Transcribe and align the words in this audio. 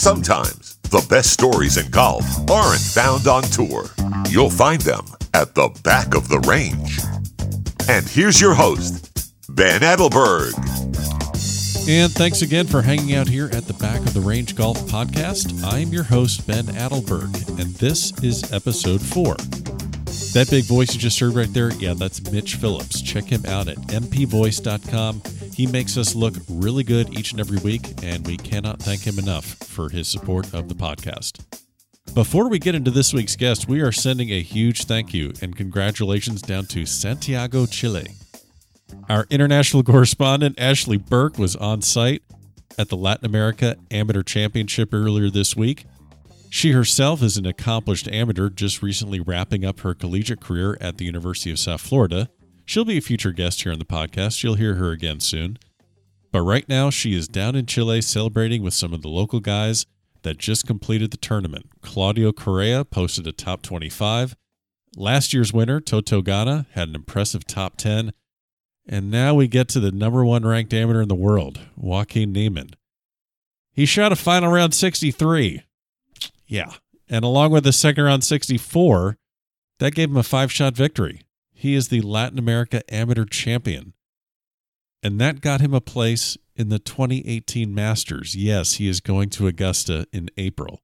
Sometimes 0.00 0.78
the 0.84 1.06
best 1.10 1.30
stories 1.30 1.76
in 1.76 1.90
golf 1.90 2.24
aren't 2.50 2.80
found 2.80 3.26
on 3.26 3.42
tour. 3.42 3.84
You'll 4.30 4.48
find 4.48 4.80
them 4.80 5.04
at 5.34 5.54
the 5.54 5.68
back 5.84 6.14
of 6.14 6.26
the 6.30 6.40
range. 6.48 7.00
And 7.86 8.08
here's 8.08 8.40
your 8.40 8.54
host, 8.54 9.30
Ben 9.50 9.82
Adelberg. 9.82 10.54
And 11.86 12.10
thanks 12.10 12.40
again 12.40 12.66
for 12.66 12.80
hanging 12.80 13.14
out 13.14 13.28
here 13.28 13.50
at 13.52 13.66
the 13.66 13.74
Back 13.74 14.00
of 14.00 14.14
the 14.14 14.22
Range 14.22 14.56
Golf 14.56 14.78
Podcast. 14.90 15.62
I'm 15.70 15.88
your 15.88 16.04
host, 16.04 16.46
Ben 16.46 16.64
Adelberg, 16.68 17.60
and 17.60 17.74
this 17.74 18.18
is 18.22 18.50
episode 18.54 19.02
four. 19.02 19.36
That 20.32 20.48
big 20.48 20.64
voice 20.64 20.94
you 20.94 21.00
just 21.00 21.18
heard 21.18 21.34
right 21.34 21.52
there, 21.52 21.72
yeah, 21.72 21.94
that's 21.94 22.30
Mitch 22.30 22.54
Phillips. 22.54 23.02
Check 23.02 23.24
him 23.24 23.44
out 23.46 23.66
at 23.66 23.76
mpvoice.com. 23.88 25.22
He 25.52 25.66
makes 25.66 25.96
us 25.96 26.14
look 26.14 26.34
really 26.48 26.84
good 26.84 27.18
each 27.18 27.32
and 27.32 27.40
every 27.40 27.58
week, 27.58 27.82
and 28.04 28.24
we 28.24 28.36
cannot 28.36 28.78
thank 28.78 29.02
him 29.02 29.18
enough 29.18 29.44
for 29.44 29.88
his 29.88 30.06
support 30.06 30.54
of 30.54 30.68
the 30.68 30.74
podcast. 30.76 31.44
Before 32.14 32.48
we 32.48 32.60
get 32.60 32.76
into 32.76 32.92
this 32.92 33.12
week's 33.12 33.34
guest, 33.34 33.68
we 33.68 33.80
are 33.80 33.90
sending 33.90 34.30
a 34.30 34.40
huge 34.40 34.84
thank 34.84 35.12
you 35.12 35.32
and 35.42 35.56
congratulations 35.56 36.42
down 36.42 36.66
to 36.66 36.86
Santiago, 36.86 37.66
Chile. 37.66 38.06
Our 39.08 39.26
international 39.30 39.82
correspondent, 39.84 40.60
Ashley 40.60 40.96
Burke, 40.96 41.38
was 41.38 41.56
on 41.56 41.82
site 41.82 42.22
at 42.78 42.88
the 42.88 42.96
Latin 42.96 43.26
America 43.26 43.76
Amateur 43.90 44.22
Championship 44.22 44.94
earlier 44.94 45.28
this 45.28 45.56
week. 45.56 45.86
She 46.52 46.72
herself 46.72 47.22
is 47.22 47.36
an 47.36 47.46
accomplished 47.46 48.08
amateur, 48.08 48.50
just 48.50 48.82
recently 48.82 49.20
wrapping 49.20 49.64
up 49.64 49.80
her 49.80 49.94
collegiate 49.94 50.40
career 50.40 50.76
at 50.80 50.98
the 50.98 51.04
University 51.04 51.52
of 51.52 51.60
South 51.60 51.80
Florida. 51.80 52.28
She'll 52.64 52.84
be 52.84 52.98
a 52.98 53.00
future 53.00 53.30
guest 53.30 53.62
here 53.62 53.70
on 53.70 53.78
the 53.78 53.84
podcast. 53.84 54.42
You'll 54.42 54.56
hear 54.56 54.74
her 54.74 54.90
again 54.90 55.20
soon. 55.20 55.58
But 56.32 56.42
right 56.42 56.68
now, 56.68 56.90
she 56.90 57.14
is 57.14 57.28
down 57.28 57.54
in 57.54 57.66
Chile 57.66 58.02
celebrating 58.02 58.64
with 58.64 58.74
some 58.74 58.92
of 58.92 59.02
the 59.02 59.08
local 59.08 59.38
guys 59.38 59.86
that 60.22 60.38
just 60.38 60.66
completed 60.66 61.12
the 61.12 61.16
tournament. 61.16 61.66
Claudio 61.82 62.32
Correa 62.32 62.84
posted 62.84 63.28
a 63.28 63.32
top 63.32 63.62
25. 63.62 64.34
Last 64.96 65.32
year's 65.32 65.52
winner, 65.52 65.80
Toto 65.80 66.20
Gana, 66.20 66.66
had 66.72 66.88
an 66.88 66.96
impressive 66.96 67.46
top 67.46 67.76
10. 67.76 68.12
And 68.88 69.08
now 69.08 69.34
we 69.34 69.46
get 69.46 69.68
to 69.68 69.80
the 69.80 69.92
number 69.92 70.24
one 70.24 70.44
ranked 70.44 70.74
amateur 70.74 71.02
in 71.02 71.08
the 71.08 71.14
world, 71.14 71.60
Joaquin 71.76 72.32
Niemann. 72.32 72.70
He 73.72 73.86
shot 73.86 74.10
a 74.10 74.16
final 74.16 74.50
round 74.50 74.74
63. 74.74 75.62
Yeah. 76.50 76.72
And 77.08 77.24
along 77.24 77.52
with 77.52 77.64
the 77.64 77.72
second 77.72 78.04
round 78.04 78.24
64, 78.24 79.16
that 79.78 79.94
gave 79.94 80.10
him 80.10 80.16
a 80.16 80.22
five 80.22 80.52
shot 80.52 80.74
victory. 80.74 81.22
He 81.52 81.74
is 81.74 81.88
the 81.88 82.00
Latin 82.00 82.38
America 82.38 82.82
Amateur 82.92 83.24
Champion. 83.24 83.94
And 85.02 85.20
that 85.20 85.40
got 85.40 85.60
him 85.60 85.72
a 85.72 85.80
place 85.80 86.36
in 86.56 86.68
the 86.68 86.78
2018 86.78 87.74
Masters. 87.74 88.36
Yes, 88.36 88.74
he 88.74 88.88
is 88.88 89.00
going 89.00 89.30
to 89.30 89.46
Augusta 89.46 90.06
in 90.12 90.28
April. 90.36 90.82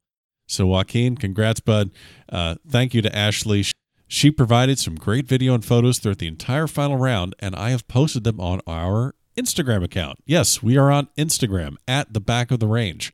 So, 0.49 0.67
Joaquin, 0.67 1.17
congrats, 1.17 1.61
bud. 1.61 1.91
Uh, 2.31 2.55
thank 2.67 2.95
you 2.95 3.03
to 3.03 3.15
Ashley. 3.15 3.65
She 4.07 4.31
provided 4.31 4.79
some 4.79 4.95
great 4.95 5.27
video 5.27 5.53
and 5.53 5.65
photos 5.65 5.99
throughout 5.99 6.19
the 6.19 6.29
entire 6.29 6.69
final 6.69 6.97
round, 6.97 7.35
and 7.41 7.57
I 7.57 7.71
have 7.71 7.89
posted 7.89 8.23
them 8.25 8.41
on 8.41 8.61
our 8.67 9.15
Instagram 9.37 9.83
account. 9.83 10.19
Yes, 10.25 10.63
we 10.63 10.77
are 10.77 10.91
on 10.91 11.09
Instagram 11.19 11.77
at 11.89 12.13
the 12.13 12.21
back 12.21 12.51
of 12.51 12.61
the 12.61 12.69
range. 12.69 13.13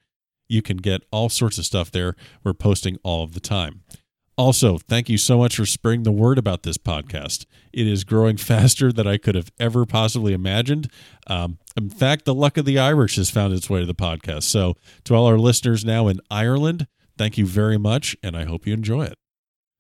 You 0.53 0.61
can 0.61 0.77
get 0.77 1.03
all 1.11 1.31
sorts 1.31 1.57
of 1.57 1.65
stuff 1.65 1.91
there. 1.91 2.15
We're 2.45 2.53
posting 2.53 2.99
all 3.03 3.25
of 3.25 3.33
the 3.33 3.41
time. 3.41 3.85
Also, 4.37 4.77
thank 4.77 5.09
you 5.09 5.17
so 5.17 5.39
much 5.39 5.57
for 5.57 5.65
spreading 5.65 6.03
the 6.03 6.13
word 6.13 6.37
about 6.37 6.63
this 6.63 6.77
podcast. 6.77 7.47
It 7.73 7.87
is 7.87 8.05
growing 8.05 8.37
faster 8.39 8.93
than 8.93 9.07
I 9.07 9.17
could 9.17 9.35
have 9.35 9.51
ever 9.59 9.87
possibly 9.87 10.35
imagined. 10.35 10.91
Um, 11.27 11.57
in 11.75 11.89
fact, 11.89 12.27
the 12.27 12.35
luck 12.35 12.59
of 12.59 12.67
the 12.67 12.79
Irish 12.79 13.17
has 13.17 13.31
found 13.31 13.55
its 13.55 13.71
way 13.71 13.81
to 13.81 13.87
the 13.87 13.95
podcast. 13.95 14.43
So, 14.43 14.75
to 15.05 15.15
all 15.15 15.25
our 15.25 15.39
listeners 15.39 15.87
now 15.87 16.09
in 16.09 16.21
Ireland, 16.31 16.87
thank 17.17 17.39
you 17.39 17.47
very 17.47 17.79
much, 17.79 18.15
and 18.23 18.37
I 18.37 18.45
hope 18.45 18.67
you 18.67 18.75
enjoy 18.75 19.05
it. 19.05 19.15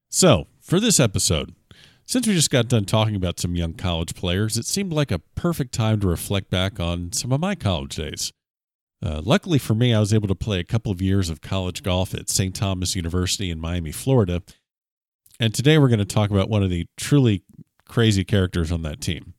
So, 0.09 0.47
for 0.59 0.81
this 0.81 0.99
episode, 0.99 1.55
since 2.07 2.27
we 2.27 2.33
just 2.33 2.51
got 2.51 2.69
done 2.69 2.87
talking 2.87 3.17
about 3.17 3.41
some 3.41 3.57
young 3.57 3.75
college 3.75 4.15
players, 4.15 4.57
it 4.57 4.65
seemed 4.65 4.93
like 4.93 5.11
a 5.11 5.19
perfect 5.19 5.75
time 5.75 6.01
to 6.01 6.09
reflect 6.09 6.49
back 6.49 6.81
on 6.81 7.13
some 7.13 7.31
of 7.31 7.41
my 7.41 7.55
college 7.55 7.97
days. 7.97 8.33
Uh, 9.03 9.21
luckily 9.25 9.59
for 9.59 9.75
me, 9.75 9.93
I 9.93 10.01
was 10.01 10.15
able 10.15 10.29
to 10.29 10.35
play 10.35 10.61
a 10.61 10.65
couple 10.65 10.93
of 10.93 11.03
years 11.03 11.29
of 11.29 11.41
college 11.41 11.83
golf 11.83 12.15
at 12.15 12.31
St. 12.31 12.55
Thomas 12.55 12.95
University 12.95 13.51
in 13.51 13.59
Miami, 13.59 13.91
Florida. 13.91 14.43
And 15.41 15.53
today 15.53 15.77
we're 15.77 15.89
going 15.89 15.99
to 15.99 16.05
talk 16.05 16.31
about 16.31 16.49
one 16.49 16.63
of 16.63 16.71
the 16.71 16.87
truly 16.97 17.43
crazy 17.89 18.25
characters 18.25 18.71
on 18.71 18.83
that 18.83 19.01
team. 19.01 19.35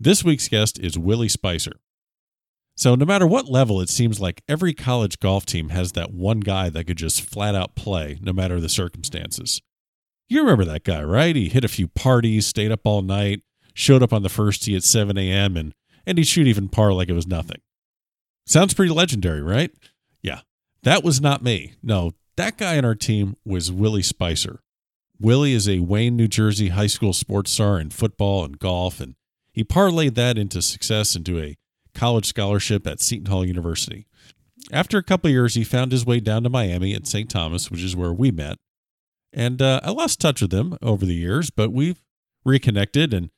This 0.00 0.24
week's 0.24 0.48
guest 0.48 0.78
is 0.78 0.98
Willie 0.98 1.28
Spicer. 1.28 1.80
So, 2.76 2.94
no 2.94 3.04
matter 3.04 3.26
what 3.26 3.50
level, 3.50 3.80
it 3.80 3.88
seems 3.88 4.20
like 4.20 4.44
every 4.48 4.72
college 4.72 5.18
golf 5.18 5.44
team 5.44 5.70
has 5.70 5.92
that 5.92 6.12
one 6.12 6.38
guy 6.38 6.70
that 6.70 6.84
could 6.84 6.96
just 6.96 7.20
flat 7.20 7.56
out 7.56 7.74
play, 7.74 8.18
no 8.22 8.32
matter 8.32 8.60
the 8.60 8.68
circumstances. 8.68 9.60
You 10.28 10.40
remember 10.40 10.64
that 10.66 10.84
guy, 10.84 11.02
right? 11.02 11.34
He 11.34 11.48
hit 11.48 11.64
a 11.64 11.68
few 11.68 11.88
parties, 11.88 12.46
stayed 12.46 12.70
up 12.70 12.82
all 12.84 13.02
night, 13.02 13.42
showed 13.74 14.02
up 14.02 14.12
on 14.12 14.22
the 14.22 14.28
first 14.28 14.62
tee 14.62 14.76
at 14.76 14.84
7 14.84 15.18
a.m., 15.18 15.56
and, 15.56 15.74
and 16.06 16.18
he'd 16.18 16.28
shoot 16.28 16.46
even 16.46 16.68
par 16.68 16.92
like 16.92 17.08
it 17.08 17.14
was 17.14 17.26
nothing. 17.26 17.60
Sounds 18.48 18.72
pretty 18.72 18.92
legendary, 18.92 19.42
right? 19.42 19.70
Yeah. 20.22 20.40
That 20.82 21.04
was 21.04 21.20
not 21.20 21.42
me. 21.42 21.74
No, 21.82 22.12
that 22.36 22.56
guy 22.56 22.78
on 22.78 22.84
our 22.86 22.94
team 22.94 23.36
was 23.44 23.70
Willie 23.70 24.00
Spicer. 24.00 24.60
Willie 25.20 25.52
is 25.52 25.68
a 25.68 25.80
Wayne, 25.80 26.16
New 26.16 26.28
Jersey 26.28 26.68
high 26.68 26.86
school 26.86 27.12
sports 27.12 27.50
star 27.50 27.78
in 27.78 27.90
football 27.90 28.46
and 28.46 28.58
golf, 28.58 29.00
and 29.00 29.16
he 29.52 29.64
parlayed 29.64 30.14
that 30.14 30.38
into 30.38 30.62
success 30.62 31.14
into 31.14 31.38
a 31.38 31.58
college 31.94 32.24
scholarship 32.24 32.86
at 32.86 33.02
Seton 33.02 33.26
Hall 33.26 33.44
University. 33.44 34.06
After 34.72 34.96
a 34.96 35.02
couple 35.02 35.28
years, 35.28 35.54
he 35.54 35.62
found 35.62 35.92
his 35.92 36.06
way 36.06 36.18
down 36.18 36.42
to 36.44 36.48
Miami 36.48 36.94
at 36.94 37.06
St. 37.06 37.28
Thomas, 37.28 37.70
which 37.70 37.82
is 37.82 37.94
where 37.94 38.14
we 38.14 38.30
met. 38.30 38.56
And 39.30 39.60
uh, 39.60 39.80
I 39.82 39.90
lost 39.90 40.20
touch 40.20 40.40
with 40.40 40.54
him 40.54 40.78
over 40.80 41.04
the 41.04 41.14
years, 41.14 41.50
but 41.50 41.70
we've 41.70 42.02
reconnected 42.46 43.12
and 43.12 43.28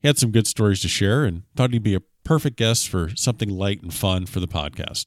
he 0.00 0.08
had 0.08 0.18
some 0.18 0.32
good 0.32 0.48
stories 0.48 0.80
to 0.80 0.88
share 0.88 1.24
and 1.24 1.42
thought 1.54 1.72
he'd 1.72 1.84
be 1.84 1.94
a 1.94 2.02
perfect 2.26 2.56
guests 2.56 2.84
for 2.84 3.14
something 3.16 3.48
light 3.48 3.82
and 3.82 3.94
fun 3.94 4.26
for 4.26 4.40
the 4.40 4.48
podcast. 4.48 5.06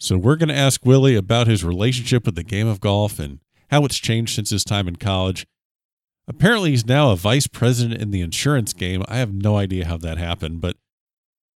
So, 0.00 0.18
we're 0.18 0.36
going 0.36 0.48
to 0.48 0.54
ask 0.54 0.84
Willie 0.84 1.14
about 1.14 1.46
his 1.46 1.62
relationship 1.62 2.26
with 2.26 2.34
the 2.34 2.42
game 2.42 2.66
of 2.66 2.80
golf 2.80 3.18
and 3.18 3.38
how 3.70 3.84
it's 3.84 3.98
changed 3.98 4.34
since 4.34 4.50
his 4.50 4.64
time 4.64 4.88
in 4.88 4.96
college. 4.96 5.46
Apparently, 6.28 6.70
he's 6.70 6.86
now 6.86 7.12
a 7.12 7.16
vice 7.16 7.46
president 7.46 8.00
in 8.00 8.10
the 8.10 8.20
insurance 8.20 8.72
game. 8.72 9.04
I 9.08 9.18
have 9.18 9.32
no 9.32 9.56
idea 9.56 9.86
how 9.86 9.96
that 9.98 10.18
happened, 10.18 10.60
but 10.60 10.76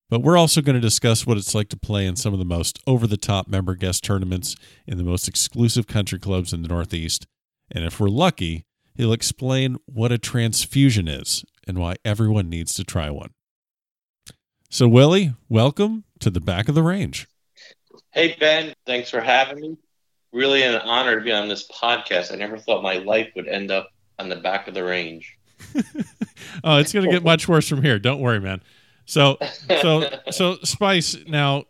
but 0.09 0.21
we're 0.21 0.37
also 0.37 0.61
going 0.61 0.75
to 0.75 0.81
discuss 0.81 1.27
what 1.27 1.37
it's 1.37 1.53
like 1.53 1.67
to 1.69 1.77
play 1.77 2.05
in 2.05 2.15
some 2.15 2.31
of 2.31 2.39
the 2.39 2.45
most 2.45 2.79
over 2.87 3.07
the 3.07 3.17
top 3.17 3.47
member 3.49 3.75
guest 3.75 4.03
tournaments 4.03 4.55
in 4.85 4.97
the 4.97 5.03
most 5.03 5.27
exclusive 5.27 5.85
country 5.85 6.17
clubs 6.17 6.53
in 6.53 6.61
the 6.61 6.69
Northeast. 6.69 7.27
And 7.69 7.83
if 7.83 7.99
we're 7.99 8.07
lucky, 8.07 8.63
he'll 8.95 9.11
explain 9.11 9.77
what 9.85 10.13
a 10.13 10.17
transfusion 10.17 11.09
is 11.09 11.43
and 11.67 11.77
why 11.77 11.95
everyone 12.05 12.49
needs 12.49 12.73
to 12.75 12.85
try 12.85 13.09
one. 13.09 13.31
So, 14.69 14.85
Willie, 14.85 15.33
welcome 15.47 16.03
to 16.19 16.29
the 16.29 16.41
back 16.41 16.67
of 16.67 16.75
the 16.75 16.83
range. 16.83 17.27
Hey, 18.11 18.35
Ben. 18.37 18.73
Thanks 18.85 19.09
for 19.09 19.21
having 19.21 19.61
me. 19.61 19.77
Really 20.33 20.61
an 20.61 20.75
honor 20.75 21.17
to 21.17 21.23
be 21.23 21.31
on 21.31 21.47
this 21.47 21.65
podcast. 21.69 22.33
I 22.33 22.35
never 22.35 22.57
thought 22.57 22.83
my 22.83 22.95
life 22.97 23.29
would 23.37 23.47
end 23.47 23.71
up 23.71 23.89
on 24.19 24.27
the 24.27 24.35
back 24.35 24.67
of 24.67 24.73
the 24.73 24.83
range. 24.83 25.37
oh, 26.65 26.79
it's 26.79 26.91
going 26.91 27.05
to 27.05 27.11
get 27.11 27.23
much 27.23 27.47
worse 27.47 27.69
from 27.69 27.81
here. 27.81 27.97
Don't 27.97 28.19
worry, 28.19 28.41
man. 28.41 28.61
So, 29.05 29.37
so, 29.81 30.09
so, 30.31 30.57
Spice. 30.63 31.15
Now, 31.25 31.63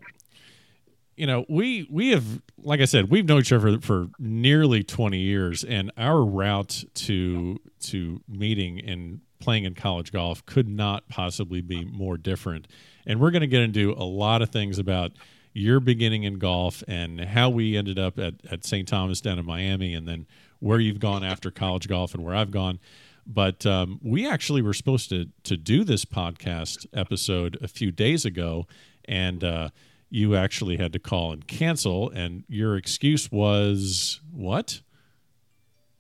you 1.16 1.28
know, 1.28 1.46
we 1.48 1.88
we 1.92 2.10
have, 2.10 2.26
like 2.58 2.82
I 2.82 2.86
said, 2.86 3.12
we've 3.12 3.28
known 3.28 3.42
each 3.42 3.54
other 3.54 3.78
for, 3.78 3.82
for 3.82 4.08
nearly 4.18 4.84
twenty 4.84 5.20
years, 5.20 5.64
and 5.64 5.92
our 5.98 6.26
route 6.26 6.84
to 6.96 7.60
to 7.82 8.22
meeting 8.28 8.80
and 8.80 9.22
playing 9.40 9.66
in 9.66 9.74
college 9.74 10.12
golf 10.12 10.46
could 10.46 10.68
not 10.68 11.08
possibly 11.10 11.62
be 11.62 11.86
more 11.86 12.18
different. 12.18 12.68
And 13.06 13.20
we're 13.20 13.32
going 13.32 13.42
to 13.42 13.48
get 13.48 13.62
into 13.62 13.94
a 13.94 14.04
lot 14.04 14.42
of 14.42 14.50
things 14.50 14.80
about 14.80 15.12
your 15.54 15.80
beginning 15.80 16.24
in 16.24 16.38
golf 16.38 16.84
and 16.88 17.20
how 17.20 17.50
we 17.50 17.76
ended 17.76 17.98
up 17.98 18.20
at, 18.20 18.36
at 18.52 18.66
St. 18.66 18.88
Thomas 18.88 19.22
down 19.22 19.40
in 19.40 19.46
Miami 19.46 19.94
and 19.94 20.08
then 20.08 20.28
where 20.60 20.80
you've 20.80 21.00
gone 21.00 21.24
after 21.24 21.50
college 21.52 21.88
golf 21.88 22.14
and 22.14 22.24
where 22.24 22.36
I've 22.36 22.52
gone. 22.52 22.80
But 23.26 23.66
um, 23.66 24.00
we 24.04 24.28
actually 24.28 24.62
were 24.62 24.74
supposed 24.74 25.10
to 25.10 25.28
to 25.44 25.58
do 25.58 25.84
this 25.84 26.06
podcast 26.06 26.86
episode 26.94 27.58
a 27.62 27.68
few 27.68 27.92
days 27.92 28.24
ago, 28.24 28.68
and 29.04 29.44
uh, 29.44 29.70
you 30.10 30.36
actually 30.36 30.78
had 30.78 30.94
to 30.94 31.00
call 31.00 31.34
and 31.34 31.46
cancel. 31.46 32.10
And 32.12 32.46
your 32.48 32.78
excuse 32.78 33.30
was 33.30 34.22
what? 34.32 34.82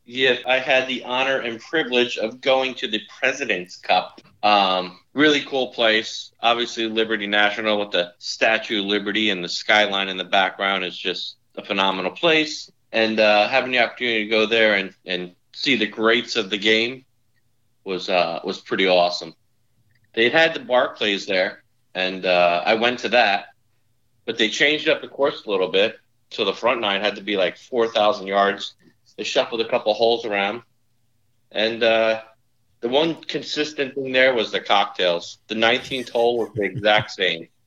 Yes, 0.09 0.41
I 0.47 0.59
had 0.59 0.87
the 0.87 1.03
honor 1.03 1.39
and 1.41 1.59
privilege 1.59 2.17
of 2.17 2.39
going 2.39 2.75
to 2.75 2.87
the 2.87 3.01
President's 3.19 3.75
Cup. 3.75 4.21
Um, 4.41 5.01
really 5.13 5.41
cool 5.41 5.73
place. 5.73 6.31
Obviously, 6.39 6.87
Liberty 6.87 7.27
National 7.27 7.77
with 7.77 7.91
the 7.91 8.13
Statue 8.17 8.79
of 8.79 8.85
Liberty 8.85 9.31
and 9.31 9.43
the 9.43 9.49
skyline 9.49 10.07
in 10.07 10.15
the 10.15 10.23
background 10.23 10.85
is 10.85 10.97
just 10.97 11.35
a 11.57 11.65
phenomenal 11.65 12.11
place. 12.11 12.71
And 12.93 13.19
uh, 13.19 13.49
having 13.49 13.71
the 13.71 13.79
opportunity 13.79 14.23
to 14.23 14.29
go 14.29 14.45
there 14.45 14.75
and, 14.75 14.93
and 15.05 15.35
see 15.51 15.75
the 15.75 15.87
greats 15.87 16.37
of 16.37 16.49
the 16.49 16.57
game 16.57 17.03
was 17.83 18.07
uh, 18.07 18.39
was 18.45 18.61
pretty 18.61 18.87
awesome. 18.87 19.35
They 20.13 20.29
had 20.29 20.53
the 20.53 20.61
Barclays 20.61 21.25
there, 21.25 21.63
and 21.93 22.25
uh, 22.25 22.63
I 22.65 22.75
went 22.75 22.99
to 22.99 23.09
that, 23.09 23.47
but 24.23 24.37
they 24.37 24.47
changed 24.47 24.87
up 24.87 25.01
the 25.01 25.09
course 25.09 25.43
a 25.43 25.49
little 25.49 25.67
bit. 25.67 25.99
So 26.31 26.45
the 26.45 26.53
front 26.53 26.79
nine 26.79 27.01
had 27.01 27.15
to 27.17 27.21
be 27.21 27.35
like 27.35 27.57
4,000 27.57 28.27
yards. 28.27 28.75
They 29.17 29.23
shuffled 29.23 29.61
a 29.61 29.69
couple 29.69 29.93
holes 29.93 30.25
around. 30.25 30.61
And 31.51 31.81
uh, 31.83 32.21
the 32.81 32.89
one 32.89 33.15
consistent 33.15 33.95
thing 33.95 34.11
there 34.11 34.33
was 34.33 34.51
the 34.51 34.59
cocktails. 34.59 35.39
The 35.47 35.55
19th 35.55 36.09
hole 36.09 36.37
was 36.37 36.49
the 36.53 36.63
exact 36.63 37.11
same. 37.11 37.47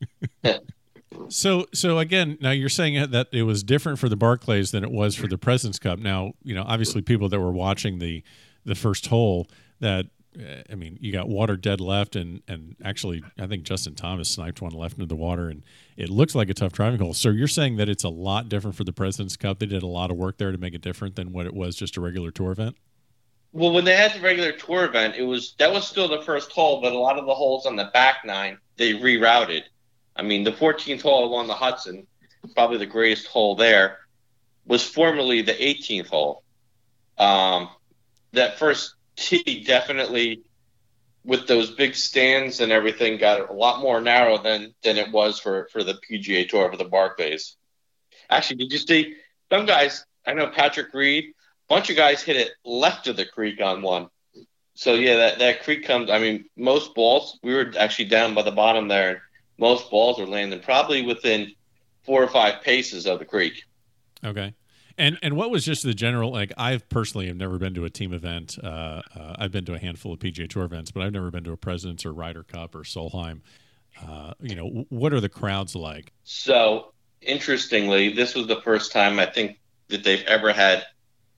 So, 1.29 1.65
so 1.73 1.99
again, 1.99 2.37
now 2.41 2.51
you're 2.51 2.69
saying 2.69 3.11
that 3.11 3.27
it 3.31 3.43
was 3.43 3.63
different 3.63 3.99
for 3.99 4.09
the 4.09 4.15
Barclays 4.15 4.71
than 4.71 4.83
it 4.83 4.91
was 4.91 5.15
for 5.15 5.27
the 5.27 5.37
Presidents 5.37 5.79
Cup. 5.79 5.99
Now, 5.99 6.33
you 6.43 6.55
know, 6.55 6.63
obviously, 6.65 7.01
people 7.01 7.29
that 7.29 7.39
were 7.39 7.51
watching 7.51 7.99
the 7.99 8.23
the 8.65 8.75
first 8.75 9.07
hole, 9.07 9.47
that 9.79 10.07
I 10.37 10.75
mean, 10.75 10.97
you 11.01 11.11
got 11.11 11.27
water 11.27 11.57
dead 11.57 11.81
left, 11.81 12.15
and 12.15 12.41
and 12.47 12.75
actually, 12.83 13.23
I 13.37 13.47
think 13.47 13.63
Justin 13.63 13.95
Thomas 13.95 14.29
sniped 14.29 14.61
one 14.61 14.71
left 14.71 14.93
into 14.93 15.05
the 15.05 15.15
water, 15.15 15.49
and 15.49 15.63
it 15.97 16.09
looks 16.09 16.35
like 16.35 16.49
a 16.49 16.53
tough 16.53 16.71
driving 16.71 16.99
hole. 16.99 17.13
So 17.13 17.29
you're 17.29 17.49
saying 17.49 17.77
that 17.77 17.89
it's 17.89 18.05
a 18.05 18.09
lot 18.09 18.47
different 18.47 18.77
for 18.77 18.85
the 18.85 18.93
Presidents 18.93 19.35
Cup. 19.35 19.59
They 19.59 19.65
did 19.65 19.83
a 19.83 19.87
lot 19.87 20.09
of 20.09 20.17
work 20.17 20.37
there 20.37 20.51
to 20.51 20.57
make 20.57 20.73
it 20.73 20.81
different 20.81 21.15
than 21.15 21.33
what 21.33 21.45
it 21.45 21.53
was 21.53 21.75
just 21.75 21.97
a 21.97 22.01
regular 22.01 22.31
tour 22.31 22.51
event. 22.51 22.77
Well, 23.51 23.73
when 23.73 23.83
they 23.83 23.95
had 23.95 24.13
the 24.13 24.21
regular 24.21 24.53
tour 24.53 24.85
event, 24.85 25.15
it 25.17 25.23
was 25.23 25.53
that 25.59 25.71
was 25.71 25.85
still 25.85 26.07
the 26.07 26.21
first 26.21 26.51
hole, 26.51 26.79
but 26.79 26.93
a 26.93 26.97
lot 26.97 27.19
of 27.19 27.25
the 27.25 27.35
holes 27.35 27.65
on 27.65 27.75
the 27.75 27.89
back 27.93 28.23
nine 28.23 28.57
they 28.77 28.93
rerouted. 28.93 29.63
I 30.15 30.21
mean, 30.21 30.43
the 30.43 30.51
14th 30.51 31.01
hole 31.01 31.25
along 31.25 31.47
the 31.47 31.53
Hudson, 31.53 32.07
probably 32.55 32.77
the 32.77 32.85
greatest 32.85 33.27
hole 33.27 33.55
there, 33.55 33.99
was 34.65 34.83
formerly 34.83 35.41
the 35.41 35.53
18th 35.53 36.07
hole. 36.07 36.43
Um, 37.17 37.69
that 38.31 38.57
first 38.57 38.95
tee 39.21 39.63
definitely, 39.63 40.41
with 41.23 41.47
those 41.47 41.71
big 41.71 41.95
stands 41.95 42.59
and 42.59 42.71
everything, 42.71 43.17
got 43.17 43.49
a 43.49 43.53
lot 43.53 43.81
more 43.81 44.01
narrow 44.01 44.37
than 44.37 44.73
than 44.83 44.97
it 44.97 45.11
was 45.11 45.39
for 45.39 45.67
for 45.71 45.83
the 45.83 45.93
PGA 45.93 46.47
Tour 46.47 46.69
for 46.71 46.77
the 46.77 46.85
Barclays. 46.85 47.55
Actually, 48.29 48.57
did 48.57 48.71
you 48.71 48.79
see 48.79 49.15
some 49.51 49.65
guys? 49.65 50.05
I 50.25 50.33
know 50.33 50.47
Patrick 50.47 50.93
Reed. 50.93 51.25
A 51.25 51.73
bunch 51.73 51.89
of 51.89 51.95
guys 51.95 52.21
hit 52.21 52.35
it 52.35 52.51
left 52.65 53.07
of 53.07 53.15
the 53.15 53.25
creek 53.25 53.61
on 53.61 53.81
one. 53.81 54.07
So 54.73 54.93
yeah, 54.95 55.15
that 55.17 55.39
that 55.39 55.63
creek 55.63 55.85
comes. 55.85 56.09
I 56.09 56.19
mean, 56.19 56.45
most 56.57 56.95
balls 56.95 57.39
we 57.43 57.53
were 57.53 57.71
actually 57.77 58.05
down 58.05 58.33
by 58.33 58.41
the 58.41 58.51
bottom 58.51 58.87
there 58.87 59.21
most 59.61 59.91
balls 59.91 60.19
are 60.19 60.25
landing 60.25 60.59
probably 60.59 61.03
within 61.03 61.53
four 62.03 62.21
or 62.21 62.27
five 62.27 62.61
paces 62.63 63.05
of 63.05 63.19
the 63.19 63.25
creek. 63.25 63.63
Okay. 64.25 64.53
And 64.97 65.17
and 65.21 65.35
what 65.35 65.51
was 65.51 65.65
just 65.65 65.83
the 65.83 65.93
general 65.93 66.31
like? 66.31 66.51
I've 66.57 66.87
personally 66.89 67.27
have 67.27 67.37
never 67.37 67.57
been 67.57 67.73
to 67.75 67.85
a 67.85 67.89
team 67.89 68.13
event. 68.13 68.57
Uh, 68.61 69.01
uh, 69.15 69.35
I've 69.37 69.51
been 69.51 69.65
to 69.65 69.73
a 69.73 69.79
handful 69.79 70.13
of 70.13 70.19
PGA 70.19 70.49
Tour 70.49 70.63
events, 70.63 70.91
but 70.91 71.03
I've 71.03 71.13
never 71.13 71.31
been 71.31 71.43
to 71.45 71.51
a 71.51 71.57
Presidents 71.57 72.05
or 72.05 72.13
Ryder 72.13 72.43
Cup 72.43 72.75
or 72.75 72.79
Solheim. 72.79 73.41
Uh, 74.05 74.33
you 74.39 74.55
know, 74.55 74.85
what 74.89 75.13
are 75.13 75.19
the 75.19 75.29
crowds 75.29 75.75
like? 75.75 76.11
So 76.23 76.93
interestingly, 77.21 78.13
this 78.13 78.35
was 78.35 78.47
the 78.47 78.61
first 78.61 78.91
time 78.91 79.19
I 79.19 79.25
think 79.25 79.59
that 79.89 80.03
they've 80.03 80.23
ever 80.23 80.51
had 80.51 80.85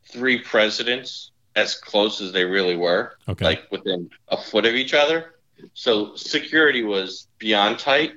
three 0.06 0.40
presidents 0.40 1.32
as 1.56 1.76
close 1.76 2.22
as 2.22 2.32
they 2.32 2.46
really 2.46 2.76
were, 2.76 3.18
okay. 3.28 3.46
like 3.46 3.72
within 3.72 4.10
a 4.30 4.38
foot 4.38 4.66
of 4.66 4.74
each 4.74 4.94
other. 4.94 5.36
So 5.74 6.16
security 6.16 6.84
was 6.84 7.28
beyond 7.38 7.80
tight. 7.80 8.14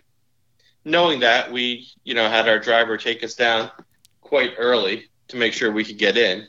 Knowing 0.84 1.20
that, 1.20 1.50
we, 1.50 1.88
you 2.04 2.14
know, 2.14 2.28
had 2.28 2.48
our 2.48 2.58
driver 2.58 2.96
take 2.96 3.24
us 3.24 3.34
down 3.34 3.70
quite 4.20 4.52
early 4.56 5.08
to 5.28 5.36
make 5.36 5.52
sure 5.52 5.70
we 5.72 5.84
could 5.84 5.98
get 5.98 6.16
in. 6.16 6.46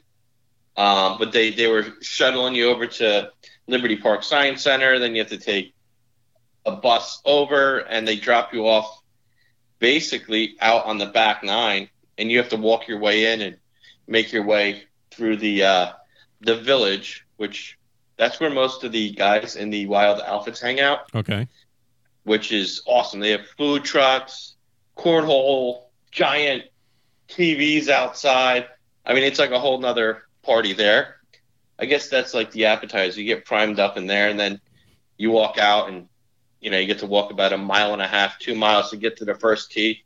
Um, 0.76 1.18
but 1.18 1.32
they, 1.32 1.52
they 1.52 1.68
were 1.68 1.86
shuttling 2.02 2.54
you 2.54 2.70
over 2.70 2.86
to 2.86 3.32
Liberty 3.68 3.98
Park 3.98 4.24
Science 4.24 4.62
Center. 4.62 5.00
Then 5.00 5.16
you 5.16 5.22
have 5.22 5.32
to 5.32 5.38
take 5.38 5.74
a 6.66 6.76
bus 6.76 7.22
over, 7.26 7.80
and 7.80 8.08
they 8.08 8.16
drop 8.16 8.54
you 8.54 8.68
off 8.68 9.02
basically 9.80 10.56
out 10.62 10.86
on 10.86 10.98
the 10.98 11.06
back 11.08 11.44
nine, 11.44 11.90
and 12.18 12.32
you 12.32 12.38
have 12.38 12.50
to 12.50 12.58
walk 12.58 12.88
your 12.88 13.00
way 13.00 13.34
in 13.34 13.42
and 13.42 13.58
make 14.08 14.32
your 14.32 14.44
way 14.44 14.84
through 15.12 15.38
the 15.38 15.64
uh, 15.64 15.92
the 16.42 16.58
village, 16.58 17.26
which 17.38 17.78
that's 18.18 18.40
where 18.40 18.50
most 18.50 18.84
of 18.84 18.92
the 18.92 19.12
guys 19.12 19.56
in 19.56 19.70
the 19.70 19.86
Wild 19.88 20.22
Outfits 20.22 20.62
hang 20.62 20.80
out. 20.80 21.02
Okay. 21.16 21.48
Which 22.24 22.52
is 22.52 22.82
awesome. 22.86 23.20
They 23.20 23.32
have 23.32 23.48
food 23.58 23.84
trucks, 23.84 24.56
cornhole, 24.98 25.84
giant 26.12 26.64
TVs 27.30 27.90
outside. 27.90 28.68
I 29.06 29.14
mean, 29.14 29.24
it's 29.24 29.40
like 29.40 29.52
a 29.52 29.60
whole 29.60 29.80
nother 29.80 30.24
party 30.44 30.74
there. 30.74 31.18
I 31.80 31.86
guess 31.86 32.10
that's 32.10 32.34
like 32.34 32.52
the 32.52 32.66
appetizer. 32.66 33.20
You 33.22 33.28
get 33.28 33.46
primed 33.46 33.80
up 33.80 33.98
in 33.98 34.08
there, 34.08 34.30
and 34.30 34.40
then 34.40 34.60
you 35.18 35.32
walk 35.32 35.58
out, 35.58 35.90
and 35.90 36.08
you 36.60 36.72
know 36.72 36.78
you 36.78 36.88
get 36.88 37.00
to 37.00 37.06
walk 37.06 37.32
about 37.32 37.54
a 37.54 37.58
mile 37.58 37.94
and 37.94 38.02
a 38.02 38.08
half, 38.08 38.40
two 38.40 38.56
miles 38.56 38.90
to 38.90 38.98
get 38.98 39.18
to 39.18 39.26
the 39.26 39.36
first 39.36 39.72
tee, 39.72 40.04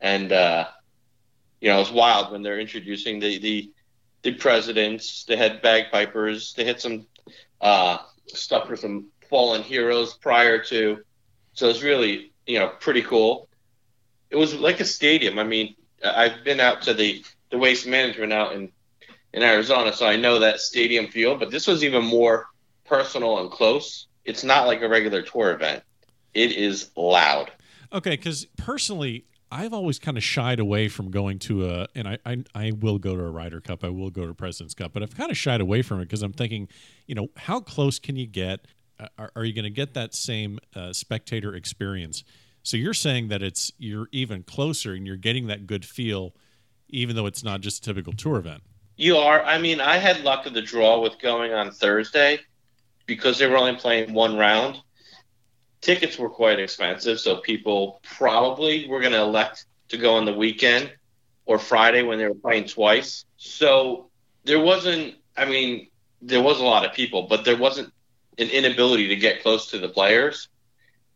and 0.00 0.30
uh, 0.32 0.66
you 1.60 1.68
know 1.68 1.80
it's 1.80 1.90
wild 1.90 2.30
when 2.30 2.42
they're 2.42 2.60
introducing 2.60 3.18
the 3.18 3.38
the 3.38 3.72
the 4.22 4.34
presidents. 4.34 5.24
They 5.24 5.36
had 5.36 5.62
bagpipers. 5.62 6.54
They 6.54 6.64
had 6.64 6.80
some 6.80 7.06
uh, 7.60 7.98
stuff 8.28 8.68
for 8.68 8.76
some 8.76 9.08
fallen 9.28 9.62
heroes 9.62 10.14
prior 10.14 10.62
to. 10.64 10.98
So 11.54 11.68
it's 11.68 11.82
really, 11.82 12.32
you 12.46 12.58
know, 12.58 12.68
pretty 12.80 13.02
cool. 13.02 13.48
It 14.30 14.36
was 14.36 14.54
like 14.54 14.80
a 14.80 14.84
stadium. 14.84 15.38
I 15.38 15.44
mean, 15.44 15.74
I've 16.04 16.44
been 16.44 16.60
out 16.60 16.82
to 16.82 16.94
the, 16.94 17.24
the 17.50 17.58
waste 17.58 17.86
management 17.86 18.32
out 18.32 18.54
in, 18.54 18.70
in 19.32 19.42
Arizona, 19.42 19.92
so 19.92 20.06
I 20.06 20.16
know 20.16 20.38
that 20.38 20.60
stadium 20.60 21.08
feel, 21.08 21.36
but 21.36 21.50
this 21.50 21.66
was 21.66 21.84
even 21.84 22.04
more 22.04 22.46
personal 22.84 23.38
and 23.38 23.50
close. 23.50 24.06
It's 24.24 24.44
not 24.44 24.66
like 24.66 24.82
a 24.82 24.88
regular 24.88 25.22
tour 25.22 25.52
event. 25.52 25.82
It 26.34 26.52
is 26.52 26.90
loud. 26.96 27.50
Okay, 27.92 28.10
because 28.10 28.46
personally, 28.56 29.24
I've 29.52 29.72
always 29.72 29.98
kind 29.98 30.16
of 30.16 30.22
shied 30.22 30.60
away 30.60 30.88
from 30.88 31.10
going 31.10 31.38
to 31.40 31.68
a, 31.68 31.88
and 31.94 32.06
I, 32.06 32.18
I, 32.24 32.44
I 32.54 32.72
will 32.72 32.98
go 32.98 33.16
to 33.16 33.22
a 33.22 33.30
Ryder 33.30 33.60
Cup, 33.60 33.82
I 33.82 33.88
will 33.88 34.10
go 34.10 34.26
to 34.26 34.34
President's 34.34 34.74
Cup, 34.74 34.92
but 34.92 35.02
I've 35.02 35.16
kind 35.16 35.30
of 35.30 35.36
shied 35.36 35.60
away 35.60 35.82
from 35.82 36.00
it 36.00 36.04
because 36.04 36.22
I'm 36.22 36.32
thinking, 36.32 36.68
you 37.06 37.14
know, 37.14 37.28
how 37.36 37.60
close 37.60 37.98
can 37.98 38.16
you 38.16 38.26
get? 38.26 38.66
Are, 39.18 39.32
are, 39.34 39.44
you 39.44 39.54
going 39.54 39.64
to 39.64 39.70
get 39.70 39.94
that 39.94 40.14
same 40.14 40.58
uh, 40.76 40.92
spectator 40.92 41.54
experience? 41.54 42.22
So 42.62 42.76
you're 42.76 42.94
saying 42.94 43.28
that 43.28 43.42
it's 43.42 43.72
you're 43.78 44.08
even 44.12 44.42
closer 44.42 44.92
and 44.92 45.06
you're 45.06 45.16
getting 45.16 45.46
that 45.46 45.66
good 45.66 45.84
feel, 45.84 46.34
even 46.88 47.16
though 47.16 47.26
it's 47.26 47.42
not 47.42 47.60
just 47.60 47.82
a 47.82 47.86
typical 47.86 48.12
tour 48.12 48.36
event. 48.36 48.62
You 48.96 49.16
are. 49.16 49.42
I 49.42 49.58
mean, 49.58 49.80
I 49.80 49.96
had 49.96 50.20
luck 50.22 50.46
of 50.46 50.52
the 50.52 50.60
draw 50.60 51.00
with 51.00 51.18
going 51.18 51.52
on 51.52 51.70
Thursday 51.70 52.40
because 53.06 53.38
they 53.38 53.46
were 53.46 53.56
only 53.56 53.76
playing 53.76 54.12
one 54.12 54.36
round 54.36 54.76
tickets 55.80 56.18
were 56.18 56.28
quite 56.28 56.58
expensive, 56.58 57.20
so 57.20 57.36
people 57.36 58.00
probably 58.02 58.88
were 58.88 59.00
going 59.00 59.12
to 59.12 59.20
elect 59.20 59.66
to 59.88 59.96
go 59.96 60.14
on 60.14 60.24
the 60.24 60.32
weekend 60.32 60.92
or 61.46 61.58
Friday 61.58 62.02
when 62.02 62.18
they 62.18 62.28
were 62.28 62.34
playing 62.34 62.64
twice. 62.64 63.24
So 63.36 64.10
there 64.44 64.60
wasn't, 64.60 65.14
I 65.36 65.46
mean, 65.46 65.88
there 66.22 66.42
was 66.42 66.60
a 66.60 66.64
lot 66.64 66.84
of 66.84 66.92
people, 66.92 67.22
but 67.22 67.44
there 67.44 67.56
wasn't 67.56 67.92
an 68.38 68.48
inability 68.48 69.08
to 69.08 69.16
get 69.16 69.42
close 69.42 69.70
to 69.70 69.78
the 69.78 69.88
players. 69.88 70.48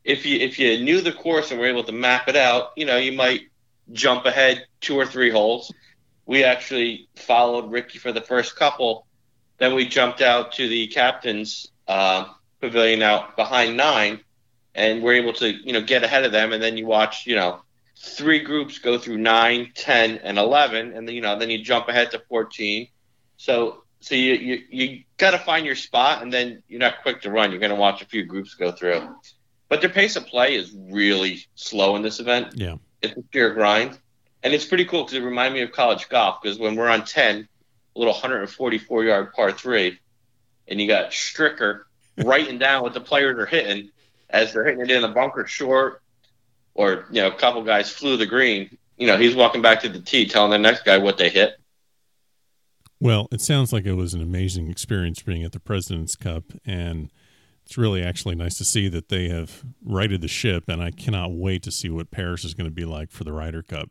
If 0.05 0.27
you 0.27 0.39
if 0.39 0.59
you 0.59 0.83
knew 0.85 1.01
the 1.01 1.13
course 1.13 1.51
and 1.51 1.59
were 1.59 1.67
able 1.67 1.85
to 1.85 1.93
map 1.93 2.29
it 2.29 2.37
out, 2.37 2.73
you 2.77 2.85
know, 2.85 2.99
you 2.99 3.13
might 3.13 3.43
jump 3.93 4.27
ahead 4.27 4.67
two 4.81 4.97
or 4.97 5.07
three 5.07 5.31
holes. 5.31 5.73
We 6.27 6.45
actually 6.45 7.09
followed 7.17 7.71
Ricky 7.71 7.99
for 7.99 8.13
the 8.13 8.21
first 8.21 8.57
couple. 8.57 9.07
Then 9.59 9.75
we 9.75 9.87
jumped 9.87 10.21
out 10.21 10.53
to 10.53 10.69
the 10.69 10.89
captain's 10.89 11.69
uh, 11.87 12.27
pavilion 12.61 13.03
out 13.03 13.37
behind 13.37 13.77
nine 13.77 14.21
and 14.75 15.03
we're 15.03 15.15
able 15.15 15.33
to 15.35 15.51
you 15.51 15.73
know 15.73 15.83
get 15.83 16.03
ahead 16.03 16.25
of 16.25 16.33
them. 16.33 16.53
And 16.53 16.63
then 16.63 16.77
you 16.77 16.87
watch 16.87 17.27
you 17.27 17.37
know 17.37 17.61
three 17.97 18.41
groups 18.41 18.79
go 18.79 18.99
through 18.99 19.19
nine, 19.19 19.73
ten, 19.75 20.19
and 20.19 20.39
11 20.39 20.93
and 20.93 21.09
then 21.09 21.15
you 21.15 21.21
know 21.21 21.39
then 21.39 21.51
you 21.51 21.63
jump 21.63 21.89
ahead 21.89 22.11
to 22.11 22.19
14 22.29 22.89
so 23.37 23.85
so 24.01 24.15
you 24.15 24.35
you, 24.35 24.63
you 24.69 25.05
got 25.17 25.31
to 25.31 25.39
find 25.39 25.65
your 25.65 25.77
spot 25.77 26.23
and 26.23 26.33
then 26.33 26.63
you're 26.69 26.81
not 26.81 27.03
quick 27.03 27.23
to 27.23 27.31
run. 27.31 27.51
You're 27.51 27.61
going 27.61 27.71
to 27.71 27.77
watch 27.77 28.03
a 28.03 28.07
few 28.07 28.25
groups 28.25 28.55
go 28.55 28.73
through 28.73 29.09
but 29.75 29.81
their 29.81 29.91
pace 29.91 30.17
of 30.17 30.27
play 30.27 30.55
is 30.55 30.73
really 30.91 31.45
slow 31.55 31.97
in 31.97 32.03
this 32.03 32.21
event 32.21 32.53
yeah 32.55 32.77
it's 33.03 33.17
a 33.17 33.23
pure 33.31 33.53
grind 33.53 33.99
and 34.43 34.55
it's 34.55 34.65
pretty 34.65 34.85
cool 34.85 35.03
because 35.03 35.15
it 35.15 35.23
reminds 35.23 35.55
me 35.55 35.63
of 35.63 35.73
college 35.73 36.09
golf 36.09 36.41
because 36.41 36.59
when 36.59 36.77
we're 36.77 36.89
on 36.89 37.05
10 37.05 37.49
a 37.97 37.99
little 37.99 38.15
144 38.15 39.05
yard 39.05 39.33
par 39.33 39.53
3 39.53 39.99
and 40.69 40.81
you 40.81 40.87
got 40.87 41.11
Stricker 41.11 41.83
writing 42.19 42.59
down 42.59 42.83
what 42.83 42.95
the 42.95 43.01
players 43.01 43.39
are 43.39 43.47
hitting 43.47 43.91
as 44.31 44.53
they're 44.53 44.65
hitting 44.65 44.81
it 44.81 44.91
in 44.91 45.03
the 45.03 45.09
bunker 45.09 45.47
short, 45.47 46.03
or 46.75 47.07
you 47.11 47.23
know, 47.23 47.29
a 47.29 47.35
couple 47.35 47.63
guys 47.63 47.91
flew 47.91 48.17
the 48.17 48.27
green. 48.27 48.77
You 48.97 49.07
know, 49.07 49.17
he's 49.17 49.35
walking 49.35 49.63
back 49.63 49.81
to 49.83 49.89
the 49.89 50.01
tee, 50.01 50.27
telling 50.27 50.51
the 50.51 50.59
next 50.59 50.85
guy 50.85 50.99
what 50.99 51.19
they 51.19 51.29
hit. 51.29 51.55
Well, 53.01 53.29
it 53.31 53.41
sounds 53.41 53.73
like 53.73 53.85
it 53.85 53.95
was 53.95 54.15
an 54.15 54.23
amazing 54.23 54.71
experience 54.71 55.21
being 55.23 55.43
at 55.43 55.53
the 55.53 55.61
President's 55.61 56.17
Cup, 56.17 56.45
and 56.65 57.11
it's 57.65 57.79
really 57.79 58.03
actually 58.03 58.35
nice 58.35 58.59
to 58.59 58.65
see 58.65 58.89
that 58.89 59.09
they 59.09 59.29
have 59.29 59.65
righted 59.85 60.21
the 60.21 60.29
ship. 60.29 60.65
And 60.69 60.83
I 60.83 60.91
cannot 60.91 61.33
wait 61.33 61.63
to 61.63 61.71
see 61.71 61.89
what 61.89 62.11
Paris 62.11 62.45
is 62.45 62.55
going 62.55 62.69
to 62.69 62.75
be 62.75 62.85
like 62.85 63.11
for 63.11 63.25
the 63.25 63.33
Ryder 63.33 63.63
Cup. 63.63 63.91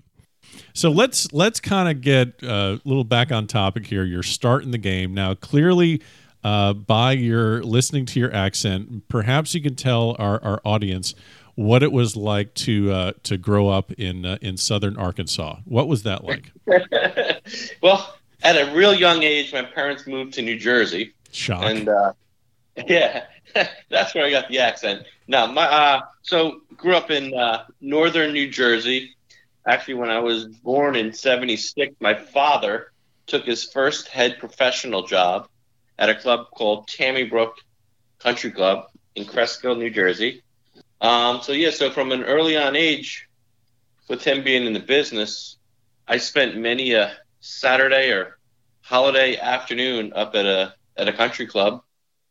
So 0.73 0.91
let's 0.91 1.31
let's 1.33 1.59
kind 1.59 1.89
of 1.89 2.01
get 2.01 2.43
uh, 2.43 2.77
a 2.77 2.81
little 2.85 3.03
back 3.03 3.31
on 3.31 3.47
topic 3.47 3.87
here. 3.87 4.03
You're 4.03 4.23
starting 4.23 4.71
the 4.71 4.77
game 4.77 5.13
now. 5.13 5.33
Clearly, 5.33 6.01
uh, 6.43 6.73
by 6.73 7.13
your 7.13 7.63
listening 7.63 8.05
to 8.07 8.19
your 8.19 8.33
accent, 8.33 9.07
perhaps 9.07 9.55
you 9.55 9.61
can 9.61 9.75
tell 9.75 10.15
our, 10.19 10.43
our 10.43 10.61
audience 10.65 11.15
what 11.55 11.83
it 11.83 11.91
was 11.91 12.15
like 12.15 12.53
to 12.55 12.91
uh, 12.91 13.11
to 13.23 13.37
grow 13.37 13.69
up 13.69 13.91
in 13.93 14.25
uh, 14.25 14.37
in 14.41 14.57
southern 14.57 14.97
Arkansas. 14.97 15.57
What 15.65 15.87
was 15.87 16.03
that 16.03 16.23
like? 16.23 16.51
well, 17.81 18.15
at 18.43 18.55
a 18.55 18.73
real 18.75 18.93
young 18.93 19.23
age, 19.23 19.53
my 19.53 19.63
parents 19.63 20.05
moved 20.05 20.33
to 20.33 20.41
New 20.41 20.57
Jersey. 20.57 21.13
Shock. 21.31 21.63
And 21.63 21.89
uh, 21.89 22.13
yeah, 22.87 23.25
that's 23.89 24.15
where 24.15 24.25
I 24.25 24.31
got 24.31 24.49
the 24.49 24.59
accent. 24.59 25.05
No, 25.27 25.47
my 25.47 25.65
uh, 25.65 26.01
so 26.21 26.61
grew 26.75 26.95
up 26.95 27.11
in 27.11 27.33
uh, 27.33 27.65
northern 27.81 28.33
New 28.33 28.49
Jersey. 28.49 29.15
Actually, 29.67 29.95
when 29.95 30.09
I 30.09 30.19
was 30.19 30.45
born 30.45 30.95
in 30.95 31.13
'76, 31.13 31.95
my 31.99 32.13
father 32.13 32.91
took 33.27 33.45
his 33.45 33.63
first 33.63 34.07
head 34.07 34.37
professional 34.39 35.05
job 35.05 35.47
at 35.97 36.09
a 36.09 36.15
club 36.15 36.47
called 36.51 36.87
Tammy 36.87 37.23
Brook 37.23 37.55
Country 38.19 38.51
Club 38.51 38.87
in 39.15 39.25
Cresskill, 39.25 39.77
New 39.77 39.89
Jersey. 39.89 40.43
Um, 40.99 41.41
so 41.41 41.51
yeah, 41.51 41.69
so 41.69 41.91
from 41.91 42.11
an 42.11 42.23
early 42.23 42.57
on 42.57 42.75
age, 42.75 43.27
with 44.09 44.23
him 44.23 44.43
being 44.43 44.65
in 44.65 44.73
the 44.73 44.79
business, 44.79 45.57
I 46.07 46.17
spent 46.17 46.57
many 46.57 46.93
a 46.93 47.13
Saturday 47.39 48.11
or 48.11 48.37
holiday 48.81 49.37
afternoon 49.37 50.13
up 50.13 50.35
at 50.35 50.45
a 50.45 50.73
at 50.97 51.07
a 51.07 51.13
country 51.13 51.47
club, 51.47 51.81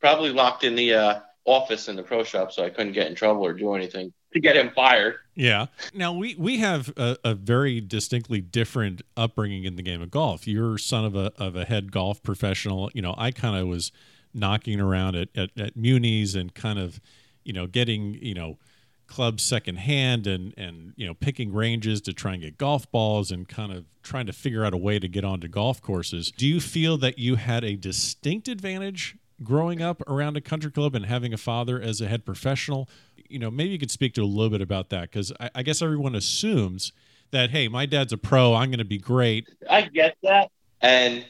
probably 0.03 0.31
locked 0.31 0.65
in 0.65 0.75
the 0.75 0.93
uh, 0.93 1.21
office 1.47 1.89
in 1.89 1.97
the 1.97 2.03
pro 2.03 2.25
shop, 2.25 2.53
so 2.53 2.65
I 2.65 2.69
couldn't 2.69 2.93
get 2.93 3.07
in 3.07 3.15
trouble 3.15 3.47
or 3.47 3.55
do 3.55 3.75
anything 3.75 4.13
to 4.35 4.41
get 4.41 4.57
him 4.57 4.71
fired. 4.75 5.17
Yeah. 5.35 5.67
Now 5.95 6.13
we 6.13 6.35
we 6.35 6.59
have 6.59 6.93
a, 6.97 7.17
a, 7.25 7.35
very 7.35 7.81
distinctly 7.81 8.41
different 8.41 9.03
upbringing 9.17 9.65
in 9.65 9.77
the 9.77 9.83
game 9.83 10.03
of 10.03 10.11
golf. 10.11 10.47
You're 10.47 10.77
son 10.77 11.05
of 11.05 11.15
a 11.15 11.33
of 11.39 11.57
a 11.57 11.65
head 11.65 11.93
golf 11.93 12.23
professional. 12.23 12.91
You 12.93 13.03
know, 13.03 13.15
I 13.17 13.31
kind 13.31 13.57
of 13.57 13.69
was 13.69 13.93
knocking 14.35 14.81
around 14.81 15.17
at, 15.17 15.29
at, 15.35 15.51
at 15.59 15.77
Muni's 15.77 16.35
and 16.35 16.55
kind 16.55 16.79
of, 16.79 17.01
you 17.45 17.53
know, 17.53 17.67
getting 17.67 18.15
you 18.21 18.35
know 18.35 18.59
clubs 19.07 19.43
secondhand 19.43 20.27
and 20.27 20.55
and 20.57 20.95
you 20.97 21.07
know 21.07 21.15
picking 21.15 21.53
ranges 21.53 22.01
to 22.01 22.13
try 22.13 22.33
and 22.33 22.43
get 22.43 22.59
golf 22.59 22.91
balls 22.91 23.31
and 23.31 23.49
kind 23.49 23.73
of 23.73 23.85
trying 24.03 24.27
to 24.27 24.33
figure 24.33 24.65
out 24.65 24.75
a 24.75 24.79
way 24.79 24.99
to 24.99 25.09
get 25.09 25.25
onto 25.25 25.49
golf 25.49 25.81
courses. 25.81 26.31
Do 26.31 26.47
you 26.47 26.61
feel 26.61 26.97
that 26.99 27.19
you 27.19 27.37
had 27.37 27.63
a 27.63 27.77
distinct 27.77 28.49
advantage 28.49 29.17
growing 29.45 29.83
up 29.83 30.03
around 30.09 30.37
a 30.37 30.41
country 30.41 30.71
club 30.71 30.95
and 30.95 31.07
having 31.07 31.33
a 31.33 31.37
father 31.37 31.81
as 31.81 32.01
a 32.01 32.09
head 32.09 32.25
professional? 32.25 32.89
You 33.29 33.39
know, 33.39 33.51
maybe 33.51 33.71
you 33.71 33.79
could 33.79 33.91
speak 33.91 34.15
to 34.15 34.23
a 34.23 34.25
little 34.25 34.51
bit 34.51 34.61
about 34.61 34.91
that 34.91 35.11
because 35.11 35.33
I, 35.41 35.51
I 35.57 35.63
guess 35.63 35.83
everyone 35.83 36.15
assumes 36.15 36.93
that 37.31 37.51
hey, 37.51 37.69
my 37.69 37.87
dad's 37.87 38.13
a 38.13 38.19
pro, 38.19 38.55
I'm 38.55 38.71
going 38.71 38.79
to 38.79 38.85
be 38.85 38.99
great. 38.99 39.49
I 39.69 39.83
get 39.83 40.17
that, 40.23 40.51
and 40.81 41.25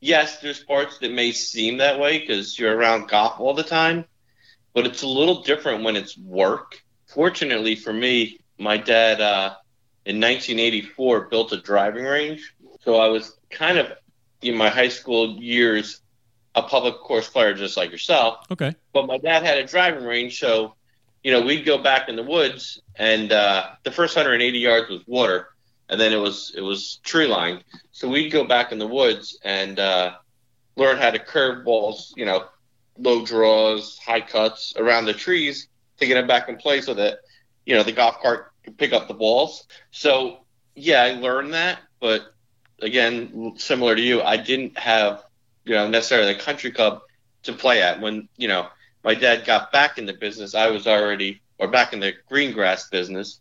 yes, 0.00 0.40
there's 0.40 0.64
parts 0.64 0.98
that 0.98 1.12
may 1.12 1.32
seem 1.32 1.78
that 1.78 2.00
way 2.00 2.20
because 2.20 2.58
you're 2.58 2.74
around 2.76 3.08
golf 3.08 3.38
all 3.38 3.54
the 3.54 3.62
time, 3.62 4.04
but 4.72 4.86
it's 4.86 5.02
a 5.02 5.06
little 5.06 5.42
different 5.42 5.84
when 5.84 5.96
it's 5.96 6.16
work 6.16 6.82
fortunately 7.12 7.76
for 7.76 7.92
me, 7.92 8.40
my 8.58 8.76
dad 8.76 9.20
uh, 9.20 9.54
in 10.04 10.16
1984 10.20 11.28
built 11.28 11.52
a 11.52 11.60
driving 11.60 12.04
range. 12.04 12.54
So 12.80 12.96
I 12.96 13.08
was 13.08 13.38
kind 13.50 13.78
of 13.78 13.92
in 14.40 14.56
my 14.56 14.68
high 14.68 14.88
school 14.88 15.40
years 15.40 16.00
a 16.54 16.62
public 16.62 16.98
course 16.98 17.28
player 17.28 17.54
just 17.54 17.76
like 17.76 17.90
yourself. 17.90 18.46
Okay. 18.50 18.74
But 18.92 19.06
my 19.06 19.18
dad 19.18 19.42
had 19.42 19.58
a 19.58 19.66
driving 19.66 20.04
range, 20.04 20.38
so 20.38 20.74
you 21.22 21.32
know 21.32 21.40
we'd 21.40 21.64
go 21.64 21.78
back 21.78 22.08
in 22.08 22.16
the 22.16 22.22
woods, 22.22 22.80
and 22.96 23.32
uh, 23.32 23.70
the 23.84 23.90
first 23.90 24.16
180 24.16 24.58
yards 24.58 24.90
was 24.90 25.06
water, 25.06 25.48
and 25.88 26.00
then 26.00 26.12
it 26.12 26.18
was 26.18 26.52
it 26.56 26.60
was 26.60 27.00
tree 27.02 27.26
line. 27.26 27.62
So 27.92 28.08
we'd 28.08 28.30
go 28.30 28.44
back 28.44 28.72
in 28.72 28.78
the 28.78 28.86
woods 28.86 29.38
and 29.44 29.78
uh, 29.78 30.16
learn 30.76 30.98
how 30.98 31.10
to 31.10 31.18
curve 31.18 31.64
balls, 31.64 32.12
you 32.16 32.24
know, 32.24 32.46
low 32.98 33.24
draws, 33.24 33.98
high 33.98 34.20
cuts 34.20 34.74
around 34.76 35.06
the 35.06 35.14
trees, 35.14 35.68
to 35.98 36.06
get 36.06 36.14
them 36.14 36.26
back 36.26 36.48
in 36.48 36.56
place 36.56 36.86
so 36.86 36.94
that 36.94 37.18
you 37.64 37.74
know 37.74 37.82
the 37.82 37.92
golf 37.92 38.20
cart 38.20 38.52
could 38.64 38.76
pick 38.76 38.92
up 38.92 39.08
the 39.08 39.14
balls. 39.14 39.66
So 39.90 40.38
yeah, 40.74 41.02
I 41.02 41.12
learned 41.12 41.54
that, 41.54 41.78
but 42.00 42.34
again, 42.80 43.54
similar 43.56 43.94
to 43.94 44.02
you, 44.02 44.22
I 44.22 44.36
didn't 44.36 44.78
have 44.78 45.24
you 45.64 45.74
know 45.74 45.88
necessarily 45.88 46.32
a 46.32 46.38
country 46.38 46.70
club 46.70 47.02
to 47.44 47.52
play 47.52 47.82
at. 47.82 48.00
When 48.00 48.28
you 48.36 48.48
know 48.48 48.68
my 49.04 49.14
dad 49.14 49.44
got 49.44 49.72
back 49.72 49.98
in 49.98 50.06
the 50.06 50.12
business, 50.12 50.54
I 50.54 50.68
was 50.68 50.86
already 50.86 51.40
or 51.58 51.68
back 51.68 51.92
in 51.92 52.00
the 52.00 52.12
green 52.28 52.52
grass 52.52 52.88
business. 52.88 53.40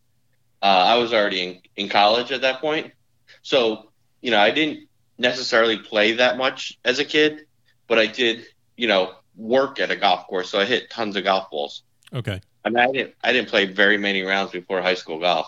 Uh, 0.61 0.65
I 0.65 0.97
was 0.97 1.11
already 1.13 1.41
in, 1.41 1.61
in 1.75 1.89
college 1.89 2.31
at 2.31 2.41
that 2.41 2.61
point, 2.61 2.91
so 3.41 3.91
you 4.21 4.31
know 4.31 4.39
I 4.39 4.51
didn't 4.51 4.87
necessarily 5.17 5.77
play 5.77 6.13
that 6.13 6.37
much 6.37 6.77
as 6.85 6.99
a 6.99 7.05
kid, 7.05 7.45
but 7.87 7.97
I 7.97 8.07
did 8.07 8.45
you 8.77 8.87
know 8.87 9.15
work 9.35 9.79
at 9.79 9.91
a 9.91 9.95
golf 9.95 10.27
course, 10.27 10.49
so 10.49 10.59
I 10.59 10.65
hit 10.65 10.89
tons 10.89 11.15
of 11.15 11.23
golf 11.23 11.49
balls. 11.49 11.83
Okay. 12.13 12.41
I 12.63 12.69
mean, 12.69 12.79
I 12.79 12.91
didn't 12.91 13.15
I 13.23 13.33
didn't 13.33 13.49
play 13.49 13.65
very 13.65 13.97
many 13.97 14.21
rounds 14.21 14.51
before 14.51 14.81
high 14.81 14.95
school 14.95 15.19
golf. 15.19 15.47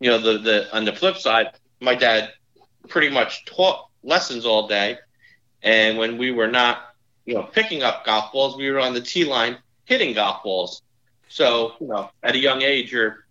You 0.00 0.10
know, 0.10 0.18
the 0.18 0.38
the 0.38 0.76
on 0.76 0.84
the 0.84 0.92
flip 0.92 1.16
side, 1.16 1.52
my 1.80 1.94
dad 1.94 2.32
pretty 2.88 3.08
much 3.08 3.44
taught 3.46 3.88
lessons 4.02 4.46
all 4.46 4.68
day, 4.68 4.98
and 5.62 5.98
when 5.98 6.18
we 6.18 6.30
were 6.30 6.48
not, 6.48 6.94
you 7.24 7.34
know, 7.34 7.42
picking 7.42 7.82
up 7.82 8.04
golf 8.04 8.32
balls, 8.32 8.56
we 8.56 8.70
were 8.70 8.80
on 8.80 8.94
the 8.94 9.00
tee 9.00 9.24
line 9.24 9.58
hitting 9.84 10.14
golf 10.14 10.42
balls. 10.42 10.82
So, 11.28 11.74
you 11.80 11.88
know, 11.88 12.10
at 12.22 12.34
a 12.34 12.38
young 12.38 12.62
age, 12.62 12.92
you're, 12.92 13.26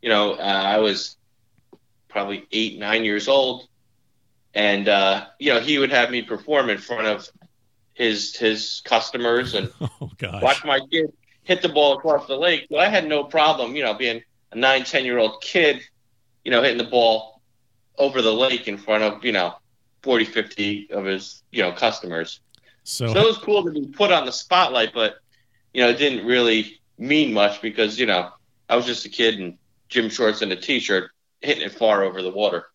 you 0.00 0.08
know, 0.08 0.34
uh, 0.34 0.36
I 0.36 0.78
was 0.78 1.16
probably 2.08 2.46
eight, 2.52 2.78
nine 2.78 3.04
years 3.04 3.28
old, 3.28 3.68
and 4.54 4.88
uh, 4.88 5.26
you 5.38 5.52
know, 5.52 5.60
he 5.60 5.78
would 5.78 5.90
have 5.90 6.10
me 6.10 6.22
perform 6.22 6.70
in 6.70 6.78
front 6.78 7.06
of 7.06 7.28
his 7.94 8.36
his 8.36 8.82
customers 8.84 9.54
and 9.54 9.70
oh, 9.80 10.10
watch 10.40 10.64
my 10.64 10.80
kid 10.90 11.12
hit 11.42 11.62
the 11.62 11.68
ball 11.68 11.98
across 11.98 12.26
the 12.26 12.36
lake. 12.36 12.66
But 12.70 12.80
I 12.80 12.88
had 12.88 13.06
no 13.06 13.24
problem, 13.24 13.74
you 13.74 13.82
know, 13.82 13.94
being 13.94 14.22
a 14.52 14.56
nine, 14.56 14.84
ten 14.84 15.04
year 15.04 15.18
old 15.18 15.42
kid, 15.42 15.80
you 16.44 16.50
know, 16.50 16.62
hitting 16.62 16.78
the 16.78 16.84
ball 16.84 17.40
over 17.98 18.22
the 18.22 18.32
lake 18.32 18.68
in 18.68 18.78
front 18.78 19.02
of, 19.02 19.24
you 19.24 19.32
know, 19.32 19.54
40, 20.02 20.24
50 20.24 20.90
of 20.90 21.04
his, 21.04 21.42
you 21.50 21.62
know, 21.62 21.72
customers. 21.72 22.40
So, 22.84 23.12
so 23.12 23.20
it 23.20 23.26
was 23.26 23.38
cool 23.38 23.64
to 23.64 23.70
be 23.70 23.86
put 23.86 24.10
on 24.10 24.24
the 24.24 24.32
spotlight, 24.32 24.92
but, 24.94 25.16
you 25.74 25.82
know, 25.82 25.90
it 25.90 25.98
didn't 25.98 26.26
really 26.26 26.80
mean 26.98 27.32
much 27.32 27.60
because, 27.60 27.98
you 27.98 28.06
know, 28.06 28.30
I 28.68 28.76
was 28.76 28.86
just 28.86 29.04
a 29.04 29.08
kid 29.08 29.38
in 29.38 29.58
gym 29.88 30.08
shorts 30.08 30.42
and 30.42 30.52
a 30.52 30.56
t 30.56 30.80
shirt 30.80 31.10
hitting 31.40 31.64
it 31.64 31.72
far 31.72 32.04
over 32.04 32.22
the 32.22 32.30
water. 32.30 32.66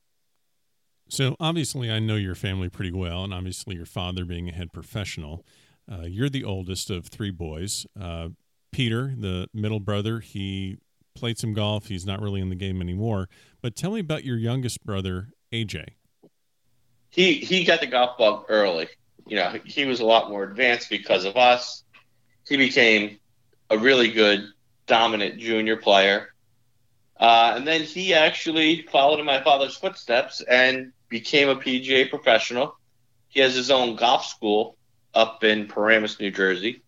So 1.07 1.35
obviously, 1.39 1.91
I 1.91 1.99
know 1.99 2.15
your 2.15 2.35
family 2.35 2.69
pretty 2.69 2.91
well, 2.91 3.23
and 3.23 3.33
obviously, 3.33 3.75
your 3.75 3.85
father 3.85 4.25
being 4.25 4.49
a 4.49 4.51
head 4.51 4.73
professional. 4.73 5.45
Uh, 5.91 6.01
you're 6.01 6.29
the 6.29 6.43
oldest 6.43 6.89
of 6.89 7.07
three 7.07 7.29
boys. 7.29 7.85
Uh, 7.99 8.29
Peter, 8.71 9.13
the 9.15 9.47
middle 9.53 9.79
brother, 9.79 10.19
he 10.19 10.77
played 11.15 11.37
some 11.37 11.53
golf. 11.53 11.87
He's 11.87 12.05
not 12.05 12.21
really 12.21 12.41
in 12.41 12.49
the 12.49 12.55
game 12.55 12.81
anymore. 12.81 13.29
But 13.61 13.75
tell 13.75 13.91
me 13.91 13.99
about 13.99 14.23
your 14.23 14.37
youngest 14.37 14.83
brother, 14.83 15.29
AJ. 15.53 15.89
He 17.15 17.35
he 17.35 17.63
got 17.63 17.79
the 17.79 17.87
golf 17.87 18.17
bug 18.17 18.45
early. 18.49 18.87
You 19.25 19.37
know, 19.37 19.59
he 19.65 19.85
was 19.85 20.01
a 20.01 20.05
lot 20.05 20.29
more 20.29 20.43
advanced 20.43 20.89
because 20.89 21.25
of 21.25 21.35
us. 21.37 21.83
He 22.47 22.57
became 22.57 23.17
a 23.69 23.77
really 23.77 24.11
good, 24.11 24.45
dominant 24.85 25.39
junior 25.39 25.77
player. 25.77 26.33
Uh, 27.19 27.53
and 27.55 27.65
then 27.65 27.81
he 27.81 28.13
actually 28.13 28.83
followed 28.83 29.19
in 29.19 29.25
my 29.25 29.41
father's 29.41 29.75
footsteps 29.75 30.41
and 30.41 30.91
became 31.09 31.49
a 31.49 31.55
PGA 31.55 32.09
professional. 32.09 32.77
He 33.29 33.39
has 33.39 33.55
his 33.55 33.71
own 33.71 33.95
golf 33.95 34.25
school 34.25 34.77
up 35.13 35.43
in 35.43 35.67
Paramus, 35.67 36.19
New 36.19 36.29
Jersey 36.29 36.83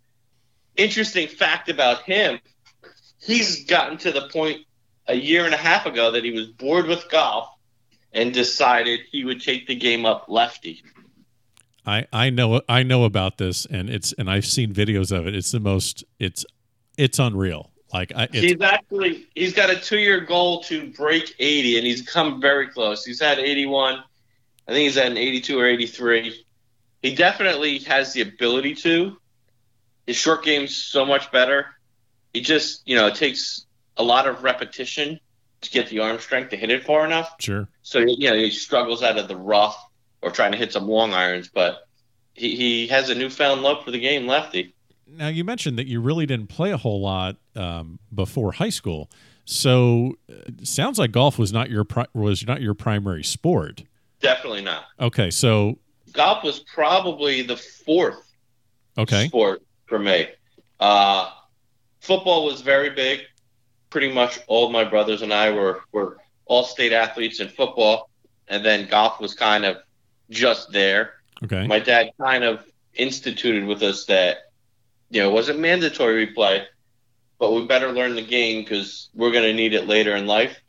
interesting 0.78 1.28
fact 1.28 1.70
about 1.70 2.04
him 2.04 2.40
he's 3.20 3.66
gotten 3.66 3.98
to 3.98 4.12
the 4.12 4.30
point 4.30 4.62
a 5.08 5.16
year 5.16 5.46
and 5.46 5.54
a 5.54 5.58
half 5.58 5.86
ago 5.86 6.12
that 6.12 6.24
he 6.24 6.32
was 6.32 6.48
bored 6.48 6.86
with 6.86 7.10
golf 7.10 7.50
and 8.18 8.34
decided 8.34 9.02
he 9.12 9.24
would 9.24 9.42
take 9.42 9.68
the 9.68 9.76
game 9.76 10.06
up 10.06 10.26
lefty. 10.28 10.84
I, 11.86 12.06
I 12.12 12.30
know 12.32 12.62
I 12.68 12.84
know 12.84 13.06
about 13.06 13.38
this 13.38 13.66
and 13.66 13.90
it's 13.90 14.12
and 14.14 14.30
I've 14.30 14.46
seen 14.46 14.74
videos 14.74 15.18
of 15.18 15.28
it. 15.28 15.36
It's 15.36 15.52
the 15.52 15.62
most 15.62 16.04
it's 16.20 16.44
it's 16.98 17.20
unreal. 17.20 17.72
Like 17.94 18.12
I, 18.14 18.28
he's 18.34 18.60
actually 18.60 19.28
he's 19.36 19.54
got 19.54 19.70
a 19.70 19.80
two 19.80 20.00
year 20.00 20.20
goal 20.20 20.64
to 20.64 20.92
break 20.92 21.34
80 21.40 21.78
and 21.78 21.88
he's 21.88 22.02
come 22.02 22.42
very 22.42 22.68
close. 22.68 23.06
He's 23.06 23.22
had 23.22 23.40
81. 23.40 24.04
I 24.68 24.72
think 24.72 24.84
he's 24.84 24.98
at 24.98 25.06
an 25.06 25.18
82 25.18 25.58
or 25.58 25.66
83. 25.66 26.44
He 27.04 27.16
definitely 27.16 27.80
has 27.80 28.12
the 28.12 28.22
ability 28.22 28.76
to. 28.76 29.16
His 30.08 30.18
short 30.18 30.44
game's 30.44 30.76
so 30.76 31.06
much 31.06 31.32
better. 31.32 31.68
He 32.34 32.42
just, 32.42 32.82
you 32.86 32.96
know, 32.96 33.08
it 33.08 33.16
takes 33.16 33.66
a 33.96 34.04
lot 34.04 34.28
of 34.28 34.44
repetition 34.44 35.20
to 35.62 35.70
get 35.72 35.90
the 35.90 36.00
arm 36.00 36.20
strength 36.20 36.50
to 36.50 36.58
hit 36.58 36.70
it 36.70 36.84
far 36.84 37.06
enough. 37.06 37.36
Sure. 37.40 37.68
So, 37.82 38.00
you 38.00 38.30
know, 38.30 38.36
he 38.36 38.52
struggles 38.52 39.04
out 39.04 39.18
of 39.18 39.28
the 39.28 39.36
rough 39.36 39.78
or 40.22 40.32
trying 40.32 40.52
to 40.52 40.58
hit 40.58 40.74
some 40.74 40.88
long 40.88 41.14
irons, 41.14 41.50
but 41.54 41.88
he, 42.34 42.56
he 42.56 42.88
has 42.88 43.10
a 43.10 43.16
newfound 43.16 43.62
love 43.62 43.84
for 43.84 43.92
the 43.92 44.00
game 44.00 44.28
lefty. 44.28 44.76
Now, 45.08 45.30
you 45.30 45.44
mentioned 45.44 45.80
that 45.80 45.88
you 45.88 46.02
really 46.02 46.26
didn't 46.26 46.48
play 46.48 46.72
a 46.72 46.78
whole 46.78 47.02
lot 47.02 47.38
um, 47.56 48.00
before 48.14 48.52
high 48.54 48.70
school. 48.70 49.10
So, 49.46 50.18
uh, 50.30 50.52
sounds 50.64 51.00
like 51.00 51.12
golf 51.12 51.40
was 51.40 51.54
not 51.54 51.70
your 51.70 51.86
pri- 51.86 52.08
was 52.14 52.46
not 52.46 52.62
your 52.62 52.74
primary 52.74 53.24
sport. 53.24 53.84
Definitely 54.20 54.62
not. 54.62 54.84
Okay, 55.00 55.32
so 55.32 55.78
golf 56.12 56.44
was 56.44 56.60
probably 56.60 57.44
the 57.44 57.56
fourth 57.56 58.22
okay 58.98 59.28
sport 59.28 59.62
for 59.86 60.00
me. 60.00 60.28
Uh, 60.82 61.32
football 62.02 62.46
was 62.46 62.60
very 62.60 62.90
big. 62.90 63.22
Pretty 63.90 64.12
much 64.12 64.40
all 64.48 64.70
my 64.70 64.84
brothers 64.84 65.22
and 65.22 65.34
I 65.34 65.52
were 65.52 65.82
were 65.92 66.18
all 66.46 66.64
state 66.64 66.94
athletes 66.94 67.40
in 67.40 67.50
football, 67.50 68.10
and 68.48 68.64
then 68.64 68.88
golf 68.88 69.20
was 69.20 69.34
kind 69.34 69.66
of 69.66 69.78
just 70.30 70.72
there. 70.72 71.14
Okay. 71.44 71.68
My 71.68 71.80
dad 71.80 72.12
kind 72.20 72.44
of 72.44 72.64
instituted 72.94 73.66
with 73.66 73.84
us 73.84 74.06
that 74.06 74.38
you 75.10 75.22
know 75.22 75.30
it 75.30 75.34
wasn't 75.34 75.60
mandatory 75.60 76.26
we 76.26 76.34
play, 76.34 76.66
but 77.40 77.54
we 77.54 77.66
better 77.66 77.92
learn 77.92 78.16
the 78.16 78.26
game 78.26 78.64
because 78.64 79.10
we're 79.14 79.32
going 79.32 79.44
to 79.44 79.54
need 79.54 79.74
it 79.74 79.88
later 79.88 80.16
in 80.16 80.26
life. 80.26 80.60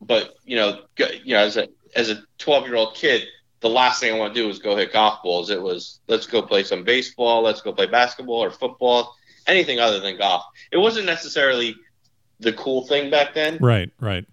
But 0.00 0.34
you 0.44 0.56
know, 0.56 0.80
you 0.98 1.34
know, 1.34 1.40
as 1.40 1.56
a 1.56 1.68
as 1.94 2.10
a 2.10 2.22
12 2.38 2.66
year 2.66 2.76
old 2.76 2.94
kid, 2.94 3.24
the 3.60 3.68
last 3.68 4.00
thing 4.00 4.14
I 4.14 4.18
want 4.18 4.34
to 4.34 4.40
do 4.40 4.48
is 4.48 4.58
go 4.58 4.76
hit 4.76 4.92
golf 4.92 5.22
balls. 5.22 5.50
It 5.50 5.60
was 5.60 6.00
let's 6.08 6.26
go 6.26 6.42
play 6.42 6.64
some 6.64 6.84
baseball, 6.84 7.42
let's 7.42 7.60
go 7.60 7.72
play 7.72 7.86
basketball 7.86 8.42
or 8.42 8.50
football, 8.50 9.14
anything 9.46 9.78
other 9.78 10.00
than 10.00 10.18
golf. 10.18 10.44
It 10.70 10.78
wasn't 10.78 11.06
necessarily 11.06 11.76
the 12.40 12.52
cool 12.52 12.86
thing 12.86 13.10
back 13.10 13.34
then. 13.34 13.58
Right. 13.60 13.90
Right. 14.00 14.26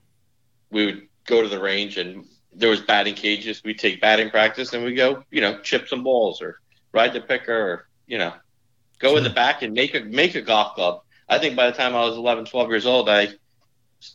We 0.71 0.85
would 0.85 1.07
go 1.25 1.41
to 1.41 1.47
the 1.47 1.59
range 1.59 1.97
and 1.97 2.25
there 2.53 2.69
was 2.69 2.81
batting 2.81 3.13
cages. 3.13 3.63
We'd 3.63 3.79
take 3.79 4.01
batting 4.01 4.29
practice 4.29 4.73
and 4.73 4.83
we'd 4.83 4.95
go, 4.95 5.23
you 5.29 5.41
know, 5.41 5.59
chip 5.59 5.87
some 5.87 6.03
balls 6.03 6.41
or 6.41 6.59
ride 6.91 7.13
the 7.13 7.21
picker 7.21 7.55
or, 7.55 7.87
you 8.07 8.17
know, 8.17 8.33
go 8.99 9.17
in 9.17 9.23
the 9.23 9.29
back 9.29 9.61
and 9.61 9.73
make 9.73 9.93
a 9.93 9.99
make 10.01 10.35
a 10.35 10.41
golf 10.41 10.75
club. 10.75 11.01
I 11.29 11.37
think 11.37 11.55
by 11.55 11.69
the 11.69 11.77
time 11.77 11.95
I 11.95 12.01
was 12.01 12.17
11, 12.17 12.45
12 12.45 12.69
years 12.69 12.85
old, 12.85 13.09
I 13.09 13.29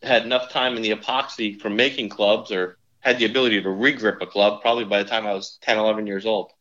had 0.03 0.25
enough 0.25 0.51
time 0.51 0.77
in 0.77 0.83
the 0.83 0.91
epoxy 0.91 1.61
from 1.61 1.77
making 1.77 2.09
clubs 2.09 2.51
or 2.51 2.79
had 3.01 3.19
the 3.19 3.27
ability 3.27 3.61
to 3.63 3.69
regrip 3.69 4.21
a 4.21 4.27
club 4.27 4.63
probably 4.63 4.85
by 4.85 5.03
the 5.03 5.09
time 5.09 5.27
I 5.27 5.35
was 5.35 5.59
10, 5.63 5.79
11 5.79 6.07
years 6.07 6.25
old. 6.25 6.53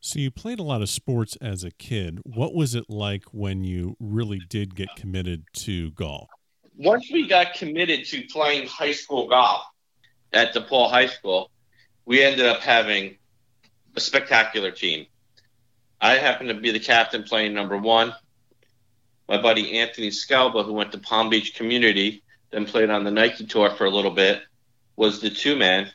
So 0.00 0.18
you 0.18 0.30
played 0.30 0.58
a 0.58 0.62
lot 0.62 0.82
of 0.82 0.88
sports 0.88 1.36
as 1.40 1.64
a 1.64 1.70
kid. 1.70 2.20
What 2.24 2.54
was 2.54 2.74
it 2.74 2.84
like 2.88 3.24
when 3.32 3.64
you 3.64 3.96
really 3.98 4.40
did 4.48 4.74
get 4.74 4.88
committed 4.96 5.44
to 5.54 5.90
golf? 5.92 6.28
Once 6.76 7.10
we 7.12 7.26
got 7.26 7.54
committed 7.54 8.04
to 8.06 8.22
playing 8.30 8.68
high 8.68 8.92
school 8.92 9.28
golf 9.28 9.62
at 10.32 10.54
DePaul 10.54 10.90
High 10.90 11.06
School, 11.06 11.50
we 12.04 12.22
ended 12.22 12.46
up 12.46 12.60
having 12.60 13.16
a 13.96 14.00
spectacular 14.00 14.70
team. 14.70 15.06
I 16.00 16.14
happened 16.14 16.50
to 16.50 16.54
be 16.54 16.70
the 16.70 16.80
captain 16.80 17.22
playing 17.22 17.54
number 17.54 17.76
one. 17.76 18.14
My 19.28 19.40
buddy 19.40 19.78
Anthony 19.78 20.08
Scalba, 20.08 20.64
who 20.64 20.74
went 20.74 20.92
to 20.92 20.98
Palm 20.98 21.30
Beach 21.30 21.54
Community, 21.54 22.22
then 22.50 22.66
played 22.66 22.90
on 22.90 23.02
the 23.02 23.10
Nike 23.10 23.46
Tour 23.46 23.70
for 23.70 23.86
a 23.86 23.90
little 23.90 24.10
bit, 24.10 24.42
was 24.94 25.20
the 25.20 25.30
two 25.30 25.56
man. 25.56 25.90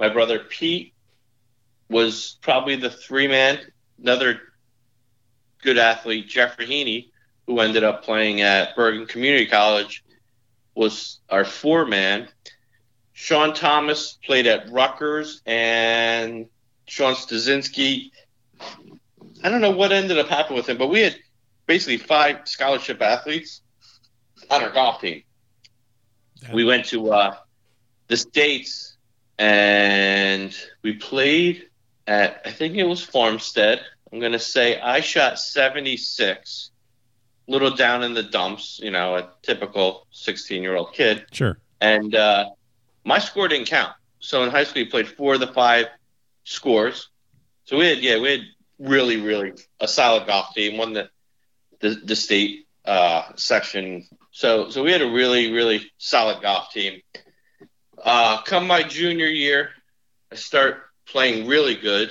My 0.00 0.08
brother 0.08 0.40
Pete 0.40 0.94
was 1.88 2.36
probably 2.42 2.76
the 2.76 2.90
three 2.90 3.28
man. 3.28 3.58
Another 4.00 4.40
good 5.62 5.78
athlete, 5.78 6.28
Jeffrey 6.28 6.66
Heaney, 6.66 7.10
who 7.46 7.60
ended 7.60 7.84
up 7.84 8.04
playing 8.04 8.42
at 8.42 8.76
Bergen 8.76 9.06
Community 9.06 9.46
College, 9.46 10.04
was 10.74 11.18
our 11.28 11.44
four 11.44 11.84
man. 11.86 12.28
Sean 13.12 13.52
Thomas 13.52 14.16
played 14.24 14.46
at 14.46 14.70
Rutgers, 14.70 15.42
and 15.44 16.46
Sean 16.86 17.14
Stasinski. 17.14 18.12
I 19.42 19.48
don't 19.48 19.60
know 19.60 19.72
what 19.72 19.92
ended 19.92 20.18
up 20.18 20.28
happening 20.28 20.56
with 20.56 20.68
him, 20.68 20.78
but 20.78 20.88
we 20.88 21.00
had 21.00 21.16
basically 21.66 21.98
five 21.98 22.48
scholarship 22.48 23.00
athletes 23.02 23.62
on 24.50 24.62
our 24.62 24.70
golf 24.70 25.00
team. 25.00 25.22
We 26.52 26.64
went 26.64 26.86
to 26.86 27.12
uh, 27.12 27.36
the 28.06 28.16
States 28.16 28.96
and 29.38 30.56
we 30.82 30.94
played 30.94 31.67
at, 32.08 32.40
I 32.44 32.50
think 32.50 32.74
it 32.76 32.84
was 32.84 33.04
Farmstead. 33.04 33.80
I'm 34.10 34.20
going 34.20 34.32
to 34.32 34.38
say 34.38 34.80
I 34.80 35.00
shot 35.00 35.38
76, 35.38 36.70
little 37.46 37.70
down 37.76 38.02
in 38.02 38.14
the 38.14 38.22
dumps, 38.22 38.80
you 38.82 38.90
know, 38.90 39.16
a 39.16 39.30
typical 39.42 40.06
16 40.10 40.62
year 40.62 40.74
old 40.76 40.92
kid 40.94 41.26
Sure. 41.32 41.58
and 41.80 42.14
uh, 42.14 42.48
my 43.04 43.18
score 43.18 43.48
didn't 43.48 43.68
count. 43.68 43.92
So 44.20 44.42
in 44.42 44.50
high 44.50 44.64
school, 44.64 44.82
we 44.82 44.88
played 44.88 45.08
four 45.08 45.34
of 45.34 45.40
the 45.40 45.46
five 45.48 45.86
scores. 46.44 47.08
So 47.64 47.76
we 47.78 47.86
had, 47.86 47.98
yeah, 47.98 48.18
we 48.18 48.30
had 48.30 48.40
really, 48.78 49.20
really 49.20 49.52
a 49.78 49.86
solid 49.86 50.26
golf 50.26 50.54
team. 50.54 50.78
Won 50.78 50.94
the 50.94 51.08
the, 51.80 51.90
the 51.90 52.16
state 52.16 52.66
uh, 52.84 53.22
section. 53.36 54.08
So 54.32 54.70
so 54.70 54.82
we 54.82 54.90
had 54.92 55.02
a 55.02 55.10
really, 55.10 55.52
really 55.52 55.90
solid 55.98 56.42
golf 56.42 56.72
team. 56.72 57.00
Uh, 58.02 58.42
come 58.42 58.66
my 58.66 58.82
junior 58.82 59.26
year, 59.26 59.70
I 60.32 60.36
start 60.36 60.87
playing 61.10 61.46
really 61.46 61.74
good. 61.74 62.10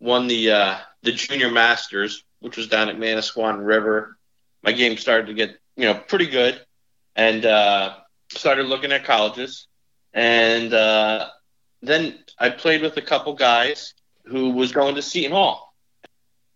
Won 0.00 0.26
the 0.26 0.50
uh, 0.50 0.76
the 1.02 1.12
junior 1.12 1.50
masters, 1.50 2.24
which 2.40 2.56
was 2.56 2.68
down 2.68 2.88
at 2.88 2.96
Manasquan 2.96 3.64
River. 3.64 4.18
My 4.62 4.72
game 4.72 4.96
started 4.96 5.28
to 5.28 5.34
get 5.34 5.56
you 5.76 5.84
know 5.84 5.94
pretty 5.94 6.26
good, 6.26 6.60
and 7.14 7.44
uh, 7.44 7.94
started 8.30 8.66
looking 8.66 8.92
at 8.92 9.04
colleges. 9.04 9.66
And 10.12 10.74
uh, 10.74 11.28
then 11.82 12.18
I 12.38 12.50
played 12.50 12.82
with 12.82 12.96
a 12.96 13.02
couple 13.02 13.34
guys 13.34 13.94
who 14.24 14.50
was 14.50 14.72
going 14.72 14.96
to 14.96 15.02
Seton 15.02 15.32
Hall. 15.32 15.74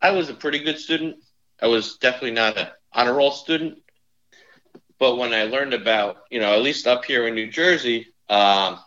I 0.01 0.11
was 0.11 0.29
a 0.29 0.35
pretty 0.35 0.59
good 0.59 0.79
student. 0.79 1.17
I 1.61 1.69
was 1.69 1.97
definitely 1.97 2.33
not 2.33 2.59
an 2.59 2.69
honor 2.93 3.15
roll 3.15 3.31
student. 3.31 3.79
But 4.99 5.17
when 5.17 5.33
I 5.33 5.45
learned 5.45 5.75
about, 5.75 6.19
you 6.31 6.41
know, 6.41 6.55
at 6.55 6.63
least 6.63 6.87
up 6.87 7.05
here 7.05 7.27
in 7.27 7.35
New 7.35 7.51
Jersey, 7.51 8.09
um, 8.29 8.79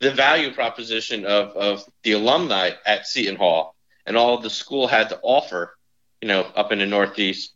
the 0.00 0.10
value 0.10 0.52
proposition 0.52 1.24
of, 1.24 1.50
of 1.50 1.84
the 2.02 2.12
alumni 2.12 2.70
at 2.84 3.06
Seton 3.06 3.36
Hall 3.36 3.74
and 4.06 4.16
all 4.16 4.38
the 4.38 4.50
school 4.50 4.86
had 4.86 5.08
to 5.10 5.20
offer, 5.22 5.76
you 6.20 6.28
know, 6.28 6.42
up 6.54 6.72
in 6.72 6.78
the 6.78 6.86
Northeast, 6.86 7.52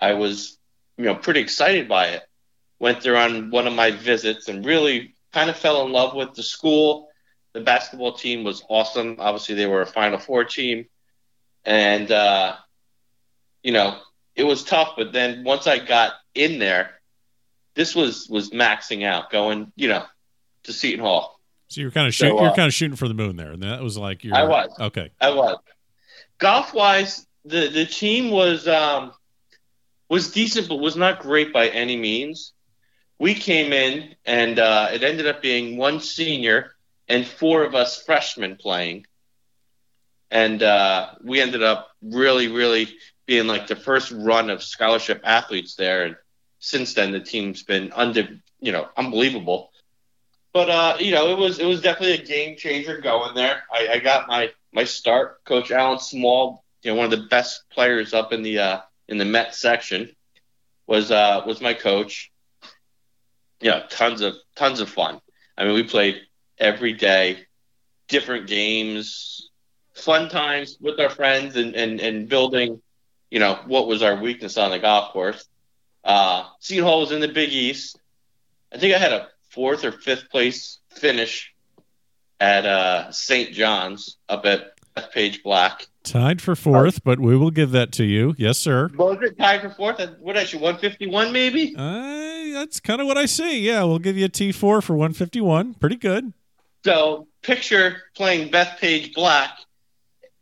I 0.00 0.14
was, 0.14 0.58
you 0.96 1.04
know, 1.04 1.14
pretty 1.14 1.40
excited 1.40 1.88
by 1.88 2.08
it. 2.08 2.22
Went 2.78 3.02
there 3.02 3.16
on 3.16 3.50
one 3.50 3.66
of 3.66 3.74
my 3.74 3.90
visits 3.90 4.48
and 4.48 4.64
really 4.64 5.14
kind 5.32 5.50
of 5.50 5.56
fell 5.56 5.84
in 5.84 5.92
love 5.92 6.14
with 6.14 6.34
the 6.34 6.42
school. 6.42 7.08
The 7.52 7.60
basketball 7.60 8.14
team 8.14 8.44
was 8.44 8.64
awesome. 8.68 9.16
Obviously, 9.18 9.54
they 9.54 9.66
were 9.66 9.82
a 9.82 9.86
Final 9.86 10.18
Four 10.18 10.44
team. 10.44 10.86
And, 11.64 12.10
uh, 12.10 12.56
you 13.62 13.72
know, 13.72 13.98
it 14.34 14.44
was 14.44 14.64
tough. 14.64 14.94
But 14.96 15.12
then 15.12 15.44
once 15.44 15.66
I 15.66 15.78
got 15.78 16.12
in 16.34 16.58
there, 16.58 17.00
this 17.74 17.94
was 17.94 18.28
was 18.28 18.50
maxing 18.50 19.04
out, 19.04 19.30
going, 19.30 19.72
you 19.76 19.88
know, 19.88 20.04
to 20.64 20.72
Seton 20.72 21.00
Hall. 21.00 21.40
So 21.68 21.80
you're 21.80 21.90
kind 21.90 22.06
of 22.06 22.14
So, 22.14 22.26
shooting. 22.26 22.38
uh, 22.40 22.42
you're 22.44 22.54
kind 22.54 22.66
of 22.66 22.74
shooting 22.74 22.96
for 22.96 23.08
the 23.08 23.14
moon 23.14 23.36
there, 23.36 23.50
and 23.52 23.62
that 23.62 23.82
was 23.82 23.96
like 23.96 24.22
your. 24.24 24.34
I 24.34 24.44
was. 24.44 24.68
Okay. 24.78 25.10
I 25.20 25.30
was. 25.30 25.58
Golf 26.38 26.74
wise, 26.74 27.26
the 27.44 27.68
the 27.68 27.86
team 27.86 28.30
was 28.30 28.68
um 28.68 29.12
was 30.08 30.30
decent, 30.32 30.68
but 30.68 30.76
was 30.76 30.96
not 30.96 31.20
great 31.20 31.52
by 31.52 31.68
any 31.68 31.96
means. 31.96 32.52
We 33.18 33.34
came 33.34 33.72
in, 33.72 34.14
and 34.26 34.58
uh, 34.58 34.88
it 34.92 35.02
ended 35.02 35.26
up 35.26 35.40
being 35.40 35.76
one 35.76 36.00
senior 36.00 36.72
and 37.08 37.26
four 37.26 37.62
of 37.64 37.74
us 37.74 38.02
freshmen 38.02 38.56
playing, 38.56 39.06
and 40.30 40.62
uh, 40.62 41.10
we 41.22 41.40
ended 41.40 41.62
up 41.62 41.90
really, 42.02 42.48
really 42.48 42.88
being 43.26 43.46
like 43.46 43.66
the 43.66 43.76
first 43.76 44.10
run 44.12 44.50
of 44.50 44.62
scholarship 44.62 45.20
athletes 45.24 45.76
there. 45.76 46.04
And 46.04 46.16
since 46.58 46.94
then, 46.94 47.12
the 47.12 47.20
team's 47.20 47.62
been 47.62 47.92
under, 47.94 48.28
you 48.60 48.72
know, 48.72 48.88
unbelievable. 48.96 49.70
But 50.54 50.70
uh, 50.70 50.96
you 51.00 51.12
know, 51.12 51.30
it 51.30 51.38
was 51.38 51.58
it 51.58 51.66
was 51.66 51.82
definitely 51.82 52.14
a 52.14 52.26
game 52.26 52.56
changer 52.56 53.00
going 53.00 53.34
there. 53.34 53.64
I, 53.72 53.88
I 53.94 53.98
got 53.98 54.28
my 54.28 54.52
my 54.72 54.84
start. 54.84 55.44
Coach 55.44 55.72
Alan 55.72 55.98
Small, 55.98 56.64
you 56.82 56.92
know, 56.92 56.96
one 56.96 57.06
of 57.06 57.10
the 57.10 57.26
best 57.26 57.64
players 57.70 58.14
up 58.14 58.32
in 58.32 58.42
the 58.42 58.60
uh, 58.60 58.80
in 59.08 59.18
the 59.18 59.24
Met 59.24 59.54
section, 59.54 60.14
was 60.86 61.10
uh, 61.10 61.42
was 61.44 61.60
my 61.60 61.74
coach. 61.74 62.30
Yeah, 63.60 63.82
tons 63.90 64.20
of 64.20 64.36
tons 64.54 64.80
of 64.80 64.88
fun. 64.88 65.20
I 65.58 65.64
mean, 65.64 65.74
we 65.74 65.82
played 65.82 66.20
every 66.58 66.92
day, 66.92 67.46
different 68.08 68.46
games, 68.46 69.50
fun 69.94 70.28
times 70.28 70.78
with 70.80 71.00
our 71.00 71.10
friends, 71.10 71.56
and 71.56 71.74
and, 71.74 72.00
and 72.00 72.28
building, 72.28 72.80
you 73.28 73.40
know, 73.40 73.58
what 73.66 73.88
was 73.88 74.02
our 74.02 74.16
weakness 74.20 74.56
on 74.56 74.70
the 74.70 74.78
golf 74.78 75.12
course. 75.12 75.48
Uh, 76.04 76.44
Seton 76.60 76.84
Hall 76.84 77.00
was 77.00 77.10
in 77.10 77.20
the 77.20 77.28
Big 77.28 77.50
East. 77.52 77.98
I 78.72 78.78
think 78.78 78.94
I 78.94 78.98
had 78.98 79.12
a 79.12 79.28
fourth 79.54 79.84
or 79.84 79.92
fifth 79.92 80.30
place 80.30 80.80
finish 80.90 81.54
at 82.40 82.66
uh, 82.66 83.10
St. 83.10 83.52
John's 83.52 84.18
up 84.28 84.44
at 84.46 84.74
Page 85.12 85.42
Black. 85.42 85.86
Tied 86.02 86.42
for 86.42 86.54
fourth, 86.54 87.02
but 87.02 87.18
we 87.18 87.36
will 87.36 87.50
give 87.50 87.70
that 87.70 87.90
to 87.92 88.04
you. 88.04 88.34
Yes, 88.36 88.58
sir. 88.58 88.90
Was 88.96 89.18
it 89.22 89.38
tied 89.38 89.62
for 89.62 89.70
fourth? 89.70 90.00
What 90.20 90.36
actually, 90.36 90.62
151 90.62 91.32
maybe? 91.32 91.74
Uh, 91.76 92.52
that's 92.52 92.78
kind 92.80 93.00
of 93.00 93.06
what 93.06 93.16
I 93.16 93.26
see. 93.26 93.60
Yeah, 93.60 93.84
we'll 93.84 93.98
give 93.98 94.16
you 94.16 94.26
a 94.26 94.28
T4 94.28 94.82
for 94.82 94.94
151. 94.94 95.74
Pretty 95.74 95.96
good. 95.96 96.32
So 96.84 97.26
picture 97.42 98.02
playing 98.14 98.50
Bethpage 98.50 99.14
Black 99.14 99.58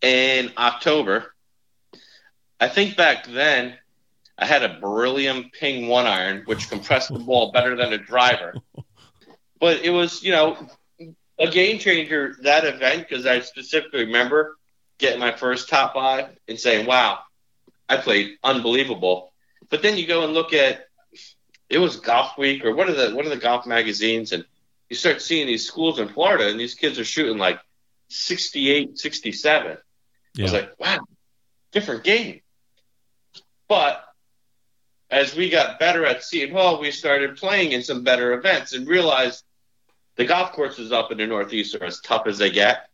in 0.00 0.50
October. 0.58 1.34
I 2.60 2.68
think 2.68 2.96
back 2.96 3.26
then 3.26 3.74
I 4.38 4.46
had 4.46 4.62
a 4.64 4.80
beryllium 4.80 5.50
ping 5.58 5.88
one 5.88 6.06
iron, 6.06 6.42
which 6.46 6.68
compressed 6.68 7.12
the 7.12 7.20
ball 7.20 7.52
better 7.52 7.76
than 7.76 7.92
a 7.92 7.98
driver. 7.98 8.54
But 9.62 9.84
it 9.84 9.90
was, 9.90 10.24
you 10.24 10.32
know, 10.32 10.56
a 11.38 11.46
game 11.46 11.78
changer 11.78 12.34
that 12.42 12.64
event 12.64 13.06
because 13.08 13.26
I 13.26 13.38
specifically 13.42 14.06
remember 14.06 14.58
getting 14.98 15.20
my 15.20 15.30
first 15.30 15.68
top 15.68 15.94
five 15.94 16.30
and 16.48 16.58
saying, 16.58 16.84
"Wow, 16.84 17.20
I 17.88 17.98
played 17.98 18.38
unbelievable." 18.42 19.32
But 19.70 19.80
then 19.80 19.96
you 19.96 20.08
go 20.08 20.24
and 20.24 20.34
look 20.34 20.52
at 20.52 20.88
it 21.70 21.78
was 21.78 21.94
Golf 21.94 22.36
Week 22.36 22.64
or 22.64 22.74
one 22.74 22.88
of 22.88 22.96
the 22.96 23.14
what 23.14 23.24
are 23.24 23.28
the 23.28 23.36
golf 23.36 23.64
magazines 23.64 24.32
and 24.32 24.44
you 24.90 24.96
start 24.96 25.22
seeing 25.22 25.46
these 25.46 25.64
schools 25.64 26.00
in 26.00 26.08
Florida 26.08 26.48
and 26.48 26.58
these 26.58 26.74
kids 26.74 26.98
are 26.98 27.04
shooting 27.04 27.38
like 27.38 27.60
68, 28.08 28.98
67. 28.98 29.78
Yeah. 30.34 30.42
I 30.42 30.42
was 30.42 30.52
like, 30.52 30.80
wow, 30.80 31.06
different 31.70 32.02
game. 32.02 32.40
But 33.68 34.04
as 35.08 35.36
we 35.36 35.50
got 35.50 35.78
better 35.78 36.04
at 36.04 36.24
Seton 36.24 36.52
Hall, 36.52 36.80
we 36.80 36.90
started 36.90 37.36
playing 37.36 37.70
in 37.70 37.84
some 37.84 38.02
better 38.02 38.32
events 38.32 38.72
and 38.72 38.88
realized 38.88 39.44
the 40.16 40.26
golf 40.26 40.52
courses 40.52 40.92
up 40.92 41.10
in 41.10 41.18
the 41.18 41.26
Northeast 41.26 41.74
are 41.74 41.84
as 41.84 42.00
tough 42.00 42.26
as 42.26 42.38
they 42.38 42.50
get. 42.50 42.88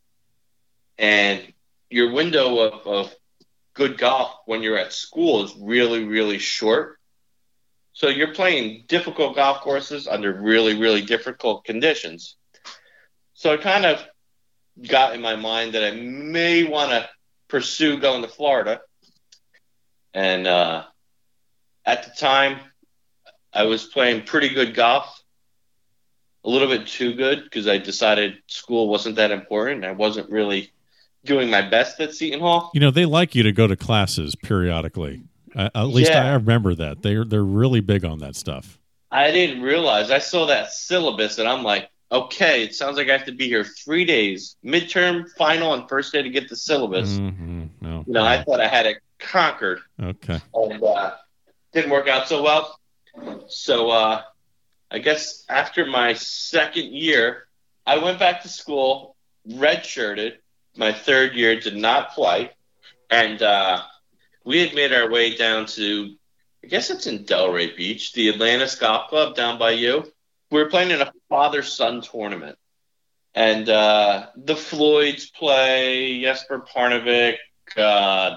And 0.98 1.52
your 1.90 2.12
window 2.12 2.58
of, 2.58 2.86
of 2.86 3.14
good 3.74 3.98
golf 3.98 4.34
when 4.46 4.62
you're 4.62 4.78
at 4.78 4.92
school 4.92 5.44
is 5.44 5.54
really, 5.58 6.04
really 6.04 6.38
short. 6.38 6.98
So 7.92 8.08
you're 8.08 8.34
playing 8.34 8.84
difficult 8.86 9.34
golf 9.34 9.60
courses 9.60 10.06
under 10.06 10.32
really, 10.32 10.78
really 10.78 11.02
difficult 11.02 11.64
conditions. 11.64 12.36
So 13.34 13.52
it 13.52 13.60
kind 13.60 13.84
of 13.84 14.04
got 14.88 15.14
in 15.14 15.20
my 15.20 15.36
mind 15.36 15.74
that 15.74 15.84
I 15.84 15.90
may 15.92 16.64
want 16.64 16.90
to 16.90 17.08
pursue 17.48 17.98
going 17.98 18.22
to 18.22 18.28
Florida. 18.28 18.80
And 20.14 20.46
uh, 20.46 20.84
at 21.84 22.04
the 22.04 22.10
time, 22.10 22.60
I 23.52 23.64
was 23.64 23.84
playing 23.84 24.24
pretty 24.24 24.50
good 24.50 24.74
golf, 24.74 25.17
a 26.44 26.48
little 26.50 26.68
bit 26.68 26.86
too 26.86 27.14
good 27.14 27.44
because 27.44 27.66
I 27.66 27.78
decided 27.78 28.38
school 28.46 28.88
wasn't 28.88 29.16
that 29.16 29.30
important. 29.30 29.84
I 29.84 29.92
wasn't 29.92 30.30
really 30.30 30.72
doing 31.24 31.50
my 31.50 31.62
best 31.68 32.00
at 32.00 32.14
Seton 32.14 32.40
Hall. 32.40 32.70
You 32.74 32.80
know, 32.80 32.90
they 32.90 33.04
like 33.04 33.34
you 33.34 33.42
to 33.42 33.52
go 33.52 33.66
to 33.66 33.76
classes 33.76 34.34
periodically. 34.36 35.22
Uh, 35.54 35.68
at 35.74 35.84
least 35.84 36.10
Yeah. 36.10 36.26
I 36.30 36.34
remember 36.34 36.74
that. 36.76 37.02
They're 37.02 37.24
they're 37.24 37.42
really 37.42 37.80
big 37.80 38.04
on 38.04 38.18
that 38.20 38.36
stuff. 38.36 38.78
I 39.10 39.30
didn't 39.30 39.62
realize. 39.62 40.10
I 40.10 40.18
saw 40.18 40.46
that 40.46 40.70
syllabus 40.72 41.38
and 41.38 41.48
I'm 41.48 41.62
like, 41.64 41.90
okay, 42.12 42.62
it 42.62 42.74
sounds 42.74 42.96
like 42.96 43.08
I 43.08 43.12
have 43.16 43.26
to 43.26 43.32
be 43.32 43.48
here 43.48 43.64
three 43.64 44.04
days, 44.04 44.56
midterm, 44.64 45.24
final, 45.36 45.74
and 45.74 45.88
first 45.88 46.12
day 46.12 46.22
to 46.22 46.30
get 46.30 46.48
the 46.48 46.56
syllabus. 46.56 47.18
Mhm. 47.18 47.68
No. 47.80 48.04
You 48.06 48.12
know, 48.12 48.24
I 48.24 48.42
thought 48.44 48.60
I 48.60 48.68
had 48.68 48.86
it 48.86 48.98
conquered. 49.18 49.80
okay. 50.00 50.40
and 50.54 50.82
uh, 50.82 51.14
didn't 51.72 51.90
work 51.90 52.08
out 52.08 52.28
so 52.28 52.42
well. 52.42 52.78
So 53.48 53.90
uh, 53.90 54.22
I 54.90 54.98
guess 54.98 55.44
after 55.48 55.84
my 55.84 56.14
second 56.14 56.94
year, 56.94 57.46
I 57.86 57.98
went 57.98 58.18
back 58.18 58.42
to 58.42 58.48
school, 58.48 59.16
redshirted. 59.48 60.36
My 60.76 60.92
third 60.92 61.34
year 61.34 61.58
did 61.60 61.76
not 61.76 62.12
play, 62.12 62.50
and 63.10 63.42
uh, 63.42 63.82
we 64.44 64.60
had 64.60 64.74
made 64.74 64.92
our 64.92 65.10
way 65.10 65.34
down 65.36 65.66
to, 65.66 66.14
I 66.64 66.68
guess 66.68 66.90
it's 66.90 67.06
in 67.06 67.24
Delray 67.24 67.76
Beach, 67.76 68.12
the 68.12 68.28
Atlantis 68.30 68.76
Golf 68.76 69.08
Club 69.08 69.34
down 69.34 69.58
by 69.58 69.72
you. 69.72 70.04
We 70.50 70.62
were 70.62 70.70
playing 70.70 70.90
in 70.90 71.02
a 71.02 71.12
father-son 71.28 72.00
tournament, 72.00 72.56
and 73.34 73.68
uh, 73.68 74.26
the 74.36 74.56
Floyds 74.56 75.30
play, 75.30 76.22
Jesper 76.22 76.60
Parnevik, 76.60 77.36
uh, 77.76 78.36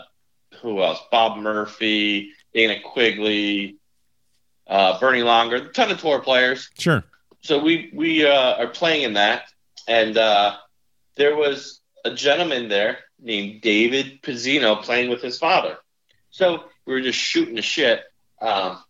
who 0.62 0.82
else? 0.82 1.00
Bob 1.12 1.38
Murphy, 1.38 2.32
Dana 2.54 2.82
Quigley, 2.82 3.78
uh, 4.72 4.98
Bernie 5.00 5.22
Longer, 5.22 5.58
a 5.58 5.74
ton 5.74 5.92
of 5.92 6.00
tour 6.00 6.20
players. 6.20 6.70
Sure. 6.80 7.04
So 7.42 7.60
we 7.60 7.92
we 7.94 8.26
uh, 8.26 8.56
are 8.56 8.68
playing 8.68 9.04
in 9.04 9.14
that, 9.14 9.44
and 9.88 10.18
uh, 10.18 10.56
there 11.16 11.36
was 11.36 11.82
a 12.06 12.14
gentleman 12.14 12.70
there 12.70 13.00
named 13.20 13.62
David 13.62 14.22
Pizzino 14.22 14.82
playing 14.82 15.10
with 15.10 15.22
his 15.22 15.38
father. 15.38 15.78
So 16.30 16.64
we 16.86 16.94
were 16.94 17.02
just 17.02 17.20
shooting 17.20 17.56
the 17.56 17.62
shit, 17.62 18.02
um, 18.42 18.82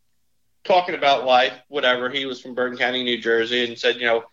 talking 0.63 0.93
about 0.93 1.25
life, 1.25 1.53
whatever. 1.67 2.09
He 2.09 2.25
was 2.27 2.39
from 2.39 2.53
Bergen 2.53 2.77
County, 2.77 3.03
New 3.03 3.19
Jersey, 3.19 3.65
and 3.65 3.77
said, 3.77 3.95
you 3.95 4.05
know, 4.05 4.23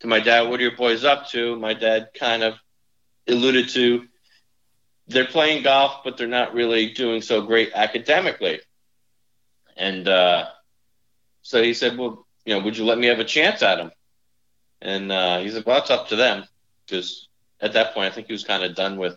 to 0.00 0.06
my 0.06 0.20
dad, 0.20 0.48
"What 0.48 0.58
are 0.58 0.62
your 0.62 0.76
boys 0.76 1.04
up 1.04 1.28
to?" 1.30 1.54
My 1.56 1.74
dad 1.74 2.08
kind 2.14 2.42
of 2.42 2.54
alluded 3.28 3.68
to 3.70 4.08
they're 5.06 5.26
playing 5.26 5.64
golf, 5.64 6.02
but 6.02 6.16
they're 6.16 6.26
not 6.26 6.54
really 6.54 6.92
doing 6.92 7.20
so 7.20 7.42
great 7.42 7.72
academically. 7.74 8.60
And 9.76 10.08
uh, 10.08 10.46
so 11.44 11.62
he 11.62 11.74
said, 11.74 11.96
"Well, 11.96 12.26
you 12.44 12.54
know, 12.54 12.64
would 12.64 12.76
you 12.76 12.84
let 12.84 12.98
me 12.98 13.06
have 13.06 13.20
a 13.20 13.24
chance 13.24 13.62
at 13.62 13.78
him?" 13.78 13.92
And 14.80 15.12
uh, 15.12 15.38
he 15.38 15.50
said, 15.50 15.64
"Well, 15.64 15.78
it's 15.78 15.90
up 15.90 16.08
to 16.08 16.16
them," 16.16 16.44
because 16.84 17.28
at 17.60 17.74
that 17.74 17.94
point, 17.94 18.10
I 18.10 18.14
think 18.14 18.26
he 18.26 18.32
was 18.32 18.44
kind 18.44 18.64
of 18.64 18.74
done 18.74 18.96
with 18.96 19.16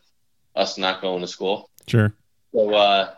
us 0.55 0.77
not 0.77 1.01
going 1.01 1.21
to 1.21 1.27
school. 1.27 1.69
Sure. 1.87 2.13
So 2.53 2.73
uh, 2.73 3.13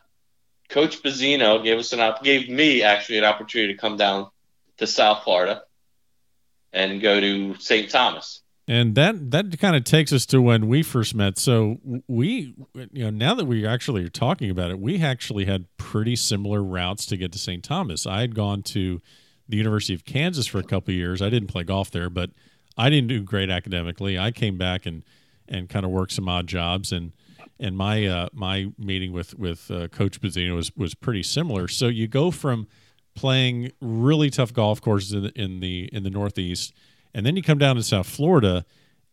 Coach 0.69 1.01
Bazzino 1.01 1.63
gave 1.63 1.79
us 1.79 1.91
an 1.91 1.99
op- 1.99 2.23
gave 2.23 2.49
me 2.49 2.83
actually 2.83 3.17
an 3.17 3.25
opportunity 3.25 3.73
to 3.73 3.79
come 3.79 3.97
down 3.97 4.29
to 4.77 4.85
South 4.85 5.23
Florida 5.23 5.63
and 6.71 7.01
go 7.01 7.19
to 7.19 7.55
St. 7.55 7.89
Thomas. 7.89 8.43
And 8.69 8.93
that 8.93 9.31
that 9.31 9.59
kind 9.59 9.75
of 9.75 9.83
takes 9.83 10.13
us 10.13 10.27
to 10.27 10.39
when 10.39 10.67
we 10.67 10.83
first 10.83 11.15
met. 11.15 11.39
So 11.39 11.79
we, 12.07 12.53
you 12.93 13.03
know, 13.03 13.09
now 13.09 13.33
that 13.33 13.45
we 13.45 13.65
actually 13.65 14.05
are 14.05 14.09
talking 14.09 14.51
about 14.51 14.69
it, 14.69 14.79
we 14.79 15.01
actually 15.01 15.45
had 15.45 15.65
pretty 15.77 16.15
similar 16.15 16.63
routes 16.63 17.07
to 17.07 17.17
get 17.17 17.31
to 17.31 17.39
St. 17.39 17.63
Thomas. 17.63 18.05
I 18.05 18.21
had 18.21 18.35
gone 18.35 18.61
to 18.63 19.01
the 19.47 19.57
University 19.57 19.95
of 19.95 20.05
Kansas 20.05 20.45
for 20.45 20.59
a 20.59 20.63
couple 20.63 20.93
years. 20.93 21.19
I 21.19 21.31
didn't 21.31 21.47
play 21.47 21.63
golf 21.63 21.89
there, 21.89 22.11
but 22.11 22.29
I 22.77 22.91
didn't 22.91 23.07
do 23.07 23.23
great 23.23 23.49
academically. 23.49 24.19
I 24.19 24.29
came 24.29 24.59
back 24.59 24.85
and 24.85 25.03
and 25.47 25.67
kind 25.67 25.83
of 25.83 25.89
worked 25.89 26.11
some 26.11 26.29
odd 26.29 26.45
jobs 26.45 26.91
and 26.91 27.11
and 27.59 27.75
my 27.75 28.05
uh, 28.05 28.29
my 28.33 28.67
meeting 28.77 29.13
with 29.13 29.33
with 29.33 29.71
uh, 29.71 29.87
Coach 29.87 30.21
Bazzino 30.21 30.55
was 30.55 30.75
was 30.75 30.93
pretty 30.93 31.23
similar. 31.23 31.67
So 31.67 31.87
you 31.87 32.07
go 32.07 32.29
from 32.29 32.67
playing 33.15 33.71
really 33.81 34.29
tough 34.29 34.53
golf 34.53 34.79
courses 34.79 35.11
in 35.13 35.23
the, 35.23 35.31
in 35.41 35.59
the 35.59 35.89
in 35.91 36.03
the 36.03 36.11
Northeast, 36.11 36.71
and 37.13 37.25
then 37.25 37.35
you 37.35 37.43
come 37.43 37.57
down 37.57 37.75
to 37.75 37.83
South 37.83 38.07
Florida, 38.07 38.65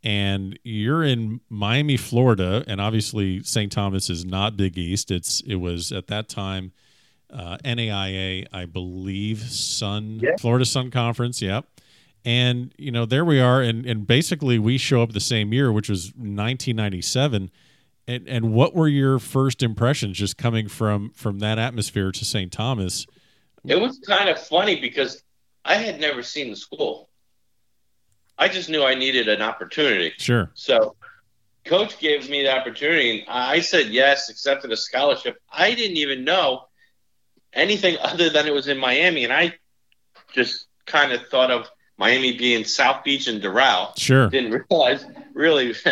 and 0.02 0.58
you're 0.62 1.02
in 1.02 1.40
Miami, 1.48 1.96
Florida, 1.96 2.64
and 2.66 2.80
obviously 2.80 3.42
St. 3.42 3.72
Thomas 3.72 4.08
is 4.10 4.24
not 4.24 4.56
Big 4.56 4.78
East. 4.78 5.10
It's 5.10 5.40
it 5.46 5.56
was 5.56 5.92
at 5.92 6.06
that 6.08 6.28
time 6.28 6.72
uh, 7.30 7.56
NAIA, 7.64 8.46
I 8.52 8.66
believe, 8.66 9.40
Sun 9.40 10.20
Yeah. 10.22 10.36
Florida 10.38 10.64
Sun 10.64 10.90
Conference. 10.90 11.42
Yep. 11.42 11.66
And 12.24 12.72
you 12.76 12.90
know 12.90 13.06
there 13.06 13.24
we 13.24 13.40
are, 13.40 13.62
and 13.62 13.86
and 13.86 14.06
basically 14.06 14.58
we 14.58 14.78
show 14.78 15.02
up 15.02 15.12
the 15.12 15.20
same 15.20 15.52
year, 15.52 15.70
which 15.72 15.88
was 15.88 16.06
1997. 16.16 17.50
And 18.08 18.28
and 18.28 18.52
what 18.52 18.74
were 18.74 18.88
your 18.88 19.18
first 19.18 19.62
impressions 19.62 20.16
just 20.18 20.36
coming 20.36 20.68
from 20.68 21.10
from 21.10 21.38
that 21.40 21.58
atmosphere 21.58 22.12
to 22.12 22.24
St. 22.24 22.52
Thomas? 22.52 23.06
It 23.64 23.80
was 23.80 23.98
kind 24.06 24.28
of 24.28 24.38
funny 24.40 24.80
because 24.80 25.22
I 25.64 25.74
had 25.76 26.00
never 26.00 26.22
seen 26.22 26.50
the 26.50 26.56
school. 26.56 27.08
I 28.38 28.48
just 28.48 28.68
knew 28.68 28.84
I 28.84 28.94
needed 28.94 29.28
an 29.28 29.42
opportunity. 29.42 30.12
Sure. 30.18 30.50
So, 30.54 30.96
coach 31.64 31.98
gave 31.98 32.28
me 32.28 32.42
the 32.42 32.54
opportunity, 32.54 33.20
and 33.20 33.28
I 33.28 33.60
said 33.60 33.88
yes, 33.88 34.28
accepted 34.28 34.72
a 34.72 34.76
scholarship. 34.76 35.40
I 35.50 35.74
didn't 35.74 35.96
even 35.96 36.24
know 36.24 36.66
anything 37.52 37.96
other 38.00 38.30
than 38.30 38.46
it 38.46 38.52
was 38.52 38.68
in 38.68 38.78
Miami, 38.78 39.24
and 39.24 39.32
I 39.32 39.54
just 40.32 40.66
kind 40.86 41.12
of 41.12 41.26
thought 41.28 41.50
of 41.50 41.68
Miami 41.98 42.36
being 42.36 42.64
South 42.64 43.02
Beach 43.04 43.26
and 43.26 43.42
Doral. 43.42 43.98
Sure. 43.98 44.28
Didn't 44.28 44.64
realize 44.70 45.04
really. 45.34 45.74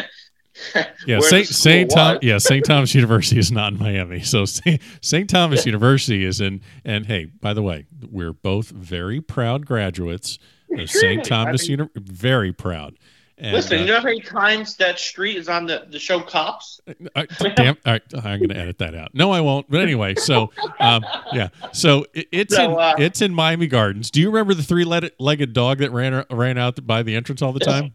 Yeah, 1.05 1.19
Saint 1.19 1.49
Saint 1.49 1.91
Tom, 1.91 2.19
yeah, 2.23 2.39
Saint 2.39 2.65
Thomas 2.65 2.95
University 2.95 3.41
is 3.41 3.51
not 3.51 3.73
in 3.73 3.79
Miami. 3.81 4.21
So 4.21 4.45
Saint, 4.45 4.81
Saint 5.01 5.29
Thomas 5.29 5.67
University 5.67 6.25
is 6.25 6.41
in. 6.41 6.61
And 6.85 7.07
hey, 7.07 7.25
by 7.25 7.55
the 7.55 7.63
way, 7.63 7.87
we're 8.09 8.33
both 8.33 8.69
very 8.69 9.21
proud 9.21 9.67
graduates 9.67 10.39
of 10.73 10.91
Saint 10.91 11.25
Thomas 11.25 11.63
I 11.63 11.65
mean- 11.65 11.71
University. 11.71 12.13
Very 12.13 12.53
proud. 12.53 12.95
And, 13.37 13.53
Listen, 13.53 13.79
uh, 13.79 13.81
you 13.81 13.87
know 13.89 13.99
how 13.99 14.05
many 14.05 14.21
times 14.21 14.77
that 14.77 14.97
street 14.97 15.37
is 15.37 15.49
on 15.49 15.67
the, 15.67 15.87
the 15.91 15.99
show 15.99 16.21
Cops? 16.21 16.81
I, 17.17 17.27
damn, 17.57 17.77
all 17.85 17.93
right, 17.93 18.03
I'm 18.15 18.39
going 18.39 18.51
to 18.51 18.57
edit 18.57 18.79
that 18.79 18.95
out. 18.95 19.13
No, 19.13 19.33
I 19.33 19.41
won't. 19.41 19.69
But 19.69 19.81
anyway, 19.81 20.15
so 20.15 20.53
um, 20.79 21.05
yeah, 21.33 21.49
so 21.73 22.07
it, 22.15 22.29
it's 22.31 22.55
So, 22.55 22.75
in 22.75 22.81
uh, 22.81 22.95
it's 22.97 23.23
in 23.23 23.35
Miami 23.35 23.67
Gardens. 23.67 24.13
Do 24.13 24.21
you 24.21 24.29
remember 24.29 24.55
the 24.55 24.63
three 24.63 24.85
legged 24.85 25.53
dog 25.53 25.79
that 25.79 25.91
ran 25.91 26.25
ran 26.31 26.59
out 26.59 26.87
by 26.87 27.03
the 27.03 27.17
entrance 27.17 27.43
all 27.43 27.53
the 27.53 27.59
time? 27.59 27.95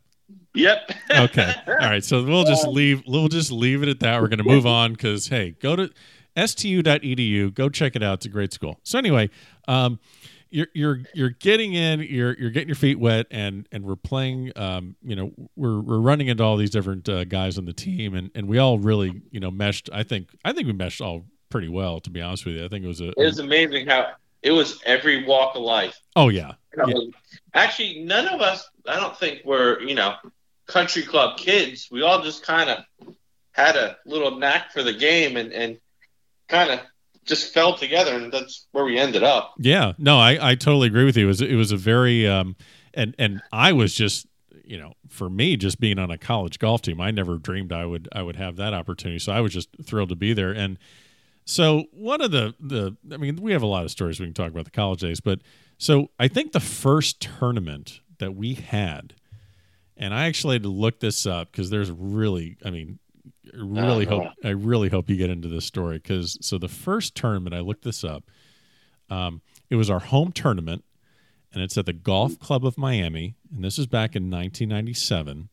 Yep. 0.56 0.92
okay. 1.12 1.54
All 1.68 1.76
right. 1.76 2.04
So 2.04 2.22
we'll 2.24 2.44
just 2.44 2.68
leave. 2.68 3.04
We'll 3.08 3.30
just 3.30 3.52
leave 3.52 3.82
it 3.82 3.88
at 3.88 4.02
that. 4.02 4.22
We're 4.22 4.28
going 4.28 4.40
to 4.40 4.44
move 4.44 4.66
on 4.66 4.92
because 4.92 5.28
hey, 5.28 5.56
go 5.62 5.78
to 5.78 5.90
stu.edu. 6.36 7.54
Go 7.54 7.70
check 7.70 7.96
it 7.96 8.04
out. 8.04 8.16
It's 8.16 8.26
a 8.26 8.30
great 8.30 8.52
school. 8.52 8.80
So 8.84 8.98
anyway, 8.98 9.30
um, 9.70 10.00
you're 10.50 10.68
you're 10.74 11.00
you're 11.14 11.30
getting 11.30 11.74
in. 11.74 12.02
You're 12.02 12.38
you're 12.38 12.50
getting 12.50 12.70
your 12.70 12.76
feet 12.76 13.00
wet, 13.00 13.28
and 13.32 13.68
and 13.72 13.84
we're 13.84 13.96
playing. 13.96 14.52
Um, 14.56 14.96
you 15.04 15.16
know, 15.16 15.32
we're 15.56 15.80
we're 15.80 16.00
running 16.00 16.28
into 16.28 16.44
all 16.44 16.58
these 16.58 16.72
different 16.72 17.08
uh, 17.08 17.24
guys 17.26 17.58
on 17.58 17.66
the 17.66 17.74
team, 17.74 18.16
and 18.16 18.32
and 18.36 18.48
we 18.48 18.58
all 18.58 18.80
really 18.80 19.22
you 19.32 19.40
know 19.40 19.52
meshed. 19.52 19.90
I 19.92 20.04
think 20.04 20.30
I 20.44 20.54
think 20.54 20.68
we 20.68 20.74
meshed 20.74 21.02
all 21.02 21.26
pretty 21.50 21.70
well. 21.70 22.00
To 22.02 22.10
be 22.10 22.22
honest 22.22 22.46
with 22.46 22.56
you, 22.56 22.66
I 22.66 22.68
think 22.68 22.84
it 22.84 22.88
was 22.88 23.02
a. 23.02 23.10
It 23.10 23.18
was 23.18 23.40
amazing 23.40 23.88
how 23.88 24.14
it 24.42 24.52
was 24.52 24.82
every 24.86 25.26
walk 25.26 25.56
of 25.56 25.62
life. 25.62 26.00
oh 26.16 26.30
yeah. 26.30 26.54
Yeah. 26.88 26.94
Actually, 27.54 28.04
none 28.04 28.28
of 28.28 28.42
us, 28.42 28.70
I 28.88 28.96
don't 28.98 29.18
think, 29.18 29.44
were, 29.44 29.82
you 29.82 29.96
know, 29.96 30.16
country 30.68 31.02
club 31.02 31.38
kids. 31.38 31.90
We 31.92 32.04
all 32.04 32.22
just 32.22 32.44
kind 32.44 32.70
of 32.70 33.16
had 33.52 33.76
a 33.76 33.98
little 34.06 34.38
knack 34.38 34.72
for 34.72 34.84
the 34.84 34.94
game 34.94 35.36
and, 35.36 35.52
and 35.52 35.80
kind 36.48 36.70
of 36.70 36.80
just 37.26 37.54
fell 37.54 37.78
together, 37.78 38.16
and 38.16 38.32
that's 38.32 38.68
where 38.72 38.86
we 38.86 38.98
ended 38.98 39.24
up. 39.24 39.54
Yeah, 39.60 39.94
no, 39.98 40.18
I, 40.18 40.52
I 40.52 40.56
totally 40.56 40.88
agree 40.88 41.06
with 41.06 41.18
you. 41.18 41.26
It 41.26 41.28
was 41.28 41.42
it 41.42 41.56
was 41.56 41.72
a 41.72 41.78
very 41.78 42.28
um, 42.28 42.56
and 42.94 43.16
and 43.20 43.42
I 43.52 43.74
was 43.74 43.94
just 43.94 44.28
you 44.64 44.78
know 44.78 44.94
for 45.10 45.30
me 45.30 45.58
just 45.58 45.80
being 45.80 46.00
on 46.00 46.12
a 46.12 46.18
college 46.18 46.60
golf 46.60 46.82
team, 46.82 47.02
I 47.02 47.12
never 47.12 47.38
dreamed 47.38 47.74
I 47.74 47.86
would 47.86 48.08
I 48.12 48.22
would 48.22 48.36
have 48.36 48.56
that 48.58 48.74
opportunity. 48.74 49.20
So 49.20 49.32
I 49.32 49.42
was 49.42 49.54
just 49.54 49.70
thrilled 49.84 50.10
to 50.10 50.16
be 50.16 50.34
there. 50.34 50.52
And 50.52 50.78
so 51.46 51.86
one 51.92 52.22
of 52.22 52.32
the 52.32 52.54
the 52.60 52.96
I 53.12 53.18
mean 53.18 53.38
we 53.38 53.52
have 53.52 53.64
a 53.64 53.68
lot 53.68 53.84
of 53.84 53.92
stories 53.92 54.20
we 54.20 54.28
can 54.28 54.34
talk 54.34 54.52
about 54.52 54.66
the 54.66 54.72
college 54.72 55.02
days, 55.02 55.20
but 55.20 55.40
so 55.78 56.10
I 56.20 56.28
think 56.28 56.52
the 56.52 56.60
first 56.60 57.22
tournament 57.22 58.02
that 58.20 58.36
we 58.36 58.54
had, 58.54 59.16
and 59.96 60.14
I 60.14 60.26
actually 60.28 60.56
had 60.56 60.64
to 60.64 60.70
look 60.70 61.00
this 61.00 61.26
up 61.26 61.52
because 61.52 61.70
there's 61.70 61.92
really 61.92 62.58
I 62.64 62.70
mean 62.70 63.00
really 63.54 64.06
uh-huh. 64.08 64.15
hope 64.15 64.28
I 64.44 64.50
really 64.50 64.89
hope 64.89 65.10
you 65.10 65.15
get 65.15 65.30
into 65.30 65.48
this 65.48 65.65
story 65.65 65.98
because 65.98 66.38
so 66.42 66.58
the 66.58 66.68
first 66.68 67.15
tournament 67.15 67.56
I 67.56 67.60
looked 67.60 67.84
this 67.84 68.04
up. 68.04 68.24
Um, 69.10 69.42
it 69.70 69.76
was 69.76 69.89
our 69.89 70.00
home 70.00 70.32
tournament, 70.32 70.84
and 71.54 71.63
it's 71.63 71.78
at 71.78 71.86
the 71.86 71.94
Golf 71.94 72.39
Club 72.39 72.65
of 72.65 72.78
Miami, 72.78 73.36
and 73.54 73.63
this 73.63 73.80
is 73.80 73.88
back 73.88 74.15
in 74.15 74.30
1997. 74.30 75.50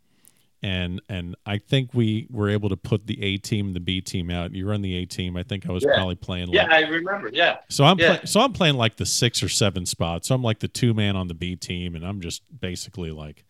And 0.63 1.03
and 1.09 1.37
I 1.45 1.59
think 1.59 1.93
we 1.93 2.27
were 2.31 2.49
able 2.49 2.71
to 2.71 2.77
put 2.77 3.07
the 3.07 3.23
A 3.23 3.37
team, 3.37 3.69
and 3.69 3.77
the 3.77 3.81
B 3.81 4.01
team 4.01 4.31
out. 4.31 4.53
You 4.53 4.69
run 4.69 4.83
the 4.83 4.97
A 4.97 5.07
team. 5.07 5.37
I 5.37 5.43
think 5.43 5.69
I 5.69 5.73
was 5.73 5.85
yeah. 5.85 5.95
probably 5.95 6.17
playing. 6.17 6.49
Yeah, 6.49 6.67
I 6.71 6.81
remember. 6.81 7.31
Yeah. 7.33 7.59
So 7.69 7.85
I'm 7.85 7.99
yeah. 7.99 8.17
Play, 8.17 8.27
so 8.27 8.41
I'm 8.41 8.53
playing 8.53 8.75
like 8.75 8.97
the 8.97 9.07
six 9.07 9.43
or 9.43 9.49
seven 9.49 9.85
spot. 9.85 10.25
So 10.25 10.35
I'm 10.35 10.43
like 10.43 10.61
the 10.61 10.69
two 10.69 10.95
man 10.95 11.15
on 11.15 11.29
the 11.29 11.35
B 11.35 11.57
team, 11.57 11.95
and 11.95 12.05
I'm 12.05 12.21
just 12.21 12.43
basically 12.59 13.11
like 13.11 13.45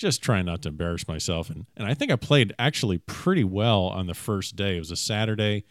just 0.00 0.22
trying 0.22 0.46
not 0.46 0.62
to 0.62 0.68
embarrass 0.70 1.06
myself. 1.06 1.50
And 1.50 1.66
and 1.76 1.86
I 1.86 1.94
think 1.94 2.10
I 2.10 2.16
played 2.16 2.54
actually 2.58 2.98
pretty 2.98 3.44
well 3.44 3.84
on 3.84 4.06
the 4.06 4.14
first 4.14 4.56
day. 4.56 4.76
It 4.76 4.80
was 4.80 4.90
a 4.90 4.96
Saturday. 4.96 5.64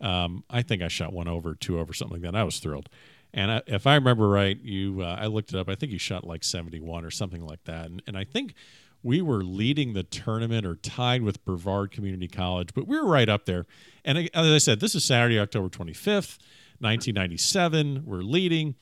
Um, 0.00 0.44
I 0.50 0.62
think 0.62 0.82
I 0.82 0.88
shot 0.88 1.12
one 1.12 1.28
over, 1.28 1.54
two 1.54 1.78
over, 1.78 1.94
something 1.94 2.20
like 2.20 2.30
that. 2.30 2.38
I 2.38 2.44
was 2.44 2.58
thrilled. 2.58 2.88
And 3.32 3.50
I, 3.50 3.62
if 3.66 3.86
I 3.86 3.94
remember 3.94 4.28
right, 4.28 4.58
you 4.60 5.02
uh, 5.02 5.16
I 5.20 5.26
looked 5.26 5.54
it 5.54 5.58
up. 5.58 5.68
I 5.68 5.74
think 5.76 5.92
you 5.92 5.98
shot 5.98 6.24
like 6.24 6.42
71 6.42 7.04
or 7.04 7.10
something 7.10 7.46
like 7.46 7.62
that. 7.64 7.86
And, 7.86 8.02
and 8.06 8.18
I 8.18 8.24
think 8.24 8.54
we 9.02 9.22
were 9.22 9.44
leading 9.44 9.92
the 9.92 10.02
tournament 10.02 10.66
or 10.66 10.74
tied 10.76 11.22
with 11.22 11.44
Brevard 11.44 11.92
Community 11.92 12.28
College, 12.28 12.70
but 12.74 12.88
we 12.88 12.98
were 12.98 13.06
right 13.06 13.28
up 13.28 13.46
there. 13.46 13.66
And 14.04 14.18
as 14.18 14.28
I 14.34 14.58
said, 14.58 14.80
this 14.80 14.94
is 14.96 15.04
Saturday, 15.04 15.38
October 15.38 15.68
25th, 15.68 16.38
1997. 16.80 18.02
We're 18.04 18.22
leading. 18.22 18.74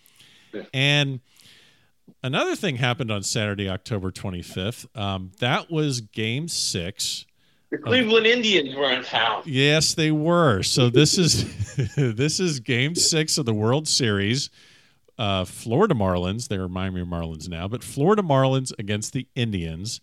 And 0.72 1.20
another 2.22 2.56
thing 2.56 2.76
happened 2.76 3.10
on 3.10 3.22
Saturday, 3.22 3.68
October 3.68 4.10
25th. 4.10 4.86
Um, 4.96 5.32
that 5.40 5.70
was 5.70 6.00
game 6.00 6.48
six. 6.48 7.26
The 7.70 7.78
Cleveland 7.78 8.26
Indians 8.26 8.74
were 8.76 8.92
in 8.92 9.02
town. 9.02 9.42
Yes, 9.46 9.94
they 9.94 10.12
were. 10.12 10.62
So 10.62 10.90
this 10.90 11.18
is 11.18 11.44
this 11.96 12.38
is 12.38 12.60
game 12.60 12.94
six 12.94 13.36
of 13.36 13.46
the 13.46 13.54
World 13.54 13.88
Series. 13.88 14.50
Uh, 15.18 15.44
Florida 15.44 15.94
Marlins, 15.94 16.48
they're 16.48 16.68
Miami 16.68 17.02
Marlins 17.04 17.48
now, 17.48 17.68
but 17.68 17.82
Florida 17.82 18.22
Marlins 18.22 18.72
against 18.78 19.12
the 19.12 19.26
Indians. 19.34 20.00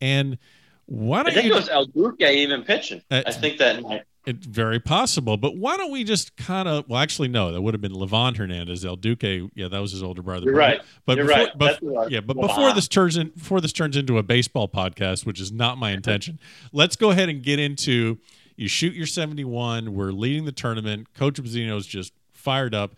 And 0.00 0.38
why 0.86 1.22
don't 1.22 1.32
I 1.32 1.34
think 1.34 1.46
you, 1.46 1.52
it 1.52 1.56
was 1.56 1.68
El 1.68 1.86
Duque 1.86 2.20
even 2.22 2.62
pitching. 2.62 3.02
Uh, 3.10 3.22
I 3.26 3.32
think 3.32 3.58
that 3.58 3.82
might 3.82 4.04
it's 4.26 4.44
very 4.44 4.80
possible, 4.80 5.36
but 5.36 5.56
why 5.56 5.76
don't 5.76 5.92
we 5.92 6.02
just 6.02 6.36
kind 6.36 6.66
of? 6.68 6.88
Well, 6.88 7.00
actually, 7.00 7.28
no. 7.28 7.52
That 7.52 7.62
would 7.62 7.74
have 7.74 7.80
been 7.80 7.92
Livan 7.92 8.36
Hernandez. 8.36 8.84
El 8.84 8.96
Duque, 8.96 9.50
yeah, 9.54 9.68
that 9.68 9.78
was 9.80 9.92
his 9.92 10.02
older 10.02 10.20
brother. 10.20 10.46
You're 10.46 10.56
right. 10.56 10.82
But 11.06 11.16
You're 11.16 11.26
before, 11.26 11.44
right. 11.44 11.58
Bef- 11.58 12.10
yeah, 12.10 12.20
but 12.20 12.36
before 12.36 12.72
this 12.74 12.88
turns 12.88 13.16
in, 13.16 13.28
before 13.30 13.60
this 13.60 13.72
turns 13.72 13.96
into 13.96 14.18
a 14.18 14.24
baseball 14.24 14.68
podcast, 14.68 15.24
which 15.24 15.40
is 15.40 15.52
not 15.52 15.78
my 15.78 15.92
intention, 15.92 16.40
let's 16.72 16.96
go 16.96 17.10
ahead 17.10 17.28
and 17.28 17.42
get 17.42 17.60
into. 17.60 18.18
You 18.56 18.68
shoot 18.68 18.94
your 18.94 19.06
71. 19.06 19.94
We're 19.94 20.12
leading 20.12 20.46
the 20.46 20.52
tournament. 20.52 21.12
Coach 21.14 21.38
is 21.38 21.86
just 21.86 22.12
fired 22.32 22.74
up. 22.74 22.94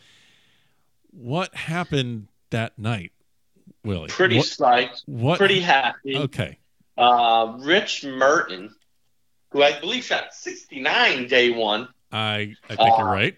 What 1.10 1.54
happened 1.54 2.28
that 2.50 2.78
night, 2.78 3.10
Willie? 3.84 4.08
Pretty 4.08 4.36
what, 4.36 4.46
psyched. 4.46 5.02
What? 5.06 5.38
Pretty 5.38 5.60
happy. 5.60 6.16
Okay. 6.16 6.58
Uh, 6.96 7.56
Rich 7.58 8.04
Merton 8.04 8.74
who 9.50 9.62
I 9.62 9.78
believe 9.80 10.04
shot 10.04 10.34
69 10.34 11.28
day 11.28 11.50
one. 11.50 11.88
I 12.12 12.54
I 12.68 12.76
think 12.76 12.80
uh, 12.92 12.96
you're 12.98 13.06
right. 13.06 13.37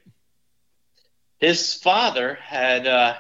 His 1.39 1.75
father 1.75 2.35
had 2.35 2.87
uh, 2.87 3.17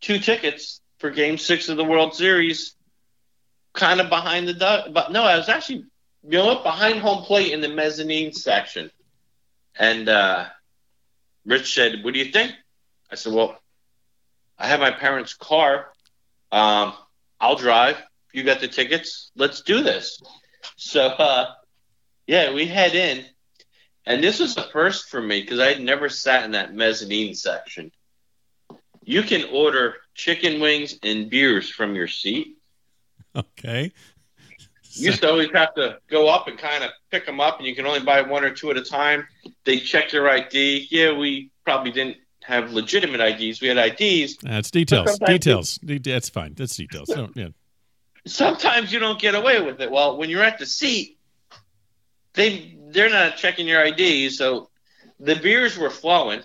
two 0.00 0.18
tickets 0.18 0.80
for 0.98 1.10
Game 1.10 1.38
Six 1.38 1.68
of 1.68 1.76
the 1.76 1.84
World 1.84 2.14
Series, 2.14 2.74
kind 3.72 4.00
of 4.00 4.08
behind 4.08 4.46
the 4.46 4.54
duck. 4.54 4.88
But 4.92 5.12
no, 5.12 5.22
I 5.22 5.36
was 5.36 5.48
actually 5.48 5.84
you 6.22 6.38
know 6.38 6.46
what 6.46 6.62
behind 6.62 7.00
home 7.00 7.24
plate 7.24 7.52
in 7.52 7.60
the 7.60 7.68
mezzanine 7.68 8.32
section, 8.32 8.90
and 9.76 10.08
uh, 10.08 10.46
Rich 11.44 11.74
said, 11.74 12.04
"What 12.04 12.14
do 12.14 12.20
you 12.20 12.30
think?" 12.30 12.52
I 13.10 13.16
said, 13.16 13.32
"Well, 13.32 13.58
I 14.58 14.68
have 14.68 14.80
my 14.80 14.92
parents' 14.92 15.34
car. 15.34 15.90
Um, 16.52 16.94
I'll 17.40 17.56
drive. 17.56 17.96
You 18.32 18.44
got 18.44 18.60
the 18.60 18.68
tickets. 18.68 19.30
Let's 19.36 19.62
do 19.62 19.82
this." 19.82 20.22
So 20.76 21.06
uh, 21.06 21.52
yeah, 22.26 22.52
we 22.52 22.66
head 22.66 22.94
in, 22.94 23.24
and 24.06 24.22
this 24.22 24.40
was 24.40 24.56
a 24.56 24.62
first 24.64 25.08
for 25.08 25.20
me 25.20 25.40
because 25.40 25.60
I 25.60 25.72
had 25.72 25.80
never 25.80 26.08
sat 26.08 26.44
in 26.44 26.52
that 26.52 26.74
mezzanine 26.74 27.34
section. 27.34 27.90
You 29.02 29.22
can 29.22 29.44
order 29.52 29.96
chicken 30.14 30.60
wings 30.60 30.98
and 31.02 31.28
beers 31.28 31.68
from 31.68 31.94
your 31.94 32.08
seat. 32.08 32.56
Okay. 33.36 33.92
You 34.92 35.06
used 35.06 35.22
to 35.22 35.30
always 35.30 35.50
have 35.52 35.74
to 35.74 35.98
go 36.08 36.28
up 36.28 36.46
and 36.46 36.56
kind 36.56 36.84
of 36.84 36.90
pick 37.10 37.26
them 37.26 37.40
up, 37.40 37.58
and 37.58 37.66
you 37.66 37.74
can 37.74 37.84
only 37.84 38.00
buy 38.00 38.22
one 38.22 38.44
or 38.44 38.50
two 38.50 38.70
at 38.70 38.76
a 38.76 38.82
time. 38.82 39.26
They 39.64 39.78
check 39.78 40.12
your 40.12 40.28
ID. 40.28 40.88
Yeah, 40.90 41.12
we 41.12 41.50
probably 41.64 41.90
didn't 41.90 42.16
have 42.44 42.72
legitimate 42.72 43.20
IDs. 43.20 43.60
We 43.60 43.68
had 43.68 43.78
IDs. 43.78 44.36
That's 44.36 44.70
details. 44.70 45.18
Details. 45.18 45.80
That's 45.82 46.28
fine. 46.28 46.54
That's 46.54 46.76
details. 46.76 47.08
So, 47.14 47.30
yeah. 47.34 47.48
Sometimes 48.26 48.92
you 48.92 48.98
don't 49.00 49.20
get 49.20 49.34
away 49.34 49.60
with 49.60 49.80
it. 49.80 49.90
Well, 49.90 50.16
when 50.16 50.30
you're 50.30 50.42
at 50.42 50.58
the 50.58 50.64
seat, 50.64 51.18
they 52.34 52.76
they're 52.88 53.10
not 53.10 53.36
checking 53.36 53.66
your 53.66 53.82
ID, 53.82 54.30
so 54.30 54.70
the 55.18 55.36
beers 55.36 55.76
were 55.78 55.90
flowing, 55.90 56.42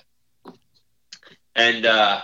and 1.56 1.86
uh, 1.86 2.22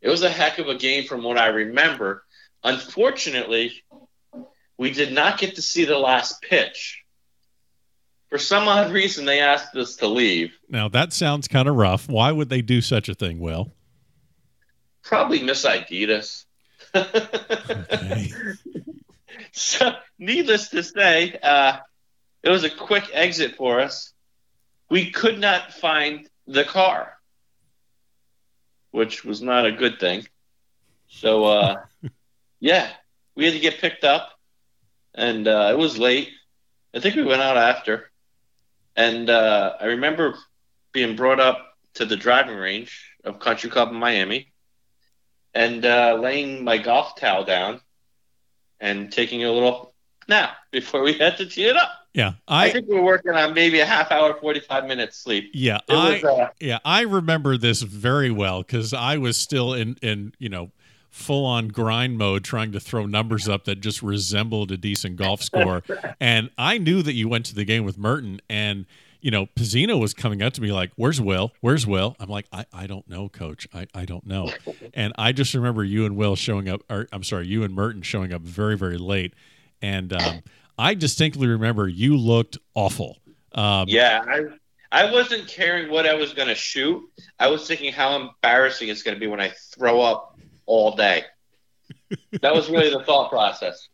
it 0.00 0.08
was 0.08 0.22
a 0.22 0.30
heck 0.30 0.58
of 0.58 0.68
a 0.68 0.76
game 0.76 1.04
from 1.04 1.22
what 1.22 1.38
I 1.38 1.48
remember. 1.48 2.24
Unfortunately, 2.64 3.72
we 4.76 4.92
did 4.92 5.12
not 5.12 5.38
get 5.38 5.56
to 5.56 5.62
see 5.62 5.84
the 5.84 5.98
last 5.98 6.42
pitch. 6.42 7.02
For 8.28 8.38
some 8.38 8.66
odd 8.66 8.92
reason, 8.92 9.24
they 9.24 9.40
asked 9.40 9.76
us 9.76 9.96
to 9.96 10.06
leave. 10.06 10.56
Now 10.68 10.88
that 10.88 11.12
sounds 11.12 11.48
kind 11.48 11.68
of 11.68 11.76
rough. 11.76 12.08
Why 12.08 12.32
would 12.32 12.48
they 12.48 12.62
do 12.62 12.80
such 12.80 13.08
a 13.08 13.14
thing, 13.14 13.40
Will? 13.40 13.72
Probably 15.02 15.42
miss 15.42 15.64
us. 15.64 16.46
okay. 16.94 18.32
So, 19.54 19.92
needless 20.18 20.70
to 20.70 20.82
say, 20.82 21.38
uh, 21.42 21.78
it 22.42 22.50
was 22.50 22.64
a 22.64 22.70
quick 22.70 23.04
exit 23.12 23.56
for 23.56 23.80
us. 23.80 24.12
We 24.90 25.10
could 25.10 25.38
not 25.38 25.72
find 25.72 26.28
the 26.46 26.64
car, 26.64 27.16
which 28.90 29.24
was 29.24 29.40
not 29.40 29.66
a 29.66 29.72
good 29.72 29.98
thing. 29.98 30.26
So, 31.08 31.44
uh, 31.44 31.76
yeah, 32.60 32.90
we 33.34 33.44
had 33.44 33.54
to 33.54 33.60
get 33.60 33.78
picked 33.78 34.04
up, 34.04 34.30
and 35.14 35.46
uh, 35.46 35.68
it 35.72 35.78
was 35.78 35.98
late. 35.98 36.30
I 36.94 37.00
think 37.00 37.16
we 37.16 37.24
went 37.24 37.42
out 37.42 37.56
after. 37.56 38.10
And 38.94 39.30
uh, 39.30 39.76
I 39.80 39.86
remember 39.86 40.36
being 40.92 41.16
brought 41.16 41.40
up 41.40 41.76
to 41.94 42.04
the 42.04 42.16
driving 42.16 42.56
range 42.56 43.16
of 43.24 43.38
Country 43.38 43.70
Club 43.70 43.90
in 43.90 43.96
Miami 43.96 44.52
and 45.54 45.84
uh, 45.84 46.18
laying 46.20 46.64
my 46.64 46.78
golf 46.78 47.16
towel 47.16 47.44
down 47.44 47.80
and 48.80 49.12
taking 49.12 49.44
a 49.44 49.52
little 49.52 49.94
nap 50.28 50.56
before 50.70 51.02
we 51.02 51.14
had 51.14 51.36
to 51.38 51.46
tee 51.46 51.64
it 51.66 51.76
up. 51.76 51.90
Yeah, 52.14 52.34
I, 52.46 52.66
I, 52.66 52.70
think 52.70 52.88
we're 52.88 53.00
working 53.02 53.32
on 53.32 53.54
maybe 53.54 53.80
a 53.80 53.86
half 53.86 54.12
hour, 54.12 54.34
forty 54.34 54.60
five 54.60 54.84
minutes 54.84 55.16
sleep. 55.16 55.50
Yeah, 55.54 55.78
I 55.88 56.10
was, 56.10 56.24
uh, 56.24 56.48
yeah 56.60 56.78
I 56.84 57.02
remember 57.02 57.56
this 57.56 57.80
very 57.80 58.30
well 58.30 58.62
because 58.62 58.92
I 58.92 59.16
was 59.16 59.38
still 59.38 59.72
in 59.72 59.96
in 60.02 60.34
you 60.38 60.50
know 60.50 60.70
full 61.08 61.46
on 61.46 61.68
grind 61.68 62.18
mode 62.18 62.44
trying 62.44 62.72
to 62.72 62.80
throw 62.80 63.06
numbers 63.06 63.48
up 63.48 63.64
that 63.64 63.80
just 63.80 64.02
resembled 64.02 64.70
a 64.72 64.76
decent 64.76 65.16
golf 65.16 65.42
score, 65.42 65.82
and 66.20 66.50
I 66.58 66.76
knew 66.76 67.02
that 67.02 67.14
you 67.14 67.28
went 67.28 67.46
to 67.46 67.54
the 67.54 67.64
game 67.64 67.84
with 67.84 67.98
Merton 67.98 68.40
and. 68.48 68.86
You 69.24 69.30
know, 69.30 69.46
Pizzino 69.46 70.00
was 70.00 70.14
coming 70.14 70.42
up 70.42 70.52
to 70.54 70.60
me 70.60 70.72
like, 70.72 70.90
"Where's 70.96 71.20
Will? 71.20 71.52
Where's 71.60 71.86
Will?" 71.86 72.16
I'm 72.18 72.28
like, 72.28 72.46
"I, 72.52 72.66
I 72.72 72.88
don't 72.88 73.08
know, 73.08 73.28
Coach. 73.28 73.68
I, 73.72 73.86
I 73.94 74.04
don't 74.04 74.26
know." 74.26 74.50
And 74.94 75.12
I 75.16 75.30
just 75.30 75.54
remember 75.54 75.84
you 75.84 76.04
and 76.04 76.16
Will 76.16 76.34
showing 76.34 76.68
up, 76.68 76.82
or 76.90 77.06
I'm 77.12 77.22
sorry, 77.22 77.46
you 77.46 77.62
and 77.62 77.72
Merton 77.72 78.02
showing 78.02 78.32
up 78.32 78.42
very, 78.42 78.76
very 78.76 78.98
late, 78.98 79.34
and 79.80 80.12
um, 80.12 80.42
I 80.78 80.94
distinctly 80.94 81.46
remember 81.48 81.88
you 81.88 82.16
looked 82.16 82.58
awful. 82.74 83.18
Um, 83.52 83.86
yeah, 83.88 84.22
I 84.26 85.06
I 85.06 85.12
wasn't 85.12 85.48
caring 85.48 85.90
what 85.90 86.06
I 86.06 86.14
was 86.14 86.32
going 86.32 86.48
to 86.48 86.54
shoot. 86.54 87.02
I 87.38 87.48
was 87.48 87.66
thinking 87.66 87.92
how 87.92 88.16
embarrassing 88.16 88.88
it's 88.88 89.02
going 89.02 89.14
to 89.14 89.20
be 89.20 89.26
when 89.26 89.40
I 89.40 89.52
throw 89.74 90.00
up 90.00 90.38
all 90.66 90.94
day. 90.96 91.24
that 92.40 92.54
was 92.54 92.68
really 92.70 92.90
the 92.90 93.02
thought 93.04 93.30
process. 93.30 93.88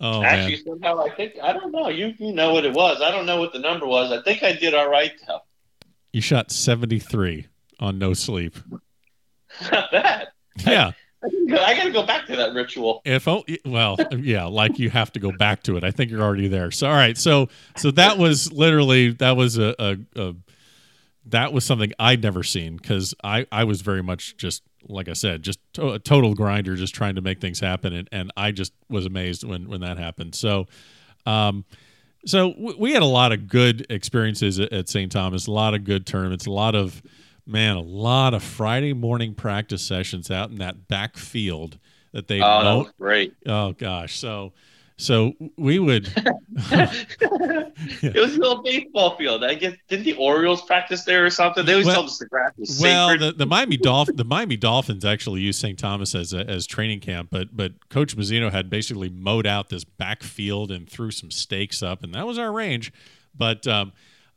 Oh, 0.00 0.22
Actually, 0.22 0.56
man. 0.56 0.64
somehow 0.66 1.00
I 1.04 1.10
think 1.14 1.34
I 1.42 1.52
don't 1.52 1.72
know. 1.72 1.88
You 1.88 2.14
you 2.18 2.32
know 2.32 2.52
what 2.52 2.64
it 2.64 2.72
was. 2.74 3.00
I 3.00 3.10
don't 3.10 3.26
know 3.26 3.38
what 3.38 3.52
the 3.52 3.58
number 3.60 3.86
was. 3.86 4.12
I 4.12 4.22
think 4.22 4.42
I 4.42 4.52
did 4.52 4.74
all 4.74 4.88
right 4.90 5.12
though. 5.26 5.40
You 6.12 6.20
shot 6.20 6.50
73 6.50 7.46
on 7.80 7.98
no 7.98 8.12
sleep. 8.12 8.56
Not 9.72 9.90
bad. 9.90 10.28
Yeah. 10.66 10.92
I 11.24 11.74
got 11.74 11.84
to 11.84 11.90
go 11.90 12.04
back 12.04 12.26
to 12.26 12.36
that 12.36 12.52
ritual. 12.54 13.00
If 13.04 13.26
oh 13.28 13.44
well, 13.64 13.96
yeah, 14.16 14.44
like 14.44 14.78
you 14.78 14.90
have 14.90 15.12
to 15.12 15.20
go 15.20 15.32
back 15.32 15.62
to 15.64 15.76
it. 15.76 15.84
I 15.84 15.90
think 15.90 16.10
you're 16.10 16.22
already 16.22 16.48
there. 16.48 16.70
So 16.70 16.88
all 16.88 16.94
right, 16.94 17.16
so 17.16 17.48
so 17.76 17.90
that 17.92 18.18
was 18.18 18.52
literally 18.52 19.12
that 19.12 19.36
was 19.36 19.58
a, 19.58 19.74
a, 19.78 19.96
a 20.16 20.34
that 21.26 21.52
was 21.52 21.64
something 21.64 21.92
I'd 21.98 22.22
never 22.22 22.42
seen 22.42 22.76
because 22.76 23.14
I 23.24 23.46
I 23.50 23.64
was 23.64 23.80
very 23.80 24.02
much 24.02 24.36
just 24.36 24.62
like 24.88 25.08
I 25.08 25.14
said, 25.14 25.42
just 25.42 25.58
to, 25.74 25.92
a 25.92 25.98
total 25.98 26.34
grinder, 26.34 26.76
just 26.76 26.94
trying 26.94 27.14
to 27.14 27.22
make 27.22 27.40
things 27.40 27.60
happen, 27.60 27.92
and 27.92 28.08
and 28.12 28.30
I 28.36 28.52
just 28.52 28.72
was 28.88 29.06
amazed 29.06 29.44
when 29.44 29.68
when 29.68 29.80
that 29.80 29.98
happened. 29.98 30.34
So, 30.34 30.66
um, 31.26 31.64
so 32.26 32.54
we 32.78 32.92
had 32.92 33.02
a 33.02 33.06
lot 33.06 33.32
of 33.32 33.48
good 33.48 33.86
experiences 33.90 34.60
at, 34.60 34.72
at 34.72 34.88
St. 34.88 35.10
Thomas, 35.10 35.46
a 35.46 35.52
lot 35.52 35.74
of 35.74 35.84
good 35.84 36.06
tournaments, 36.06 36.46
a 36.46 36.50
lot 36.50 36.74
of 36.74 37.02
man, 37.46 37.76
a 37.76 37.80
lot 37.80 38.34
of 38.34 38.42
Friday 38.42 38.92
morning 38.92 39.34
practice 39.34 39.82
sessions 39.82 40.30
out 40.30 40.50
in 40.50 40.56
that 40.58 40.88
back 40.88 41.16
field 41.16 41.78
that 42.12 42.28
they. 42.28 42.40
Oh, 42.40 42.64
that 42.64 42.74
was 42.76 42.92
great. 42.98 43.34
Oh 43.46 43.72
gosh, 43.72 44.18
so 44.18 44.52
so 44.96 45.32
we 45.56 45.78
would. 45.78 46.06
it 46.56 48.14
was 48.14 48.36
a 48.36 48.38
little 48.38 48.62
baseball 48.62 49.16
field. 49.16 49.42
I 49.44 49.54
guess 49.54 49.74
didn't 49.88 50.04
the 50.04 50.14
Orioles 50.14 50.62
practice 50.62 51.04
there 51.04 51.24
or 51.24 51.30
something? 51.30 51.66
They 51.66 51.72
always 51.72 51.86
Well- 51.86 51.96
told 51.96 52.06
us 52.06 52.18
the 52.18 52.26
grass 52.26 52.52
was 52.56 52.80
Well, 52.80 53.08
sacred. 53.08 53.26
the, 53.26 53.32
the 53.38 53.46
Miami 53.46 53.76
Dolph 53.76 54.08
the 54.14 54.24
Miami 54.24 54.56
Dolphins 54.56 55.04
actually 55.04 55.40
used 55.40 55.60
St. 55.60 55.78
Thomas 55.78 56.14
as 56.14 56.32
a, 56.32 56.48
as 56.48 56.66
training 56.66 57.00
camp, 57.00 57.28
but 57.30 57.56
but 57.56 57.88
Coach 57.88 58.16
Mazzino 58.16 58.50
had 58.52 58.70
basically 58.70 59.08
mowed 59.08 59.46
out 59.46 59.68
this 59.68 59.84
backfield 59.84 60.70
and 60.70 60.88
threw 60.88 61.10
some 61.10 61.30
stakes 61.30 61.82
up, 61.82 62.04
and 62.04 62.14
that 62.14 62.26
was 62.26 62.38
our 62.38 62.52
range. 62.52 62.92
But 63.36 63.66
um, 63.66 63.92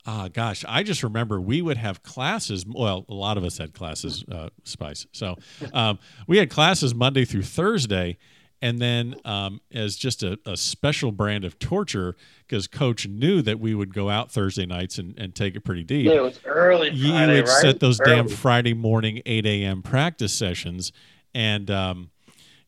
ah, 0.07 0.29
gosh, 0.29 0.63
I 0.67 0.81
just 0.83 1.03
remember 1.03 1.39
we 1.39 1.61
would 1.61 1.77
have 1.77 2.01
classes. 2.01 2.65
Well, 2.65 3.05
a 3.09 3.13
lot 3.13 3.37
of 3.37 3.43
us 3.43 3.57
had 3.57 3.73
classes, 3.73 4.23
uh, 4.31 4.49
Spice. 4.63 5.05
So 5.11 5.35
um, 5.73 5.99
we 6.25 6.37
had 6.37 6.49
classes 6.49 6.95
Monday 6.95 7.25
through 7.25 7.43
Thursday. 7.43 8.17
And 8.59 8.79
then, 8.81 9.13
um, 9.23 9.61
as 9.71 9.95
just 9.95 10.23
a, 10.23 10.39
a 10.43 10.57
special 10.57 11.11
brand 11.11 11.45
of 11.45 11.59
torture, 11.59 12.15
because 12.39 12.65
Coach 12.65 13.07
knew 13.07 13.43
that 13.43 13.59
we 13.59 13.75
would 13.75 13.93
go 13.93 14.09
out 14.09 14.31
Thursday 14.31 14.65
nights 14.65 14.97
and, 14.97 15.13
and 15.19 15.35
take 15.35 15.55
it 15.55 15.61
pretty 15.61 15.83
deep 15.83 16.07
yeah, 16.07 16.13
it 16.13 16.23
was 16.23 16.39
early 16.43 16.89
you 16.89 17.11
Friday, 17.11 17.35
would 17.35 17.47
right? 17.47 17.61
set 17.61 17.79
those 17.79 17.99
damn 17.99 18.27
Friday 18.27 18.73
morning 18.73 19.21
8 19.27 19.45
a.m. 19.45 19.83
practice 19.83 20.33
sessions, 20.33 20.91
and 21.35 21.69
um, 21.69 22.09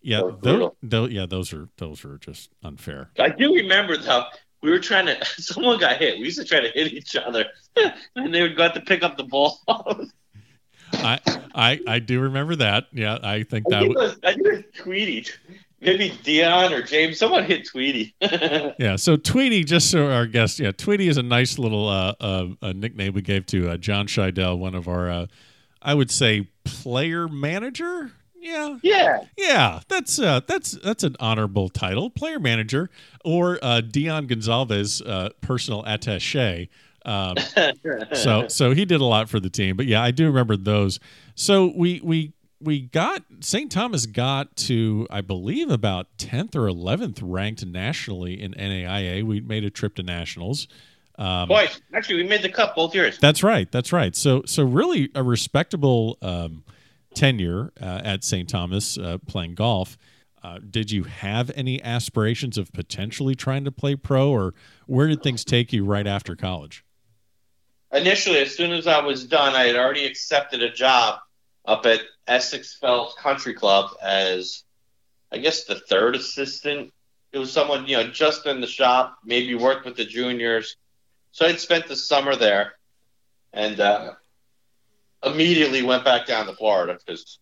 yeah, 0.03 0.21
those, 0.43 0.71
those, 0.83 1.11
yeah, 1.11 1.25
those 1.25 1.53
are 1.53 1.69
those 1.77 2.05
are 2.05 2.19
just 2.19 2.51
unfair. 2.63 3.09
I 3.17 3.29
do 3.29 3.55
remember 3.55 3.97
though. 3.97 4.25
We 4.61 4.69
were 4.71 4.79
trying 4.79 5.05
to. 5.07 5.17
Someone 5.41 5.79
got 5.79 5.97
hit. 5.97 6.17
We 6.19 6.25
used 6.25 6.39
to 6.39 6.45
try 6.45 6.59
to 6.59 6.69
hit 6.69 6.93
each 6.93 7.15
other, 7.15 7.45
and 8.15 8.33
they 8.33 8.41
would 8.41 8.55
go 8.57 8.63
out 8.65 8.73
to 8.75 8.81
pick 8.81 9.03
up 9.03 9.17
the 9.17 9.23
ball. 9.23 9.59
I, 10.93 11.19
I 11.53 11.79
I 11.87 11.99
do 11.99 12.19
remember 12.19 12.55
that. 12.57 12.87
Yeah, 12.91 13.19
I 13.21 13.43
think 13.43 13.65
I 13.67 13.69
that. 13.69 13.79
think, 13.81 13.91
it 13.91 13.93
W- 13.93 14.07
was, 14.09 14.19
I 14.23 14.33
think 14.33 14.47
it 14.47 14.51
was 14.51 14.63
Tweety. 14.83 15.25
Maybe 15.81 16.09
Dion 16.23 16.73
or 16.73 16.81
James. 16.81 17.19
Someone 17.19 17.45
hit 17.45 17.65
Tweety. 17.65 18.13
yeah. 18.21 18.97
So 18.97 19.15
Tweety, 19.15 19.63
just 19.63 19.89
so 19.89 20.11
our 20.11 20.25
guest, 20.25 20.59
yeah, 20.59 20.71
Tweety 20.73 21.07
is 21.07 21.15
a 21.15 21.23
nice 21.23 21.57
little 21.57 21.87
uh, 21.87 22.13
uh, 22.19 22.47
a 22.61 22.73
nickname 22.73 23.13
we 23.13 23.21
gave 23.21 23.45
to 23.47 23.69
uh, 23.69 23.77
John 23.77 24.07
Scheidel, 24.07 24.57
one 24.57 24.75
of 24.75 24.89
our, 24.89 25.09
uh, 25.09 25.25
I 25.81 25.93
would 25.93 26.11
say, 26.11 26.49
player 26.65 27.29
manager. 27.29 28.11
Yeah, 28.41 28.77
yeah. 28.81 29.23
Yeah, 29.37 29.79
that's 29.87 30.19
uh, 30.19 30.41
that's 30.47 30.71
that's 30.71 31.03
an 31.03 31.15
honorable 31.19 31.69
title, 31.69 32.09
player 32.09 32.39
manager, 32.39 32.89
or 33.23 33.59
uh, 33.61 33.81
Dion 33.81 34.27
Gonzalez, 34.27 35.01
uh, 35.01 35.29
personal 35.41 35.83
attaché. 35.83 36.69
Um, 37.05 37.35
so 38.13 38.47
so 38.47 38.71
he 38.71 38.85
did 38.85 39.01
a 39.01 39.05
lot 39.05 39.29
for 39.29 39.39
the 39.39 39.49
team, 39.49 39.75
but 39.75 39.85
yeah, 39.85 40.01
I 40.01 40.11
do 40.11 40.25
remember 40.25 40.57
those. 40.57 40.99
So 41.35 41.71
we 41.75 42.01
we 42.03 42.33
we 42.61 42.81
got 42.81 43.23
St. 43.39 43.71
Thomas 43.71 44.05
got 44.05 44.55
to 44.57 45.07
I 45.09 45.21
believe 45.21 45.69
about 45.69 46.07
tenth 46.17 46.55
or 46.55 46.67
eleventh 46.67 47.21
ranked 47.21 47.65
nationally 47.65 48.41
in 48.41 48.53
NAIA. 48.53 49.23
We 49.23 49.41
made 49.41 49.63
a 49.63 49.69
trip 49.69 49.95
to 49.95 50.03
nationals. 50.03 50.67
Um, 51.17 51.47
Twice. 51.47 51.81
Actually, 51.93 52.23
we 52.23 52.29
made 52.29 52.43
the 52.43 52.49
cup 52.49 52.75
both 52.75 52.95
years. 52.95 53.17
that's 53.17 53.43
right. 53.43 53.69
That's 53.71 53.91
right. 53.91 54.15
So 54.15 54.43
so 54.45 54.63
really 54.63 55.09
a 55.15 55.23
respectable 55.23 56.17
um, 56.21 56.63
tenure 57.13 57.71
uh, 57.81 58.01
at 58.03 58.23
St. 58.23 58.47
Thomas 58.47 58.97
uh, 58.97 59.17
playing 59.27 59.55
golf. 59.55 59.97
Uh, 60.41 60.59
did 60.69 60.89
you 60.91 61.03
have 61.03 61.51
any 61.55 61.83
aspirations 61.83 62.57
of 62.57 62.71
potentially 62.71 63.35
trying 63.35 63.65
to 63.65 63.71
play 63.71 63.95
pro, 63.95 64.29
or 64.29 64.53
where 64.85 65.07
did 65.07 65.21
things 65.21 65.43
take 65.43 65.73
you 65.73 65.83
right 65.83 66.07
after 66.07 66.35
college? 66.35 66.85
Initially, 67.91 68.39
as 68.39 68.55
soon 68.55 68.71
as 68.71 68.87
I 68.87 69.01
was 69.01 69.25
done, 69.25 69.55
I 69.55 69.65
had 69.65 69.75
already 69.75 70.05
accepted 70.05 70.61
a 70.61 70.71
job 70.71 71.19
up 71.65 71.85
at 71.85 72.01
Essex 72.27 72.75
Fells 72.75 73.15
Country 73.15 73.53
Club 73.53 73.91
as, 74.01 74.63
I 75.31 75.39
guess, 75.39 75.65
the 75.65 75.75
third 75.75 76.15
assistant. 76.15 76.93
It 77.33 77.39
was 77.39 77.51
someone, 77.51 77.87
you 77.87 77.97
know, 77.97 78.07
just 78.07 78.45
in 78.45 78.61
the 78.61 78.67
shop, 78.67 79.17
maybe 79.25 79.55
worked 79.55 79.85
with 79.85 79.97
the 79.97 80.05
juniors. 80.05 80.77
So 81.31 81.45
I'd 81.45 81.59
spent 81.59 81.87
the 81.87 81.95
summer 81.95 82.35
there 82.35 82.73
and 83.53 83.79
uh, 83.79 84.13
immediately 85.23 85.81
went 85.81 86.05
back 86.05 86.25
down 86.27 86.45
to 86.47 86.53
Florida 86.53 86.97
because 87.05 87.39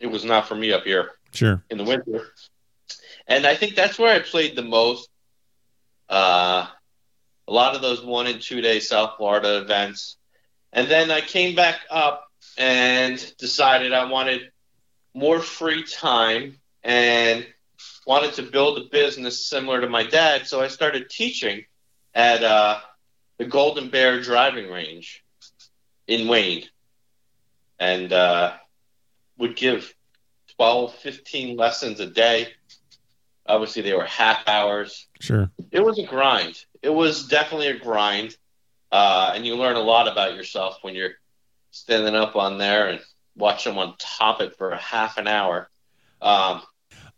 it 0.00 0.06
was 0.06 0.24
not 0.24 0.48
for 0.48 0.54
me 0.54 0.72
up 0.72 0.84
here 0.84 1.10
Sure. 1.32 1.62
in 1.70 1.78
the 1.78 1.84
winter. 1.84 2.26
And 3.26 3.46
I 3.46 3.54
think 3.56 3.74
that's 3.74 3.98
where 3.98 4.14
I 4.14 4.20
played 4.20 4.56
the 4.56 4.62
most. 4.62 5.08
Uh, 6.08 6.66
a 7.48 7.52
lot 7.52 7.74
of 7.74 7.82
those 7.82 8.02
one 8.04 8.26
and 8.26 8.40
two 8.40 8.60
day 8.60 8.80
South 8.80 9.14
Florida 9.16 9.58
events. 9.58 10.16
And 10.72 10.88
then 10.88 11.10
I 11.10 11.20
came 11.20 11.54
back 11.54 11.80
up 11.90 12.26
and 12.56 13.18
decided 13.38 13.92
I 13.92 14.04
wanted 14.10 14.50
more 15.14 15.40
free 15.40 15.82
time 15.84 16.58
and 16.84 17.46
wanted 18.06 18.34
to 18.34 18.42
build 18.42 18.78
a 18.78 18.84
business 18.90 19.46
similar 19.48 19.80
to 19.80 19.88
my 19.88 20.04
dad. 20.04 20.46
So 20.46 20.60
I 20.60 20.68
started 20.68 21.10
teaching 21.10 21.64
at 22.14 22.44
uh, 22.44 22.78
the 23.38 23.44
Golden 23.46 23.90
Bear 23.90 24.20
driving 24.22 24.70
range 24.70 25.24
in 26.06 26.28
Wayne 26.28 26.64
and 27.78 28.12
uh, 28.12 28.54
would 29.38 29.56
give 29.56 29.94
12, 30.56 30.94
15 30.94 31.56
lessons 31.56 32.00
a 32.00 32.06
day. 32.06 32.48
Obviously, 33.46 33.82
they 33.82 33.92
were 33.92 34.04
half 34.04 34.46
hours. 34.48 35.06
Sure. 35.20 35.50
It 35.70 35.84
was 35.84 35.98
a 35.98 36.04
grind. 36.04 36.64
It 36.82 36.90
was 36.90 37.28
definitely 37.28 37.68
a 37.68 37.78
grind. 37.78 38.36
Uh, 38.90 39.32
and 39.34 39.46
you 39.46 39.56
learn 39.56 39.76
a 39.76 39.80
lot 39.80 40.08
about 40.08 40.34
yourself 40.34 40.78
when 40.82 40.94
you're 40.94 41.14
standing 41.70 42.14
up 42.14 42.36
on 42.36 42.58
there 42.58 42.88
and 42.88 43.00
watch 43.36 43.64
someone 43.64 43.94
top 43.98 44.40
it 44.40 44.56
for 44.56 44.70
a 44.70 44.78
half 44.78 45.18
an 45.18 45.26
hour. 45.26 45.68
Um, 46.22 46.62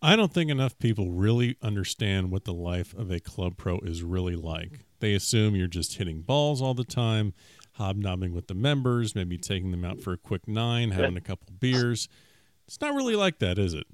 I 0.01 0.17
don't 0.17 0.33
think 0.33 0.51
enough 0.51 0.79
people 0.79 1.11
really 1.11 1.57
understand 1.63 2.31
what 2.31 2.45
the 2.45 2.53
life 2.53 2.95
of 2.95 3.11
a 3.11 3.21
club 3.21 3.57
pro 3.57 3.79
is 3.81 4.03
really 4.03 4.37
like. 4.37 4.87
They 5.01 5.15
assume 5.15 5.57
you're 5.57 5.67
just 5.67 5.97
hitting 5.97 6.23
balls 6.23 6.63
all 6.63 6.75
the 6.75 6.85
time, 6.85 7.35
hobnobbing 7.79 8.35
with 8.35 8.47
the 8.47 8.55
members, 8.55 9.15
maybe 9.15 9.39
taking 9.39 9.71
them 9.71 9.85
out 9.85 10.01
for 10.01 10.13
a 10.13 10.19
quick 10.19 10.47
nine, 10.47 10.91
having 10.91 11.17
a 11.17 11.21
couple 11.21 11.49
beers. 11.59 12.09
It's 12.67 12.81
not 12.81 12.95
really 12.95 13.17
like 13.17 13.39
that, 13.39 13.59
is 13.59 13.73
it? 13.73 13.87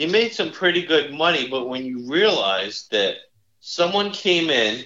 you 0.00 0.08
made 0.08 0.32
some 0.32 0.50
pretty 0.50 0.82
good 0.82 1.12
money, 1.12 1.48
but 1.48 1.68
when 1.68 1.84
you 1.84 2.10
realize 2.10 2.86
that 2.90 3.16
someone 3.60 4.10
came 4.12 4.48
in, 4.48 4.84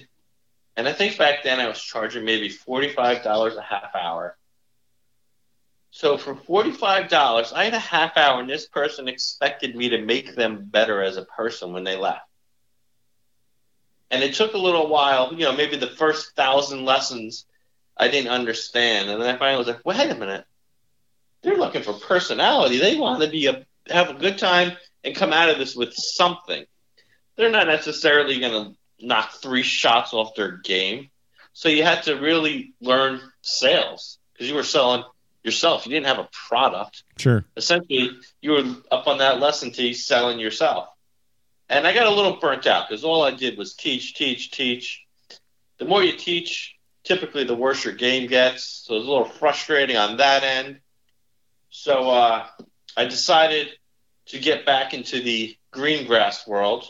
and 0.75 0.87
I 0.89 0.93
think 0.93 1.17
back 1.17 1.43
then 1.43 1.61
I 1.61 1.67
was 1.67 1.81
charging 1.81 2.25
maybe 2.25 2.49
$45 2.49 3.55
a 3.55 3.61
half 3.61 3.95
hour. 3.95 4.37
So 5.91 6.17
for 6.17 6.35
$45, 6.35 7.53
I 7.53 7.63
had 7.63 7.73
a 7.73 7.79
half 7.79 8.17
hour, 8.17 8.41
and 8.41 8.49
this 8.49 8.67
person 8.67 9.07
expected 9.07 9.73
me 9.75 9.87
to 9.89 10.01
make 10.01 10.35
them 10.35 10.65
better 10.65 11.01
as 11.01 11.15
a 11.15 11.23
person 11.23 11.71
when 11.71 11.85
they 11.85 11.95
left. 11.95 12.27
And 14.11 14.21
it 14.21 14.33
took 14.33 14.53
a 14.53 14.57
little 14.57 14.89
while, 14.89 15.33
you 15.33 15.45
know, 15.45 15.55
maybe 15.55 15.77
the 15.77 15.87
first 15.87 16.35
thousand 16.35 16.83
lessons 16.83 17.45
I 17.97 18.07
didn't 18.07 18.31
understand. 18.31 19.09
And 19.09 19.21
then 19.21 19.35
I 19.35 19.37
finally 19.37 19.57
was 19.57 19.67
like, 19.67 19.85
wait 19.85 20.09
a 20.09 20.15
minute. 20.15 20.45
They're 21.41 21.57
looking 21.57 21.83
for 21.83 21.93
personality. 21.93 22.79
They 22.79 22.95
want 22.95 23.21
to 23.21 23.29
be 23.29 23.47
a 23.47 23.65
have 23.89 24.09
a 24.09 24.13
good 24.15 24.37
time 24.37 24.71
and 25.03 25.15
come 25.15 25.31
out 25.31 25.49
of 25.49 25.59
this 25.59 25.75
with 25.75 25.93
something. 25.93 26.65
They're 27.35 27.51
not 27.51 27.67
necessarily 27.67 28.39
going 28.39 28.51
to 28.51 29.05
knock 29.05 29.33
three 29.33 29.61
shots 29.61 30.13
off 30.13 30.35
their 30.35 30.57
game. 30.57 31.09
So 31.53 31.69
you 31.69 31.83
had 31.83 32.03
to 32.03 32.15
really 32.15 32.73
learn 32.81 33.21
sales 33.41 34.17
because 34.33 34.49
you 34.49 34.55
were 34.55 34.63
selling 34.63 35.03
yourself. 35.43 35.85
You 35.85 35.91
didn't 35.91 36.07
have 36.07 36.19
a 36.19 36.29
product. 36.47 37.03
Sure. 37.17 37.45
Essentially, 37.55 38.11
you 38.41 38.51
were 38.51 38.75
up 38.91 39.07
on 39.07 39.19
that 39.19 39.39
lesson 39.39 39.71
to 39.71 39.93
selling 39.93 40.39
yourself. 40.39 40.89
And 41.69 41.87
I 41.87 41.93
got 41.93 42.07
a 42.07 42.11
little 42.11 42.37
burnt 42.37 42.67
out 42.67 42.89
because 42.89 43.03
all 43.03 43.23
I 43.23 43.31
did 43.31 43.57
was 43.57 43.73
teach, 43.73 44.15
teach, 44.15 44.51
teach. 44.51 45.03
The 45.77 45.85
more 45.85 46.03
you 46.03 46.13
teach, 46.13 46.74
typically 47.05 47.45
the 47.45 47.55
worse 47.55 47.85
your 47.85 47.93
game 47.93 48.27
gets. 48.27 48.83
So 48.85 48.95
it 48.95 48.97
was 48.97 49.07
a 49.07 49.09
little 49.09 49.25
frustrating 49.25 49.95
on 49.95 50.17
that 50.17 50.43
end. 50.43 50.79
So 51.69 52.09
uh, 52.09 52.45
I 52.97 53.05
decided 53.05 53.69
to 54.27 54.39
get 54.39 54.65
back 54.65 54.93
into 54.93 55.21
the 55.21 55.55
green 55.71 56.07
grass 56.07 56.45
world. 56.47 56.85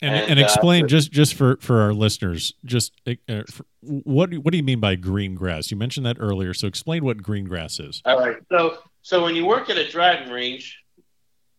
And, 0.00 0.14
and, 0.14 0.30
And, 0.30 0.40
uh, 0.40 0.44
explain 0.44 0.88
just 0.88 1.12
just 1.12 1.34
for 1.34 1.56
for 1.58 1.80
our 1.80 1.94
listeners, 1.94 2.54
just 2.64 2.92
uh, 3.06 3.42
for, 3.48 3.64
what 3.80 4.34
what 4.34 4.50
do 4.50 4.56
you 4.56 4.64
mean 4.64 4.80
by 4.80 4.96
green 4.96 5.36
grass? 5.36 5.70
You 5.70 5.76
mentioned 5.76 6.06
that 6.06 6.16
earlier, 6.18 6.52
so 6.54 6.66
explain 6.66 7.04
what 7.04 7.22
green 7.22 7.44
grass 7.44 7.78
is. 7.78 8.02
All 8.04 8.18
right. 8.18 8.38
So 8.50 8.78
so 9.02 9.22
when 9.22 9.36
you 9.36 9.46
work 9.46 9.70
at 9.70 9.78
a 9.78 9.88
driving 9.88 10.32
range 10.32 10.80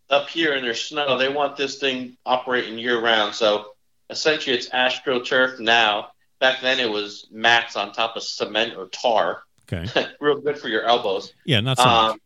up 0.10 0.28
here 0.28 0.54
and 0.54 0.64
there's 0.64 0.82
snow, 0.82 1.18
they 1.18 1.30
want 1.30 1.56
this 1.56 1.80
thing 1.80 2.18
operating 2.26 2.78
year 2.78 3.02
round. 3.02 3.34
So 3.34 3.68
essentially 4.10 4.56
it's 4.56 4.70
astroturf 4.70 5.60
now. 5.60 6.10
Back 6.44 6.60
then 6.60 6.82
it 6.82 6.92
was 6.92 7.26
mats 7.32 7.78
on 7.78 7.94
top 7.94 8.18
of 8.18 8.24
cement 8.24 8.76
or 8.76 8.88
tar. 8.88 9.44
Okay. 9.72 9.90
Real 10.20 10.42
good 10.42 10.60
for 10.60 10.68
your 10.68 10.84
elbows. 10.84 11.32
Yeah, 11.46 11.62
not 11.62 11.78
so. 11.78 11.86
Um, 11.86 12.20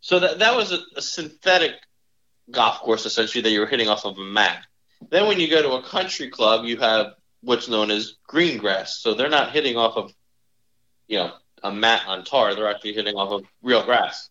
so 0.00 0.20
that 0.20 0.38
that 0.38 0.56
was 0.56 0.72
a, 0.72 0.78
a 0.96 1.02
synthetic 1.02 1.72
golf 2.50 2.80
course 2.80 3.04
essentially 3.04 3.42
that 3.42 3.50
you 3.50 3.60
were 3.60 3.66
hitting 3.66 3.90
off 3.90 4.06
of 4.06 4.16
a 4.16 4.24
mat. 4.24 4.64
Then 5.10 5.28
when 5.28 5.38
you 5.38 5.50
go 5.50 5.60
to 5.60 5.72
a 5.72 5.82
country 5.82 6.30
club, 6.30 6.64
you 6.64 6.78
have 6.78 7.08
what's 7.42 7.68
known 7.68 7.90
as 7.90 8.14
green 8.26 8.56
grass. 8.56 8.96
So 9.02 9.12
they're 9.12 9.28
not 9.28 9.52
hitting 9.52 9.76
off 9.76 9.98
of 9.98 10.14
you 11.06 11.18
know 11.18 11.32
a 11.62 11.70
mat 11.70 12.04
on 12.06 12.24
tar. 12.24 12.54
They're 12.54 12.70
actually 12.70 12.94
hitting 12.94 13.16
off 13.16 13.32
of 13.32 13.44
real 13.62 13.84
grass. 13.84 14.30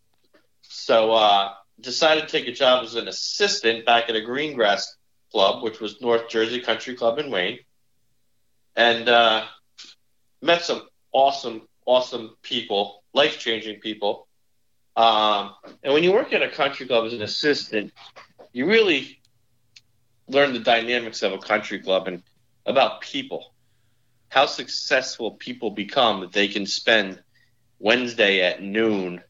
So 0.64 1.14
uh, 1.14 1.52
decided 1.80 2.28
to 2.28 2.28
take 2.28 2.48
a 2.48 2.54
job 2.54 2.84
as 2.86 2.96
an 2.96 3.08
assistant 3.08 3.86
back 3.86 4.10
at 4.10 4.16
a 4.16 4.22
green 4.22 4.56
grass 4.56 4.98
club, 5.32 5.62
which 5.62 5.80
was 5.80 6.02
North 6.02 6.28
Jersey 6.28 6.60
Country 6.60 6.96
Club 6.96 7.20
in 7.20 7.30
Wayne, 7.30 7.60
and 8.76 9.08
uh, 9.10 9.46
met 10.42 10.62
some 10.64 10.88
awesome, 11.12 11.68
awesome 11.86 12.36
people, 12.42 13.04
life 13.14 13.40
changing 13.40 13.80
people. 13.80 14.28
Um, 14.96 15.52
and 15.84 15.94
when 15.94 16.04
you 16.04 16.12
work 16.12 16.34
at 16.34 16.42
a 16.42 16.50
country 16.50 16.86
club 16.86 17.06
as 17.06 17.14
an 17.14 17.22
assistant, 17.22 17.94
you 18.54 18.66
really 18.66 19.20
learn 20.28 20.54
the 20.54 20.60
dynamics 20.60 21.24
of 21.24 21.34
a 21.34 21.38
country 21.38 21.80
club 21.80 22.08
and 22.08 22.24
about 22.66 23.02
people, 23.02 23.54
how 24.30 24.46
successful 24.46 25.32
people 25.32 25.72
become 25.72 26.22
that 26.22 26.32
they 26.32 26.48
can 26.48 26.66
spend 26.66 27.22
Wednesday 27.80 28.42
at 28.42 28.62
noon 28.62 29.22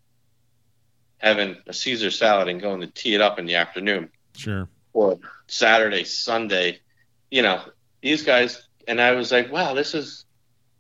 having 1.18 1.56
a 1.68 1.74
Caesar 1.74 2.12
salad 2.12 2.48
and 2.48 2.60
going 2.62 2.82
to 2.82 2.88
tee 2.88 3.14
it 3.16 3.22
up 3.22 3.38
in 3.40 3.46
the 3.46 3.56
afternoon 3.56 4.10
Sure. 4.36 4.68
or 4.94 5.20
Saturday, 5.48 6.04
Sunday. 6.04 6.80
You 7.30 7.44
know, 7.44 7.62
these 8.02 8.24
guys, 8.24 8.68
and 8.88 9.02
I 9.02 9.12
was 9.12 9.32
like, 9.32 9.52
wow, 9.52 9.74
this 9.74 9.94
is 9.94 10.26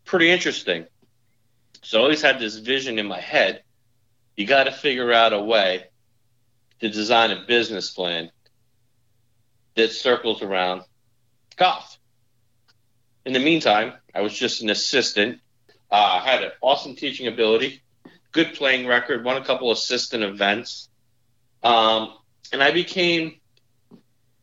pretty 0.05 0.29
interesting. 0.29 0.85
So 1.81 1.99
I 1.99 2.03
always 2.03 2.21
had 2.21 2.39
this 2.39 2.57
vision 2.57 2.99
in 2.99 3.07
my 3.07 3.19
head. 3.19 3.63
You 4.35 4.45
got 4.45 4.65
to 4.65 4.71
figure 4.71 5.11
out 5.11 5.33
a 5.33 5.41
way 5.41 5.85
to 6.79 6.89
design 6.89 7.31
a 7.31 7.45
business 7.45 7.91
plan 7.91 8.31
that 9.75 9.91
circles 9.91 10.41
around 10.41 10.83
golf. 11.55 11.97
In 13.25 13.33
the 13.33 13.39
meantime, 13.39 13.93
I 14.13 14.21
was 14.21 14.33
just 14.33 14.61
an 14.61 14.69
assistant. 14.69 15.39
Uh, 15.91 16.21
I 16.23 16.27
had 16.27 16.43
an 16.43 16.51
awesome 16.61 16.95
teaching 16.95 17.27
ability, 17.27 17.81
good 18.31 18.53
playing 18.53 18.87
record, 18.87 19.23
won 19.23 19.37
a 19.37 19.45
couple 19.45 19.71
assistant 19.71 20.23
events. 20.23 20.89
Um, 21.63 22.15
and 22.51 22.63
I 22.63 22.71
became 22.71 23.39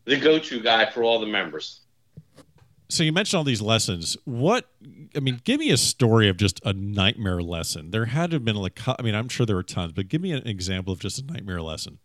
the 0.04 0.16
go-to 0.16 0.60
guy 0.60 0.90
for 0.90 1.02
all 1.02 1.20
the 1.20 1.26
members. 1.26 1.80
So 2.90 3.02
you 3.02 3.12
mentioned 3.12 3.38
all 3.38 3.44
these 3.44 3.60
lessons. 3.60 4.16
What 4.24 4.70
I 5.14 5.20
mean, 5.20 5.40
give 5.44 5.60
me 5.60 5.70
a 5.70 5.76
story 5.76 6.28
of 6.28 6.38
just 6.38 6.60
a 6.64 6.72
nightmare 6.72 7.42
lesson. 7.42 7.90
There 7.90 8.06
had 8.06 8.30
to 8.30 8.36
have 8.36 8.44
been 8.44 8.56
like 8.56 8.80
I 8.86 9.02
mean, 9.02 9.14
I'm 9.14 9.28
sure 9.28 9.44
there 9.44 9.56
were 9.56 9.62
tons, 9.62 9.92
but 9.92 10.08
give 10.08 10.22
me 10.22 10.32
an 10.32 10.46
example 10.46 10.92
of 10.92 10.98
just 10.98 11.18
a 11.18 11.24
nightmare 11.24 11.60
lesson. 11.60 11.98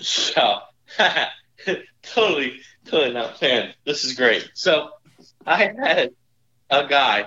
So, 0.00 0.60
totally, 2.02 2.60
totally 2.86 3.12
not 3.12 3.38
fan. 3.38 3.74
This 3.84 4.04
is 4.04 4.14
great. 4.14 4.50
So, 4.54 4.90
I 5.46 5.56
had 5.78 6.12
a 6.70 6.86
guy 6.86 7.26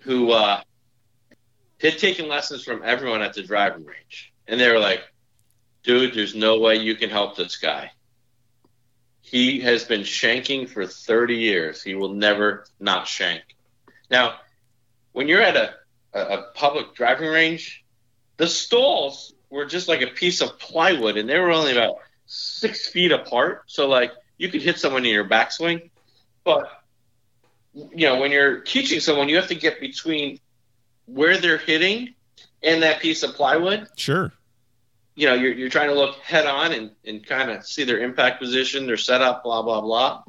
who 0.00 0.30
uh, 0.30 0.62
had 1.80 1.98
taken 1.98 2.28
lessons 2.28 2.64
from 2.64 2.82
everyone 2.84 3.20
at 3.20 3.34
the 3.34 3.42
driving 3.42 3.84
range, 3.84 4.32
and 4.46 4.58
they 4.58 4.70
were 4.70 4.78
like, 4.78 5.02
"Dude, 5.82 6.14
there's 6.14 6.34
no 6.34 6.58
way 6.58 6.76
you 6.76 6.94
can 6.94 7.10
help 7.10 7.36
this 7.36 7.56
guy. 7.56 7.90
He 9.30 9.60
has 9.60 9.84
been 9.84 10.04
shanking 10.04 10.66
for 10.66 10.86
30 10.86 11.36
years. 11.36 11.82
He 11.82 11.94
will 11.94 12.14
never 12.14 12.66
not 12.80 13.06
shank." 13.06 13.42
Now, 14.10 14.36
when 15.12 15.28
you're 15.28 15.42
at 15.42 15.56
a, 15.56 15.74
a, 16.14 16.42
public 16.54 16.94
driving 16.94 17.28
range, 17.28 17.84
the 18.36 18.46
stalls 18.46 19.34
were 19.50 19.66
just 19.66 19.88
like 19.88 20.02
a 20.02 20.06
piece 20.06 20.40
of 20.40 20.58
plywood, 20.58 21.16
and 21.16 21.28
they 21.28 21.38
were 21.38 21.50
only 21.50 21.72
about 21.72 21.96
six 22.26 22.88
feet 22.88 23.12
apart. 23.12 23.64
So, 23.66 23.88
like, 23.88 24.12
you 24.38 24.48
could 24.48 24.62
hit 24.62 24.78
someone 24.78 25.04
in 25.04 25.12
your 25.12 25.28
backswing, 25.28 25.90
but 26.44 26.70
you 27.74 28.06
know, 28.06 28.20
when 28.20 28.32
you're 28.32 28.60
teaching 28.60 29.00
someone, 29.00 29.28
you 29.28 29.36
have 29.36 29.48
to 29.48 29.54
get 29.54 29.80
between 29.80 30.40
where 31.06 31.38
they're 31.38 31.58
hitting 31.58 32.14
and 32.62 32.82
that 32.82 33.00
piece 33.00 33.22
of 33.22 33.34
plywood. 33.34 33.88
Sure. 33.96 34.32
You 35.18 35.26
know, 35.26 35.34
you're, 35.34 35.52
you're 35.52 35.68
trying 35.68 35.88
to 35.88 35.94
look 35.94 36.16
head 36.18 36.46
on 36.46 36.72
and, 36.72 36.92
and 37.04 37.26
kind 37.26 37.50
of 37.50 37.66
see 37.66 37.82
their 37.82 37.98
impact 37.98 38.40
position, 38.40 38.86
their 38.86 38.96
setup, 38.96 39.42
blah, 39.42 39.62
blah, 39.62 39.80
blah. 39.80 40.22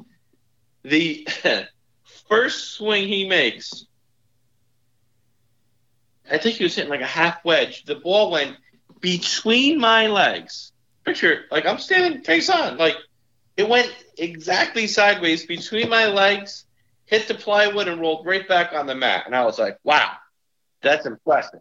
The 0.82 1.28
first 2.28 2.72
swing 2.72 3.06
he 3.06 3.28
makes, 3.28 3.86
I 6.28 6.38
think 6.38 6.56
he 6.56 6.64
was 6.64 6.74
hitting 6.74 6.90
like 6.90 7.02
a 7.02 7.06
half 7.06 7.44
wedge. 7.44 7.84
The 7.84 7.94
ball 7.94 8.32
went 8.32 8.56
between 9.00 9.78
my 9.78 10.08
legs. 10.08 10.72
Picture, 11.04 11.44
like 11.52 11.66
I'm 11.66 11.78
standing 11.78 12.22
face 12.22 12.50
on. 12.50 12.76
Like 12.76 12.96
it 13.56 13.68
went 13.68 13.94
exactly 14.18 14.88
sideways 14.88 15.46
between 15.46 15.88
my 15.88 16.06
legs 16.06 16.64
hit 17.10 17.26
the 17.26 17.34
plywood 17.34 17.88
and 17.88 18.00
rolled 18.00 18.24
right 18.24 18.46
back 18.48 18.72
on 18.72 18.86
the 18.86 18.94
mat. 18.94 19.24
And 19.26 19.34
I 19.34 19.44
was 19.44 19.58
like, 19.58 19.78
wow, 19.82 20.12
that's 20.80 21.06
impressive. 21.06 21.60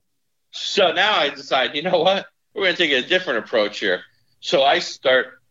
So 0.51 0.93
now 0.93 1.17
I 1.17 1.29
decide, 1.29 1.75
you 1.75 1.81
know 1.81 1.99
what? 1.99 2.25
We're 2.59 2.65
going 2.65 2.75
to 2.75 2.87
take 2.87 3.05
a 3.05 3.07
different 3.07 3.39
approach 3.39 3.79
here. 3.79 4.01
So 4.41 4.63
I 4.63 4.79
start 4.79 5.41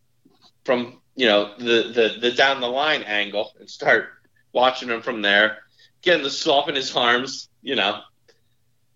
from, 0.63 1.01
you 1.15 1.25
know, 1.25 1.55
the, 1.57 1.91
the, 1.91 2.17
the 2.21 2.31
down 2.31 2.61
the 2.61 2.67
line 2.67 3.01
angle 3.01 3.51
and 3.59 3.67
start 3.67 4.09
watching 4.53 4.89
him 4.89 5.01
from 5.01 5.23
there, 5.23 5.57
getting 6.03 6.23
to 6.23 6.29
soften 6.29 6.75
his 6.75 6.95
arms, 6.95 7.49
you 7.63 7.75
know. 7.75 8.01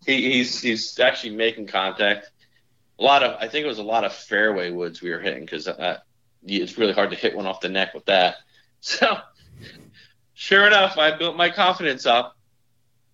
He, 0.06 0.32
he's, 0.32 0.62
he's 0.62 1.00
actually 1.00 1.36
making 1.36 1.68
contact. 1.68 2.30
A 3.00 3.04
lot 3.04 3.24
of, 3.24 3.36
I 3.42 3.48
think 3.48 3.66
it 3.66 3.68
was 3.68 3.80
a 3.80 3.84
lot 3.84 4.04
of 4.04 4.14
fairway 4.14 4.70
woods 4.70 5.02
we 5.02 5.10
were 5.10 5.20
hitting 5.20 5.42
because 5.42 5.68
uh, 5.68 5.98
it's 6.46 6.78
really 6.78 6.94
hard 6.94 7.10
to 7.10 7.16
hit 7.16 7.36
one 7.36 7.48
off 7.48 7.62
the 7.62 7.70
neck 7.70 7.94
with 7.94 8.06
that. 8.06 8.36
So 8.86 9.16
sure 10.34 10.68
enough, 10.68 10.98
I 10.98 11.16
built 11.16 11.38
my 11.38 11.50
confidence 11.50 12.06
up, 12.06 12.36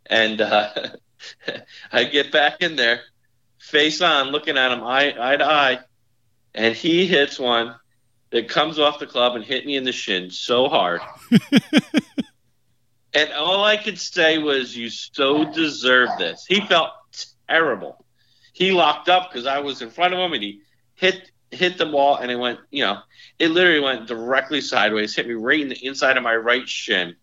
and 0.07 0.41
uh, 0.41 0.71
I 1.91 2.05
get 2.05 2.31
back 2.31 2.61
in 2.61 2.75
there, 2.75 3.01
face 3.59 4.01
on, 4.01 4.29
looking 4.29 4.57
at 4.57 4.71
him 4.71 4.83
eye, 4.83 5.13
eye 5.19 5.37
to 5.37 5.45
eye, 5.45 5.79
and 6.55 6.75
he 6.75 7.05
hits 7.05 7.39
one 7.39 7.75
that 8.31 8.49
comes 8.49 8.79
off 8.79 8.99
the 8.99 9.07
club 9.07 9.35
and 9.35 9.43
hit 9.43 9.65
me 9.65 9.75
in 9.75 9.83
the 9.83 9.91
shin 9.91 10.29
so 10.31 10.69
hard. 10.69 11.01
and 13.13 13.31
all 13.33 13.63
I 13.63 13.77
could 13.77 13.99
say 13.99 14.37
was, 14.37 14.75
"You 14.75 14.89
so 14.89 15.51
deserve 15.51 16.09
this." 16.17 16.45
He 16.47 16.61
felt 16.61 16.91
terrible. 17.47 18.05
He 18.53 18.71
locked 18.71 19.09
up 19.09 19.31
because 19.31 19.45
I 19.45 19.59
was 19.59 19.81
in 19.81 19.89
front 19.89 20.13
of 20.13 20.19
him, 20.19 20.33
and 20.33 20.43
he 20.43 20.61
hit 20.95 21.31
hit 21.51 21.77
the 21.77 21.85
ball, 21.85 22.17
and 22.17 22.29
it 22.29 22.35
went, 22.35 22.59
you 22.69 22.83
know, 22.83 22.99
it 23.39 23.49
literally 23.49 23.79
went 23.79 24.07
directly 24.07 24.61
sideways, 24.61 25.15
hit 25.15 25.27
me 25.27 25.33
right 25.33 25.59
in 25.59 25.69
the 25.69 25.85
inside 25.85 26.17
of 26.17 26.23
my 26.23 26.35
right 26.35 26.67
shin. 26.67 27.15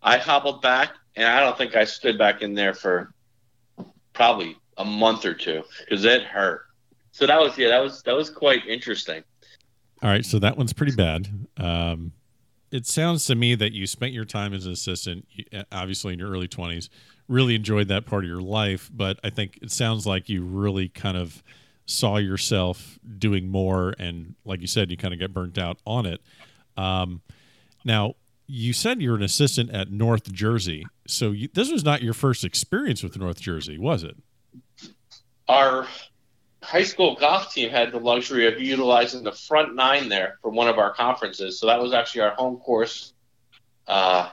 I 0.00 0.18
hobbled 0.18 0.62
back, 0.62 0.92
and 1.16 1.26
I 1.26 1.40
don't 1.40 1.58
think 1.58 1.74
I 1.74 1.84
stood 1.84 2.16
back 2.18 2.42
in 2.42 2.54
there 2.54 2.74
for 2.74 3.12
probably 4.12 4.56
a 4.78 4.84
month 4.84 5.24
or 5.24 5.34
two 5.34 5.62
because 5.80 6.04
it 6.04 6.22
hurt. 6.22 6.66
So 7.12 7.26
that 7.26 7.40
was 7.40 7.56
yeah, 7.56 7.68
that 7.68 7.82
was 7.82 8.02
that 8.02 8.14
was 8.14 8.30
quite 8.30 8.66
interesting. 8.66 9.22
All 10.02 10.10
right, 10.10 10.24
so 10.24 10.38
that 10.38 10.58
one's 10.58 10.74
pretty 10.74 10.94
bad. 10.94 11.28
Um, 11.56 12.12
it 12.70 12.86
sounds 12.86 13.24
to 13.26 13.34
me 13.34 13.54
that 13.54 13.72
you 13.72 13.86
spent 13.86 14.12
your 14.12 14.26
time 14.26 14.52
as 14.52 14.66
an 14.66 14.72
assistant, 14.72 15.26
obviously 15.72 16.12
in 16.12 16.18
your 16.18 16.30
early 16.30 16.48
twenties, 16.48 16.90
really 17.28 17.54
enjoyed 17.54 17.88
that 17.88 18.04
part 18.04 18.24
of 18.24 18.28
your 18.28 18.42
life. 18.42 18.90
But 18.92 19.18
I 19.24 19.30
think 19.30 19.58
it 19.62 19.70
sounds 19.70 20.06
like 20.06 20.28
you 20.28 20.44
really 20.44 20.88
kind 20.88 21.16
of 21.16 21.42
saw 21.86 22.18
yourself 22.18 22.98
doing 23.18 23.48
more, 23.48 23.94
and 23.98 24.34
like 24.44 24.60
you 24.60 24.66
said, 24.66 24.90
you 24.90 24.96
kind 24.96 25.14
of 25.14 25.20
got 25.20 25.32
burnt 25.32 25.56
out 25.56 25.78
on 25.86 26.04
it. 26.04 26.20
Um, 26.76 27.22
now, 27.84 28.16
you 28.46 28.72
said 28.72 29.00
you're 29.00 29.16
an 29.16 29.22
assistant 29.22 29.70
at 29.70 29.90
North 29.90 30.32
Jersey, 30.32 30.84
so 31.06 31.30
you, 31.30 31.48
this 31.54 31.70
was 31.70 31.84
not 31.84 32.02
your 32.02 32.12
first 32.12 32.44
experience 32.44 33.02
with 33.02 33.16
North 33.16 33.40
Jersey, 33.40 33.78
was 33.78 34.02
it? 34.02 34.16
Our 35.48 35.86
high 36.62 36.82
school 36.82 37.14
golf 37.14 37.52
team 37.52 37.70
had 37.70 37.92
the 37.92 38.00
luxury 38.00 38.46
of 38.48 38.60
utilizing 38.60 39.22
the 39.22 39.32
front 39.32 39.74
nine 39.74 40.08
there 40.08 40.38
for 40.42 40.50
one 40.50 40.68
of 40.68 40.78
our 40.78 40.92
conferences. 40.92 41.60
So 41.60 41.66
that 41.66 41.80
was 41.80 41.92
actually 41.92 42.22
our 42.22 42.34
home 42.34 42.56
course 42.56 43.12
uh, 43.86 44.30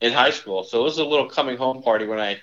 in 0.00 0.12
high 0.12 0.30
school. 0.30 0.62
So 0.64 0.80
it 0.80 0.84
was 0.84 0.98
a 0.98 1.04
little 1.04 1.28
coming 1.28 1.56
home 1.56 1.82
party 1.82 2.06
when 2.06 2.20
I 2.20 2.40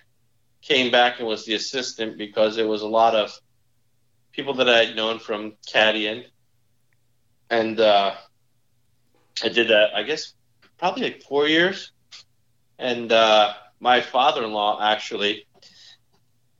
came 0.61 0.91
back 0.91 1.19
and 1.19 1.27
was 1.27 1.45
the 1.45 1.53
assistant 1.55 2.17
because 2.17 2.57
it 2.57 2.67
was 2.67 2.81
a 2.81 2.87
lot 2.87 3.15
of 3.15 3.31
people 4.33 4.55
that 4.55 4.69
I 4.69 4.83
had 4.83 4.95
known 4.95 5.19
from 5.19 5.53
caddying. 5.67 6.25
And 7.49 7.79
uh, 7.79 8.13
I 9.41 9.47
did 9.47 9.69
that, 9.69 9.95
I 9.95 10.03
guess, 10.03 10.33
probably 10.77 11.03
like 11.03 11.23
four 11.23 11.47
years. 11.47 11.91
And 12.77 13.11
uh, 13.11 13.53
my 13.79 14.01
father-in-law 14.01 14.81
actually, 14.83 15.46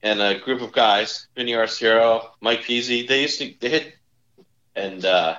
and 0.03 0.21
a 0.21 0.39
group 0.39 0.61
of 0.61 0.71
guys, 0.71 1.27
Vinny 1.35 1.53
Arciero, 1.53 2.27
Mike 2.41 2.61
Peasy, 2.61 3.07
they 3.07 3.21
used 3.21 3.39
to 3.39 3.53
they 3.59 3.69
hit 3.69 3.95
and 4.75 5.03
uh, 5.03 5.35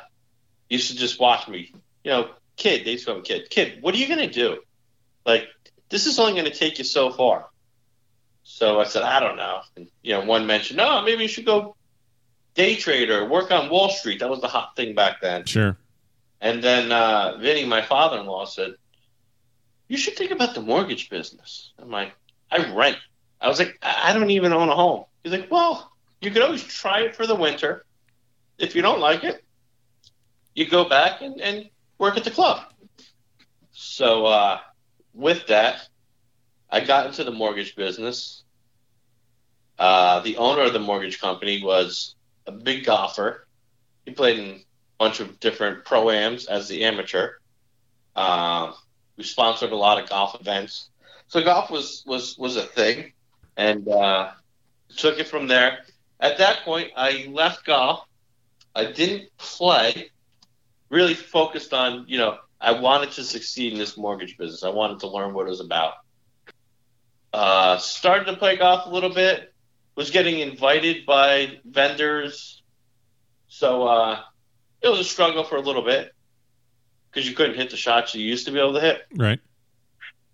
used 0.69 0.91
to 0.91 0.97
just 0.97 1.21
watch 1.21 1.49
me. 1.49 1.73
You 2.05 2.11
know, 2.11 2.31
kid, 2.57 2.85
they 2.85 2.93
used 2.93 3.05
to 3.05 3.13
call 3.13 3.21
me 3.21 3.23
kid. 3.23 3.51
Kid, 3.51 3.83
what 3.83 3.95
are 3.95 3.99
you 3.99 4.09
gonna 4.09 4.31
do? 4.31 4.59
Like, 5.25 5.49
this 5.89 6.07
is 6.07 6.19
only 6.19 6.35
gonna 6.35 6.55
take 6.55 6.79
you 6.79 6.85
so 6.85 7.11
far. 7.11 7.49
So 8.43 8.81
I 8.81 8.85
said, 8.85 9.03
I 9.03 9.21
don't 9.21 9.37
know. 9.37 9.61
And, 9.77 9.89
you 10.03 10.15
know, 10.15 10.25
one 10.25 10.47
mentioned, 10.47 10.79
no, 10.79 11.03
maybe 11.03 11.23
you 11.23 11.29
should 11.29 11.45
go 11.45 11.77
day 12.55 12.75
trader, 12.77 13.29
work 13.29 13.51
on 13.51 13.71
Wall 13.71 13.91
Street. 13.91 14.21
That 14.21 14.31
was 14.31 14.41
the 14.41 14.49
hot 14.49 14.75
thing 14.75 14.95
back 14.95 15.21
then. 15.21 15.45
Sure. 15.45 15.77
And 16.41 16.63
then 16.63 16.93
uh, 16.93 17.37
Vinny, 17.41 17.65
my 17.65 17.83
father-in-law, 17.83 18.47
said, 18.47 18.75
"You 19.89 19.97
should 19.97 20.17
think 20.17 20.31
about 20.31 20.55
the 20.55 20.61
mortgage 20.61 21.11
business." 21.11 21.73
I'm 21.79 21.91
like, 21.91 22.13
"I 22.51 22.73
rent." 22.73 22.99
I 23.41 23.49
was 23.49 23.59
like, 23.59 23.79
"I 23.83 24.13
don't 24.13 24.31
even 24.31 24.53
own 24.53 24.69
a 24.69 24.75
home." 24.75 25.05
He's 25.23 25.33
like, 25.33 25.51
"Well, 25.51 25.93
you 26.21 26.31
could 26.31 26.43
always 26.43 26.65
try 26.65 27.03
it 27.03 27.17
for 27.17 27.27
the 27.27 27.35
winter. 27.35 27.85
If 28.59 28.75
you 28.75 28.83
don't 28.83 29.01
like 29.01 29.25
it, 29.25 29.45
you 30.55 30.69
go 30.69 30.89
back 30.89 31.23
and, 31.23 31.41
and 31.41 31.71
work 31.99 32.17
at 32.17 32.25
the 32.25 32.31
club." 32.31 32.65
So 33.73 34.27
uh, 34.27 34.59
with 35.15 35.47
that, 35.47 35.89
I 36.71 36.81
got 36.81 37.07
into 37.07 37.25
the 37.25 37.31
mortgage 37.31 37.77
business. 37.77 38.43
Uh, 39.79 40.21
the 40.21 40.37
owner 40.37 40.63
of 40.63 40.73
the 40.73 40.81
mortgage 40.81 41.21
company 41.21 41.63
was 41.63 42.17
a 42.47 42.53
big 42.53 42.85
golfer. 42.85 43.47
He 44.05 44.13
played 44.13 44.39
in 44.39 44.51
a 44.51 44.61
bunch 44.99 45.21
of 45.21 45.39
different 45.39 45.85
pro-ams 45.85 46.47
as 46.47 46.67
the 46.67 46.85
amateur. 46.85 47.35
Um, 48.17 48.75
we 49.17 49.23
sponsored 49.23 49.71
a 49.71 49.77
lot 49.77 50.03
of 50.03 50.09
golf 50.09 50.41
events, 50.41 50.91
so 51.29 51.43
golf 51.43 51.71
was 51.71 52.03
was 52.07 52.37
was 52.39 52.57
a 52.57 52.63
thing, 52.63 53.13
and 53.59 53.89
uh, 53.89 54.31
took 54.97 55.19
it 55.19 55.27
from 55.27 55.49
there. 55.49 55.81
At 56.21 56.39
that 56.39 56.61
point, 56.65 56.93
I 56.97 57.29
left 57.31 57.67
golf. 57.67 58.07
I 58.75 58.91
didn't 58.91 59.29
play. 59.37 60.11
Really 60.89 61.15
focused 61.15 61.75
on 61.75 62.07
you 62.09 62.17
know 62.17 62.39
I 62.59 62.81
wanted 62.81 63.11
to 63.13 63.25
succeed 63.25 63.75
in 63.75 63.79
this 63.79 63.99
mortgage 63.99 64.39
business. 64.39 64.63
I 64.63 64.71
wanted 64.71 65.01
to 65.01 65.09
learn 65.09 65.35
what 65.35 65.47
it 65.47 65.51
was 65.51 65.61
about. 65.61 65.95
Uh, 67.33 67.77
started 67.77 68.25
to 68.27 68.37
play 68.37 68.57
golf 68.57 68.87
a 68.87 68.91
little 68.91 69.13
bit. 69.13 69.53
Was 69.97 70.11
getting 70.11 70.39
invited 70.39 71.05
by 71.05 71.59
vendors. 71.65 72.63
So 73.49 73.87
uh, 73.87 74.21
it 74.81 74.89
was 74.89 75.01
a 75.01 75.05
struggle 75.05 75.43
for 75.43 75.57
a 75.57 75.61
little 75.61 75.83
bit 75.83 76.15
because 77.11 77.29
you 77.29 77.35
couldn't 77.35 77.57
hit 77.57 77.71
the 77.71 77.77
shots 77.77 78.15
you 78.15 78.23
used 78.23 78.47
to 78.47 78.53
be 78.53 78.61
able 78.61 78.75
to 78.75 78.81
hit. 78.81 79.03
Right. 79.15 79.41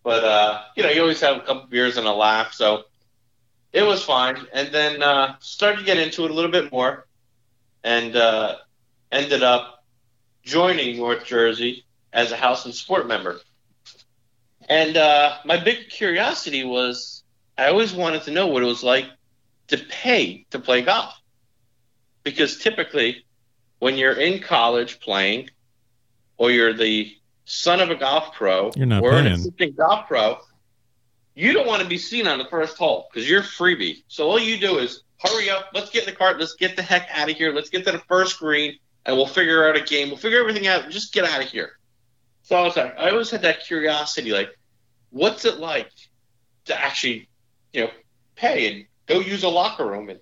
But 0.03 0.23
uh, 0.23 0.63
you 0.77 0.83
know, 0.83 0.91
you 0.91 1.01
always 1.01 1.21
have 1.23 1.39
a 1.39 1.41
couple 1.41 1.67
beers 1.67 1.97
and 1.97 2.07
a 2.07 2.13
laugh, 2.13 2.53
so 2.53 2.85
it 3.75 3.83
was 3.83 4.03
fine. 4.03 4.39
And 4.55 4.69
then 4.73 5.03
uh, 5.03 5.35
started 5.41 5.81
to 5.81 5.85
get 5.85 5.99
into 5.99 6.25
it 6.25 6.31
a 6.31 6.35
little 6.35 6.51
bit 6.51 6.73
more, 6.73 7.07
and 7.83 8.17
uh, 8.17 8.57
ended 9.13 9.43
up 9.43 9.85
joining 10.43 10.97
North 10.97 11.27
Jersey 11.27 11.85
as 12.13 12.33
a 12.33 12.37
House 12.37 12.65
and 12.65 12.75
Sport 12.75 13.07
member. 13.07 13.41
And 14.69 14.97
uh, 14.97 15.37
my 15.45 15.63
big 15.63 15.91
curiosity 15.91 16.65
was, 16.65 17.23
I 17.59 17.67
always 17.67 17.93
wanted 17.93 18.23
to 18.23 18.31
know 18.31 18.47
what 18.47 18.63
it 18.63 18.67
was 18.67 18.83
like 18.83 19.07
to 19.69 19.77
pay 19.77 20.47
to 20.51 20.59
play 20.59 20.81
golf, 20.83 21.13
because 22.23 22.59
typically 22.59 23.27
when 23.81 23.97
you're 23.97 24.13
in 24.13 24.41
college 24.41 25.01
playing, 25.01 25.51
or 26.37 26.51
you're 26.51 26.73
the 26.73 27.15
son 27.45 27.81
of 27.81 27.91
a 27.91 27.95
golf 27.95 28.35
pro, 28.35 28.71
You're 28.77 28.87
not 28.87 29.03
or 29.03 29.13
an 29.13 29.27
assistant 29.27 29.77
golf 29.77 30.07
pro, 30.09 30.39
you 31.35 31.53
don't 31.53 31.67
want 31.67 31.83
to 31.83 31.89
be 31.89 31.99
seen 31.99 32.27
on 32.27 32.39
the 32.39 32.45
first 32.47 32.79
hole 32.79 33.09
because 33.13 33.29
you're 33.29 33.43
freebie. 33.43 34.03
So 34.09 34.29
all 34.29 34.39
you 34.39 34.59
do 34.59 34.79
is 34.79 35.03
hurry 35.19 35.51
up, 35.51 35.71
let's 35.75 35.91
get 35.91 36.05
in 36.05 36.11
the 36.11 36.17
cart, 36.17 36.39
let's 36.39 36.55
get 36.55 36.77
the 36.77 36.83
heck 36.83 37.09
out 37.13 37.31
of 37.31 37.37
here, 37.37 37.53
let's 37.53 37.71
get 37.71 37.85
to 37.87 37.93
the 37.93 38.03
first 38.09 38.39
green, 38.39 38.79
and 39.05 39.17
we'll 39.17 39.27
figure 39.27 39.69
out 39.69 39.77
a 39.77 39.81
game. 39.81 40.09
We'll 40.09 40.17
figure 40.17 40.39
everything 40.39 40.67
out. 40.67 40.85
And 40.85 40.93
just 40.93 41.13
get 41.13 41.25
out 41.25 41.43
of 41.43 41.49
here. 41.49 41.79
So 42.43 42.57
I 42.57 42.63
was 42.63 42.77
like, 42.77 42.99
I 42.99 43.11
always 43.11 43.31
had 43.31 43.43
that 43.43 43.65
curiosity, 43.65 44.33
like, 44.33 44.51
what's 45.11 45.45
it 45.45 45.59
like 45.59 45.91
to 46.67 46.79
actually, 46.79 47.29
you 47.73 47.83
know, 47.83 47.91
pay 48.37 48.73
and 48.73 48.87
go 49.07 49.21
use 49.21 49.43
a 49.45 49.49
locker 49.49 49.87
room 49.87 50.11
and 50.11 50.21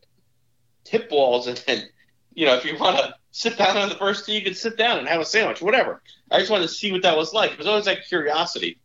tip 0.85 1.09
balls 1.09 1.47
and 1.47 1.63
then, 1.67 1.89
you 2.35 2.47
know, 2.47 2.55
if 2.55 2.65
you 2.65 2.77
want 2.79 2.97
to 2.99 3.15
sit 3.33 3.59
down 3.59 3.77
on 3.77 3.89
the 3.89 3.95
first 3.97 4.25
tee, 4.25 4.35
you 4.35 4.43
can 4.43 4.55
sit 4.55 4.77
down 4.77 4.99
and 4.99 5.09
have 5.09 5.21
a 5.21 5.25
sandwich, 5.25 5.61
whatever. 5.61 6.03
I 6.31 6.39
just 6.39 6.51
wanted 6.51 6.69
to 6.69 6.75
see 6.75 6.93
what 6.93 7.03
that 7.03 7.17
was 7.17 7.33
like. 7.33 7.53
It 7.53 7.59
was 7.59 7.67
always 7.67 7.85
that 7.87 8.07
curiosity. 8.07 8.79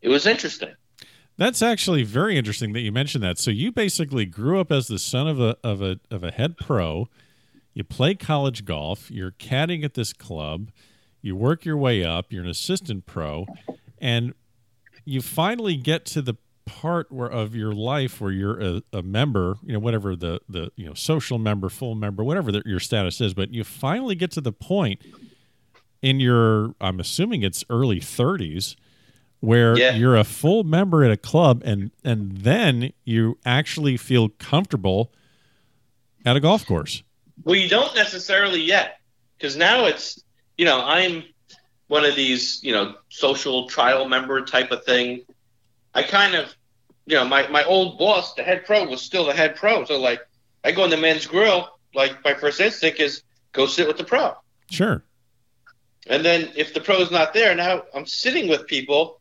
It 0.00 0.08
was 0.08 0.26
interesting. 0.26 0.74
That's 1.36 1.62
actually 1.62 2.04
very 2.04 2.36
interesting 2.36 2.72
that 2.74 2.80
you 2.80 2.92
mentioned 2.92 3.24
that. 3.24 3.38
So 3.38 3.50
you 3.50 3.72
basically 3.72 4.24
grew 4.24 4.60
up 4.60 4.70
as 4.70 4.86
the 4.86 4.98
son 4.98 5.26
of 5.26 5.40
a 5.40 5.56
of 5.64 5.82
a 5.82 5.98
of 6.10 6.22
a 6.22 6.30
head 6.30 6.56
pro. 6.56 7.08
You 7.72 7.82
play 7.82 8.14
college 8.14 8.64
golf. 8.64 9.10
You're 9.10 9.32
caddying 9.32 9.84
at 9.84 9.94
this 9.94 10.12
club. 10.12 10.70
You 11.20 11.34
work 11.34 11.64
your 11.64 11.76
way 11.76 12.04
up. 12.04 12.32
You're 12.32 12.44
an 12.44 12.50
assistant 12.50 13.06
pro, 13.06 13.46
and 13.98 14.34
you 15.04 15.20
finally 15.20 15.76
get 15.76 16.06
to 16.06 16.22
the 16.22 16.34
part 16.66 17.10
where 17.10 17.30
of 17.30 17.54
your 17.54 17.72
life 17.72 18.20
where 18.20 18.30
you're 18.30 18.60
a, 18.60 18.82
a 18.92 19.02
member. 19.02 19.56
You 19.64 19.72
know, 19.72 19.80
whatever 19.80 20.14
the 20.14 20.40
the 20.48 20.70
you 20.76 20.86
know 20.86 20.94
social 20.94 21.38
member, 21.38 21.68
full 21.68 21.96
member, 21.96 22.22
whatever 22.22 22.52
the, 22.52 22.62
your 22.64 22.80
status 22.80 23.20
is. 23.20 23.34
But 23.34 23.52
you 23.52 23.64
finally 23.64 24.14
get 24.14 24.30
to 24.32 24.40
the 24.40 24.52
point 24.52 25.02
in 26.00 26.20
your. 26.20 26.76
I'm 26.80 27.00
assuming 27.00 27.42
it's 27.42 27.64
early 27.68 27.98
30s 27.98 28.76
where 29.44 29.76
Yeah. 29.78 29.94
you're 29.94 30.16
a 30.16 30.24
full 30.24 30.64
member 30.64 31.04
at 31.04 31.10
a 31.10 31.16
club 31.16 31.62
and 31.64 31.90
and 32.04 32.38
then 32.38 32.92
you 33.04 33.38
actually 33.44 33.96
feel 33.96 34.28
comfortable 34.38 35.12
at 36.24 36.36
a 36.36 36.40
golf 36.40 36.64
course. 36.66 37.02
Well, 37.44 37.56
you 37.56 37.68
don't 37.68 37.94
necessarily 37.94 38.60
yet, 38.60 39.00
because 39.36 39.56
now 39.56 39.84
it's 39.86 40.22
you 40.56 40.64
know 40.64 40.80
I'm 40.84 41.24
one 41.88 42.04
of 42.04 42.16
these 42.16 42.60
you 42.62 42.72
know 42.72 42.94
social 43.08 43.68
trial 43.68 44.08
member 44.08 44.40
type 44.44 44.70
of 44.70 44.84
thing. 44.84 45.22
I 45.94 46.02
kind 46.02 46.34
of 46.34 46.54
you 47.06 47.16
know 47.16 47.24
my 47.24 47.46
my 47.48 47.64
old 47.64 47.98
boss, 47.98 48.34
the 48.34 48.42
head 48.42 48.64
pro, 48.64 48.84
was 48.84 49.02
still 49.02 49.26
the 49.26 49.34
head 49.34 49.56
pro, 49.56 49.84
so 49.84 49.98
like 50.00 50.20
I 50.64 50.72
go 50.72 50.84
in 50.84 50.90
the 50.90 50.96
men's 50.96 51.26
grill, 51.26 51.68
like 51.94 52.12
my 52.24 52.34
first 52.34 52.60
instinct 52.60 53.00
is 53.00 53.22
go 53.52 53.66
sit 53.66 53.86
with 53.86 53.98
the 53.98 54.04
pro, 54.04 54.32
Sure. 54.70 55.04
and 56.06 56.24
then 56.24 56.50
if 56.56 56.72
the 56.72 56.80
pro's 56.80 57.10
not 57.10 57.34
there, 57.34 57.54
now 57.54 57.82
I'm 57.94 58.06
sitting 58.06 58.48
with 58.48 58.66
people. 58.66 59.20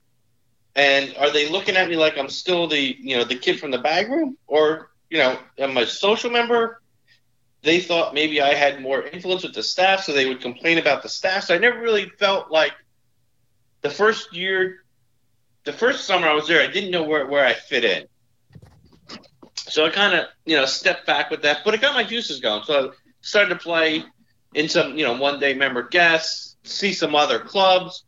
And 0.76 1.16
are 1.18 1.30
they 1.30 1.50
looking 1.50 1.76
at 1.76 1.88
me 1.88 1.96
like 1.96 2.18
I'm 2.18 2.30
still 2.30 2.68
the 2.68 2.80
you 2.80 3.18
know 3.18 3.24
the 3.24 3.36
kid 3.36 3.60
from 3.60 3.72
the 3.72 3.78
bag 3.78 4.10
room, 4.10 4.38
or 4.48 4.90
you 5.10 5.20
know 5.20 5.38
am 5.58 5.78
I 5.78 5.82
a 5.82 5.88
social 5.88 6.32
member? 6.32 6.82
they 7.64 7.80
thought 7.80 8.14
maybe 8.14 8.42
I 8.42 8.54
had 8.54 8.82
more 8.82 9.02
influence 9.02 9.44
with 9.44 9.54
the 9.54 9.64
staff, 9.64 10.04
so 10.04 10.12
they 10.12 10.28
would 10.28 10.42
complain 10.42 10.78
about 10.78 11.02
the 11.02 11.10
staff. 11.10 11.46
So 11.46 11.56
I 11.56 11.58
never 11.58 11.80
really 11.80 12.10
felt 12.20 12.52
like 12.52 12.74
the 13.82 13.90
first 13.90 14.34
year, 14.36 14.84
the 15.64 15.72
first 15.72 16.06
summer 16.06 16.28
I 16.28 16.34
was 16.34 16.48
there, 16.48 16.62
I 16.62 16.72
didn't 16.72 16.92
know 16.92 17.04
where, 17.04 17.26
where 17.26 17.46
I 17.46 17.54
fit 17.54 17.86
in. 17.86 18.06
So 19.56 19.86
I 19.86 19.90
kind 19.90 20.14
of, 20.14 20.26
you 20.46 20.58
know, 20.58 20.66
stepped 20.66 21.08
back 21.08 21.32
with 21.32 21.44
that, 21.44 21.60
but 21.64 21.74
it 21.74 21.80
got 21.80 21.96
my 21.96 22.04
juices 22.04 22.42
going. 22.42 22.64
So 22.66 22.90
I 22.90 22.94
started 23.22 23.50
to 23.50 23.56
play 23.56 24.04
in 24.54 24.68
some, 24.68 24.98
you 24.98 25.06
know, 25.06 25.18
one 25.18 25.40
day 25.40 25.54
member 25.54 25.84
guests, 25.84 26.58
see 26.64 26.92
some 26.92 27.16
other 27.16 27.40
clubs, 27.40 28.04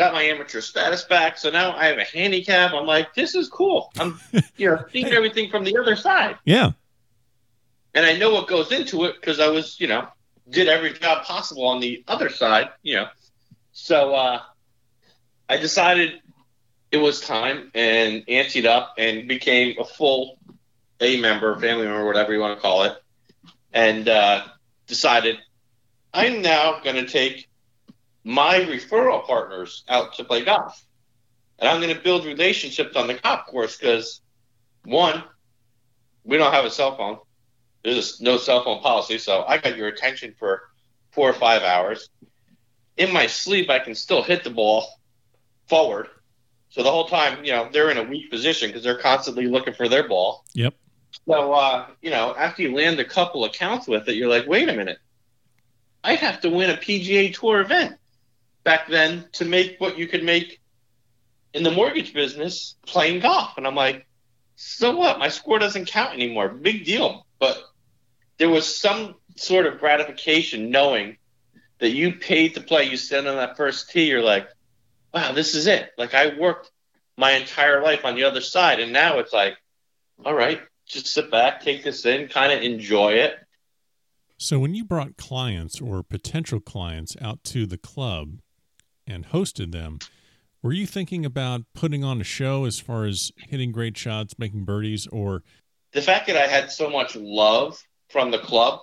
got 0.00 0.14
my 0.14 0.22
amateur 0.22 0.60
status 0.62 1.04
back. 1.04 1.36
So 1.36 1.50
now 1.50 1.76
I 1.76 1.84
have 1.86 1.98
a 1.98 2.04
handicap. 2.04 2.72
I'm 2.72 2.86
like, 2.86 3.14
this 3.14 3.34
is 3.34 3.48
cool. 3.48 3.92
I'm, 3.98 4.18
you 4.56 4.70
know, 4.70 4.84
seeing 4.92 5.08
everything 5.08 5.50
from 5.50 5.62
the 5.64 5.76
other 5.76 5.94
side 5.94 6.36
Yeah. 6.44 6.70
and 7.94 8.06
I 8.06 8.16
know 8.16 8.32
what 8.32 8.48
goes 8.48 8.72
into 8.72 9.04
it 9.04 9.16
because 9.20 9.40
I 9.40 9.48
was, 9.48 9.78
you 9.78 9.88
know, 9.88 10.08
did 10.48 10.68
every 10.68 10.92
job 10.94 11.24
possible 11.24 11.66
on 11.66 11.80
the 11.80 12.02
other 12.08 12.30
side, 12.30 12.70
you 12.82 12.94
know. 12.96 13.08
So 13.72 14.14
uh, 14.14 14.40
I 15.50 15.56
decided 15.58 16.20
it 16.90 16.96
was 16.96 17.20
time 17.20 17.70
and 17.74 18.26
anteed 18.26 18.64
up 18.66 18.94
and 18.98 19.28
became 19.28 19.76
a 19.78 19.84
full 19.84 20.38
A 21.00 21.20
member, 21.20 21.58
family 21.60 21.86
member, 21.86 22.06
whatever 22.06 22.32
you 22.32 22.40
want 22.40 22.56
to 22.56 22.62
call 22.62 22.84
it, 22.84 22.94
and 23.72 24.08
uh, 24.08 24.44
decided 24.86 25.36
I'm 26.12 26.40
now 26.42 26.80
going 26.82 26.96
to 26.96 27.06
take 27.06 27.48
my 28.24 28.60
referral 28.60 29.26
partners 29.26 29.84
out 29.88 30.14
to 30.14 30.24
play 30.24 30.44
golf, 30.44 30.84
and 31.58 31.68
I'm 31.68 31.80
going 31.80 31.94
to 31.94 32.00
build 32.00 32.24
relationships 32.24 32.96
on 32.96 33.06
the 33.06 33.14
golf 33.14 33.46
course 33.46 33.76
because 33.76 34.20
one, 34.84 35.22
we 36.24 36.36
don't 36.36 36.52
have 36.52 36.64
a 36.64 36.70
cell 36.70 36.96
phone 36.96 37.18
there's 37.82 38.20
no 38.20 38.36
cell 38.36 38.62
phone 38.62 38.80
policy, 38.80 39.18
so 39.18 39.44
I 39.46 39.58
got 39.58 39.76
your 39.76 39.88
attention 39.88 40.34
for 40.38 40.62
four 41.12 41.30
or 41.30 41.34
five 41.34 41.62
hours. 41.62 42.10
In 42.96 43.12
my 43.12 43.26
sleep, 43.26 43.70
I 43.70 43.78
can 43.78 43.94
still 43.94 44.22
hit 44.22 44.44
the 44.44 44.50
ball 44.50 44.86
forward. 45.68 46.08
So 46.68 46.82
the 46.82 46.90
whole 46.90 47.06
time, 47.06 47.44
you 47.44 47.52
know, 47.52 47.68
they're 47.72 47.90
in 47.90 47.96
a 47.96 48.02
weak 48.02 48.30
position 48.30 48.68
because 48.68 48.84
they're 48.84 48.98
constantly 48.98 49.46
looking 49.46 49.74
for 49.74 49.88
their 49.88 50.06
ball. 50.06 50.44
Yep. 50.54 50.74
So, 51.26 51.52
uh, 51.52 51.86
you 52.02 52.10
know, 52.10 52.34
after 52.36 52.62
you 52.62 52.74
land 52.74 53.00
a 53.00 53.04
couple 53.04 53.44
accounts 53.44 53.88
with 53.88 54.08
it, 54.08 54.14
you're 54.14 54.28
like, 54.28 54.46
wait 54.46 54.68
a 54.68 54.74
minute, 54.74 54.98
I 56.04 56.14
have 56.14 56.40
to 56.42 56.50
win 56.50 56.70
a 56.70 56.76
PGA 56.76 57.34
Tour 57.34 57.60
event. 57.60 57.96
Back 58.64 58.88
then 58.88 59.26
to 59.32 59.44
make 59.44 59.76
what 59.78 59.98
you 59.98 60.06
could 60.06 60.24
make 60.24 60.60
in 61.54 61.62
the 61.62 61.70
mortgage 61.70 62.14
business 62.14 62.76
playing 62.86 63.20
golf. 63.20 63.56
And 63.56 63.66
I'm 63.66 63.74
like, 63.74 64.06
so 64.56 64.96
what? 64.96 65.18
My 65.18 65.28
score 65.28 65.58
doesn't 65.58 65.86
count 65.86 66.14
anymore. 66.14 66.48
Big 66.48 66.84
deal. 66.84 67.26
But 67.38 67.58
there 68.38 68.50
was 68.50 68.76
some 68.76 69.14
sort 69.36 69.66
of 69.66 69.78
gratification 69.78 70.70
knowing 70.70 71.16
that 71.78 71.90
you 71.90 72.12
paid 72.12 72.54
to 72.54 72.60
play. 72.60 72.84
You 72.84 72.96
stand 72.96 73.26
on 73.26 73.36
that 73.36 73.56
first 73.56 73.90
tee, 73.90 74.08
you're 74.08 74.22
like, 74.22 74.48
wow, 75.14 75.32
this 75.32 75.54
is 75.54 75.66
it. 75.66 75.90
Like 75.96 76.14
I 76.14 76.38
worked 76.38 76.70
my 77.16 77.32
entire 77.32 77.82
life 77.82 78.04
on 78.04 78.14
the 78.14 78.24
other 78.24 78.40
side. 78.40 78.80
And 78.80 78.92
now 78.92 79.18
it's 79.18 79.32
like, 79.32 79.56
all 80.24 80.34
right, 80.34 80.60
just 80.86 81.06
sit 81.06 81.30
back, 81.30 81.62
take 81.62 81.82
this 81.82 82.04
in, 82.04 82.28
kind 82.28 82.52
of 82.52 82.62
enjoy 82.62 83.12
it. 83.12 83.34
So 84.36 84.58
when 84.58 84.74
you 84.74 84.84
brought 84.84 85.16
clients 85.16 85.80
or 85.80 86.02
potential 86.02 86.60
clients 86.60 87.16
out 87.20 87.44
to 87.44 87.66
the 87.66 87.76
club 87.76 88.40
and 89.10 89.28
hosted 89.28 89.72
them, 89.72 89.98
were 90.62 90.72
you 90.72 90.86
thinking 90.86 91.26
about 91.26 91.62
putting 91.74 92.04
on 92.04 92.20
a 92.20 92.24
show 92.24 92.64
as 92.64 92.78
far 92.78 93.04
as 93.06 93.32
hitting 93.36 93.72
great 93.72 93.96
shots, 93.96 94.38
making 94.38 94.64
birdies, 94.64 95.06
or 95.08 95.42
the 95.92 96.02
fact 96.02 96.26
that 96.28 96.36
I 96.36 96.46
had 96.46 96.70
so 96.70 96.88
much 96.88 97.16
love 97.16 97.82
from 98.08 98.30
the 98.30 98.38
club? 98.38 98.80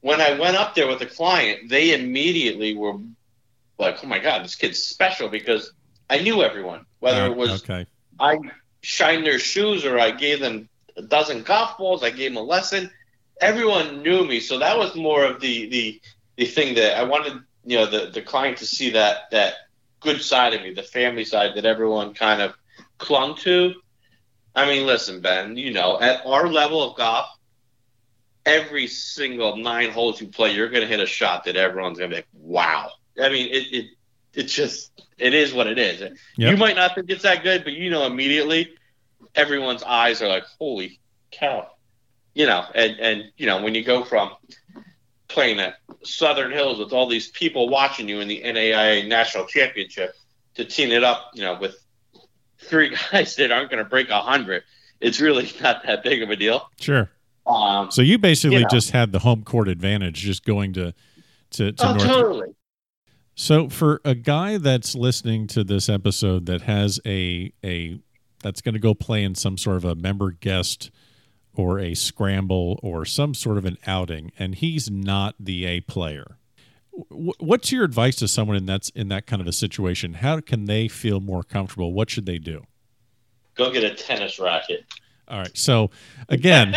When 0.00 0.20
I 0.20 0.38
went 0.38 0.56
up 0.56 0.74
there 0.74 0.86
with 0.86 1.02
a 1.02 1.04
the 1.04 1.10
client, 1.10 1.68
they 1.68 1.92
immediately 1.92 2.74
were 2.74 2.94
like, 3.78 4.02
"Oh 4.02 4.06
my 4.06 4.18
god, 4.18 4.44
this 4.44 4.54
kid's 4.54 4.82
special," 4.82 5.28
because 5.28 5.72
I 6.08 6.20
knew 6.20 6.42
everyone. 6.42 6.86
Whether 7.00 7.26
it 7.26 7.32
ah, 7.32 7.34
was 7.34 7.62
okay. 7.62 7.86
I 8.18 8.38
shined 8.82 9.26
their 9.26 9.38
shoes 9.38 9.84
or 9.84 9.98
I 9.98 10.10
gave 10.10 10.40
them 10.40 10.68
a 10.96 11.02
dozen 11.02 11.42
golf 11.42 11.76
balls, 11.78 12.02
I 12.02 12.10
gave 12.10 12.32
them 12.32 12.42
a 12.42 12.46
lesson. 12.46 12.90
Everyone 13.40 14.02
knew 14.02 14.24
me, 14.24 14.40
so 14.40 14.58
that 14.58 14.78
was 14.78 14.94
more 14.94 15.24
of 15.24 15.40
the 15.40 15.68
the 15.68 16.00
the 16.36 16.46
thing 16.46 16.74
that 16.76 16.96
I 16.96 17.02
wanted, 17.02 17.42
you 17.70 17.76
know, 17.76 17.86
the 17.86 18.10
the 18.10 18.20
client 18.20 18.58
to 18.58 18.66
see 18.66 18.90
that 18.90 19.30
that 19.30 19.54
good 20.00 20.20
side 20.20 20.54
of 20.54 20.62
me, 20.62 20.74
the 20.74 20.82
family 20.82 21.24
side 21.24 21.52
that 21.54 21.64
everyone 21.64 22.14
kind 22.14 22.42
of 22.42 22.54
clung 22.98 23.36
to. 23.36 23.74
I 24.56 24.66
mean, 24.66 24.86
listen, 24.86 25.20
Ben, 25.20 25.56
you 25.56 25.72
know, 25.72 26.00
at 26.00 26.26
our 26.26 26.48
level 26.48 26.82
of 26.82 26.96
golf, 26.96 27.28
every 28.44 28.88
single 28.88 29.56
nine 29.56 29.90
holes 29.90 30.20
you 30.20 30.26
play, 30.26 30.52
you're 30.52 30.68
going 30.68 30.82
to 30.82 30.88
hit 30.88 30.98
a 30.98 31.06
shot 31.06 31.44
that 31.44 31.54
everyone's 31.54 31.98
going 31.98 32.10
to 32.10 32.16
be 32.16 32.18
like, 32.18 32.28
wow. 32.34 32.90
I 33.22 33.28
mean, 33.28 33.48
it, 33.52 33.72
it, 33.72 33.86
it 34.34 34.42
just, 34.44 34.90
it 35.18 35.32
is 35.32 35.52
what 35.52 35.68
it 35.68 35.78
is. 35.78 36.00
Yep. 36.00 36.12
You 36.36 36.56
might 36.56 36.74
not 36.74 36.96
think 36.96 37.08
it's 37.08 37.22
that 37.22 37.44
good, 37.44 37.62
but 37.62 37.74
you 37.74 37.90
know, 37.90 38.06
immediately 38.06 38.74
everyone's 39.36 39.84
eyes 39.84 40.20
are 40.22 40.28
like, 40.28 40.44
holy 40.58 40.98
cow. 41.30 41.70
You 42.34 42.46
know, 42.46 42.64
and, 42.74 42.98
and, 42.98 43.24
you 43.36 43.46
know, 43.46 43.62
when 43.62 43.76
you 43.76 43.84
go 43.84 44.02
from 44.02 44.32
playing 45.30 45.60
at 45.60 45.76
Southern 46.02 46.52
Hills 46.52 46.78
with 46.78 46.92
all 46.92 47.08
these 47.08 47.28
people 47.28 47.68
watching 47.68 48.08
you 48.08 48.20
in 48.20 48.28
the 48.28 48.42
NAIA 48.42 49.06
National 49.06 49.46
Championship 49.46 50.14
to 50.54 50.64
team 50.64 50.90
it 50.90 51.04
up, 51.04 51.30
you 51.34 51.42
know, 51.42 51.58
with 51.58 51.76
three 52.58 52.94
guys 53.12 53.36
that 53.36 53.50
aren't 53.50 53.70
going 53.70 53.82
to 53.82 53.88
break 53.88 54.10
a 54.10 54.20
hundred, 54.20 54.62
it's 55.00 55.20
really 55.20 55.50
not 55.62 55.84
that 55.86 56.02
big 56.02 56.22
of 56.22 56.30
a 56.30 56.36
deal. 56.36 56.68
Sure. 56.78 57.10
Um, 57.46 57.90
so 57.90 58.02
you 58.02 58.18
basically 58.18 58.58
you 58.58 58.62
know. 58.62 58.68
just 58.70 58.90
had 58.90 59.12
the 59.12 59.20
home 59.20 59.42
court 59.42 59.68
advantage, 59.68 60.16
just 60.16 60.44
going 60.44 60.72
to 60.74 60.94
to, 61.52 61.72
to 61.72 61.86
oh, 61.86 61.94
North. 61.94 62.06
Totally. 62.06 62.48
So 63.34 63.68
for 63.68 64.00
a 64.04 64.14
guy 64.14 64.58
that's 64.58 64.94
listening 64.94 65.46
to 65.48 65.64
this 65.64 65.88
episode 65.88 66.46
that 66.46 66.62
has 66.62 67.00
a 67.06 67.52
a 67.64 67.98
that's 68.42 68.60
going 68.60 68.74
to 68.74 68.80
go 68.80 68.94
play 68.94 69.24
in 69.24 69.34
some 69.34 69.56
sort 69.56 69.76
of 69.76 69.84
a 69.84 69.94
member 69.94 70.30
guest 70.30 70.90
or 71.54 71.78
a 71.78 71.94
scramble 71.94 72.78
or 72.82 73.04
some 73.04 73.34
sort 73.34 73.58
of 73.58 73.64
an 73.64 73.78
outing 73.86 74.32
and 74.38 74.56
he's 74.56 74.90
not 74.90 75.34
the 75.38 75.64
A 75.66 75.80
player. 75.80 76.36
What's 76.92 77.72
your 77.72 77.84
advice 77.84 78.16
to 78.16 78.28
someone 78.28 78.56
in 78.56 78.66
that's 78.66 78.90
in 78.90 79.08
that 79.08 79.26
kind 79.26 79.40
of 79.40 79.48
a 79.48 79.52
situation? 79.52 80.14
How 80.14 80.40
can 80.40 80.66
they 80.66 80.88
feel 80.88 81.20
more 81.20 81.42
comfortable? 81.42 81.92
What 81.92 82.10
should 82.10 82.26
they 82.26 82.38
do? 82.38 82.64
Go 83.54 83.70
get 83.72 83.84
a 83.84 83.94
tennis 83.94 84.38
racket. 84.38 84.84
All 85.30 85.38
right. 85.38 85.56
So 85.56 85.90
again, 86.28 86.74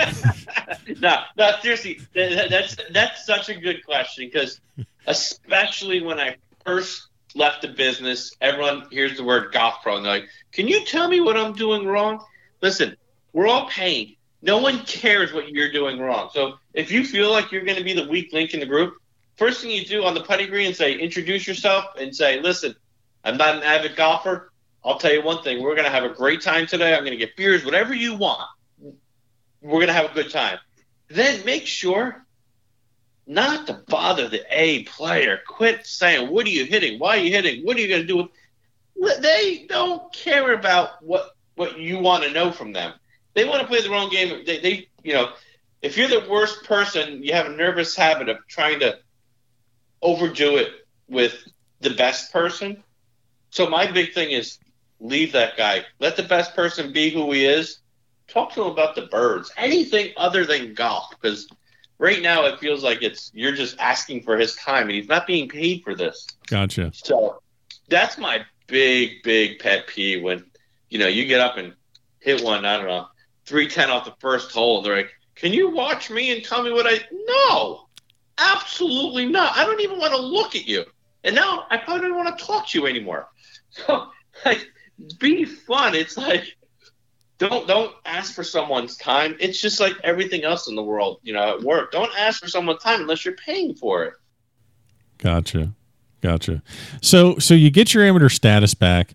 no, 0.99 1.24
no, 1.38 1.51
seriously, 1.61 1.99
that's 2.13 2.78
that's 2.91 3.26
such 3.26 3.49
a 3.49 3.55
good 3.55 3.84
question 3.84 4.30
because 4.32 4.61
especially 5.07 6.01
when 6.01 6.19
I 6.19 6.38
first 6.63 7.07
left 7.36 7.63
the 7.63 7.69
business, 7.69 8.32
everyone 8.41 8.86
hears 8.91 9.17
the 9.17 9.24
word 9.24 9.51
golf 9.51 9.82
pro 9.82 9.97
and 9.97 10.05
they're 10.05 10.13
like, 10.13 10.30
"Can 10.51 10.67
you 10.67 10.86
tell 10.86 11.09
me 11.09 11.19
what 11.19 11.36
I'm 11.36 11.53
doing 11.53 11.88
wrong?" 11.88 12.24
Listen, 12.61 12.95
we're 13.34 13.47
all 13.47 13.67
paying. 13.69 14.15
No 14.43 14.57
one 14.57 14.79
cares 14.79 15.31
what 15.31 15.49
you're 15.49 15.71
doing 15.71 15.99
wrong. 15.99 16.29
So 16.33 16.55
if 16.73 16.91
you 16.91 17.05
feel 17.05 17.31
like 17.31 17.49
you're 17.49 17.63
going 17.63 17.77
to 17.77 17.83
be 17.83 17.93
the 17.93 18.09
weak 18.09 18.33
link 18.33 18.53
in 18.53 18.59
the 18.59 18.65
group, 18.65 18.95
first 19.37 19.61
thing 19.61 19.71
you 19.71 19.85
do 19.85 20.03
on 20.03 20.13
the 20.13 20.21
putting 20.21 20.49
green 20.49 20.67
and 20.67 20.75
say, 20.75 20.93
introduce 20.93 21.47
yourself 21.47 21.85
and 21.97 22.13
say, 22.13 22.41
"Listen, 22.41 22.75
I'm 23.23 23.37
not 23.37 23.55
an 23.55 23.63
avid 23.63 23.95
golfer. 23.95 24.51
I'll 24.83 24.97
tell 24.97 25.13
you 25.13 25.23
one 25.23 25.41
thing: 25.43 25.63
we're 25.63 25.75
going 25.75 25.85
to 25.85 25.91
have 25.91 26.03
a 26.03 26.13
great 26.13 26.41
time 26.41 26.67
today. 26.67 26.93
I'm 26.93 27.05
going 27.05 27.17
to 27.17 27.25
get 27.25 27.37
beers, 27.37 27.63
whatever 27.63 27.93
you 27.93 28.15
want. 28.15 28.41
We're 29.61 29.79
going 29.79 29.87
to 29.87 29.93
have 29.93 30.11
a 30.11 30.13
good 30.13 30.29
time. 30.29 30.59
Then 31.07 31.45
make 31.45 31.65
sure 31.65 32.25
not 33.25 33.65
to 33.67 33.81
bother 33.87 34.27
the 34.27 34.43
A 34.49 34.83
player. 34.83 35.39
Quit 35.47 35.87
saying, 35.87 36.29
"What 36.29 36.45
are 36.45 36.49
you 36.49 36.65
hitting? 36.65 36.99
Why 36.99 37.17
are 37.17 37.21
you 37.21 37.31
hitting? 37.31 37.63
What 37.63 37.77
are 37.77 37.79
you 37.79 37.87
going 37.87 38.05
to 38.05 38.07
do?" 38.07 38.29
They 39.21 39.67
don't 39.69 40.11
care 40.11 40.51
about 40.51 41.01
what 41.01 41.33
what 41.55 41.79
you 41.79 41.99
want 41.99 42.25
to 42.25 42.31
know 42.31 42.51
from 42.51 42.73
them. 42.73 42.93
They 43.34 43.45
want 43.45 43.61
to 43.61 43.67
play 43.67 43.81
the 43.81 43.89
wrong 43.89 44.09
game. 44.09 44.43
They, 44.45 44.59
they, 44.59 44.88
you 45.03 45.13
know, 45.13 45.34
if 45.81 45.97
you're 45.97 46.07
the 46.07 46.25
worst 46.29 46.63
person, 46.63 47.23
you 47.23 47.34
have 47.34 47.47
a 47.47 47.55
nervous 47.55 47.95
habit 47.95 48.29
of 48.29 48.38
trying 48.47 48.79
to 48.81 48.99
overdo 50.01 50.57
it 50.57 50.69
with 51.07 51.36
the 51.81 51.91
best 51.91 52.31
person. 52.31 52.84
So 53.49 53.69
my 53.69 53.91
big 53.91 54.13
thing 54.13 54.31
is 54.31 54.59
leave 54.99 55.31
that 55.34 55.57
guy. 55.57 55.86
Let 55.99 56.15
the 56.15 56.23
best 56.23 56.55
person 56.55 56.93
be 56.93 57.09
who 57.09 57.31
he 57.31 57.45
is. 57.45 57.79
Talk 58.27 58.53
to 58.53 58.63
him 58.63 58.71
about 58.71 58.95
the 58.95 59.03
birds. 59.03 59.51
Anything 59.57 60.13
other 60.17 60.45
than 60.45 60.73
golf, 60.73 61.09
because 61.11 61.47
right 61.97 62.21
now 62.21 62.45
it 62.45 62.59
feels 62.59 62.84
like 62.84 63.03
it's 63.03 63.31
you're 63.34 63.51
just 63.51 63.77
asking 63.79 64.23
for 64.23 64.38
his 64.38 64.55
time, 64.55 64.84
and 64.84 64.91
he's 64.91 65.09
not 65.09 65.27
being 65.27 65.49
paid 65.49 65.84
for 65.84 65.93
this. 65.93 66.25
Gotcha. 66.47 66.91
So 66.93 67.41
that's 67.89 68.17
my 68.17 68.45
big, 68.67 69.21
big 69.23 69.59
pet 69.59 69.88
peeve 69.88 70.23
when 70.23 70.45
you 70.89 70.99
know 70.99 71.07
you 71.07 71.25
get 71.25 71.41
up 71.41 71.57
and 71.57 71.73
hit 72.19 72.41
one. 72.41 72.65
I 72.65 72.77
don't 72.77 72.88
know, 72.88 73.07
three 73.45 73.67
ten 73.67 73.89
off 73.89 74.05
the 74.05 74.15
first 74.19 74.51
hole, 74.51 74.77
and 74.77 74.85
they're 74.85 74.95
like, 74.95 75.11
"Can 75.35 75.53
you 75.53 75.69
watch 75.69 76.09
me 76.09 76.31
and 76.31 76.43
tell 76.43 76.63
me 76.63 76.71
what 76.71 76.87
I?" 76.87 76.99
No, 77.11 77.87
absolutely 78.37 79.25
not. 79.25 79.57
I 79.57 79.65
don't 79.65 79.81
even 79.81 79.99
want 79.99 80.13
to 80.13 80.21
look 80.21 80.55
at 80.55 80.67
you. 80.67 80.85
And 81.23 81.35
now 81.35 81.65
I 81.69 81.77
probably 81.77 82.07
don't 82.07 82.17
want 82.17 82.37
to 82.37 82.45
talk 82.45 82.67
to 82.69 82.79
you 82.79 82.87
anymore. 82.87 83.27
So 83.87 84.11
like 84.45 84.67
be 85.17 85.45
fun. 85.45 85.95
It's 85.95 86.15
like 86.15 86.55
don't 87.39 87.67
don't 87.67 87.91
ask 88.05 88.35
for 88.35 88.43
someone's 88.43 88.95
time. 88.97 89.35
It's 89.39 89.59
just 89.59 89.79
like 89.79 89.93
everything 90.03 90.43
else 90.43 90.67
in 90.67 90.75
the 90.75 90.83
world, 90.83 91.21
you 91.23 91.33
know, 91.33 91.57
at 91.57 91.63
work. 91.63 91.91
Don't 91.91 92.11
ask 92.15 92.39
for 92.39 92.47
someone's 92.47 92.83
time 92.83 93.01
unless 93.01 93.25
you're 93.25 93.35
paying 93.35 93.73
for 93.73 94.03
it. 94.03 94.13
Gotcha. 95.17 95.73
Gotcha. 96.21 96.61
So 97.01 97.39
so 97.39 97.55
you 97.55 97.71
get 97.71 97.95
your 97.95 98.03
amateur 98.03 98.29
status 98.29 98.75
back. 98.75 99.13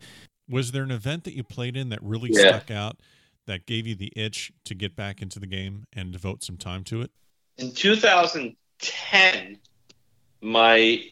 Was 0.48 0.72
there 0.72 0.82
an 0.82 0.90
event 0.90 1.22
that 1.22 1.34
you 1.34 1.44
played 1.44 1.76
in 1.76 1.90
that 1.90 2.02
really 2.02 2.30
yeah. 2.32 2.48
stuck 2.48 2.72
out 2.72 2.96
that 3.48 3.66
gave 3.66 3.86
you 3.86 3.96
the 3.96 4.12
itch 4.14 4.52
to 4.64 4.74
get 4.74 4.94
back 4.94 5.20
into 5.20 5.40
the 5.40 5.46
game 5.46 5.84
and 5.94 6.12
devote 6.12 6.44
some 6.44 6.56
time 6.56 6.84
to 6.84 7.02
it? 7.02 7.10
In 7.56 7.72
2010, 7.72 9.58
my 10.40 11.02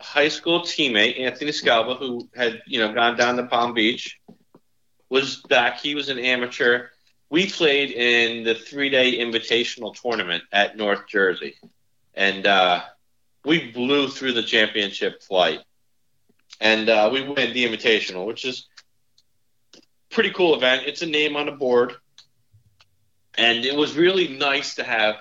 high 0.00 0.28
school 0.28 0.60
teammate 0.62 1.20
Anthony 1.20 1.52
Scalva, 1.52 1.96
who 1.96 2.28
had 2.34 2.60
you 2.66 2.80
know 2.80 2.92
gone 2.92 3.16
down 3.16 3.36
to 3.36 3.44
Palm 3.44 3.72
Beach, 3.72 4.20
was 5.08 5.36
back. 5.48 5.80
He 5.80 5.94
was 5.94 6.08
an 6.08 6.18
amateur. 6.18 6.88
We 7.30 7.48
played 7.48 7.92
in 7.92 8.44
the 8.44 8.54
three-day 8.54 9.18
invitational 9.18 9.94
tournament 9.94 10.42
at 10.52 10.76
North 10.76 11.06
Jersey, 11.08 11.54
and 12.14 12.46
uh, 12.46 12.82
we 13.44 13.70
blew 13.70 14.08
through 14.08 14.32
the 14.32 14.42
championship 14.42 15.22
flight, 15.22 15.60
and 16.60 16.88
uh, 16.88 17.08
we 17.12 17.22
win 17.22 17.54
the 17.54 17.64
invitational, 17.64 18.26
which 18.26 18.44
is 18.44 18.66
pretty 20.12 20.30
cool 20.30 20.54
event. 20.54 20.84
It's 20.86 21.02
a 21.02 21.06
name 21.06 21.36
on 21.36 21.48
a 21.48 21.52
board, 21.52 21.94
and 23.36 23.64
it 23.64 23.74
was 23.74 23.96
really 23.96 24.28
nice 24.28 24.76
to 24.76 24.84
have 24.84 25.16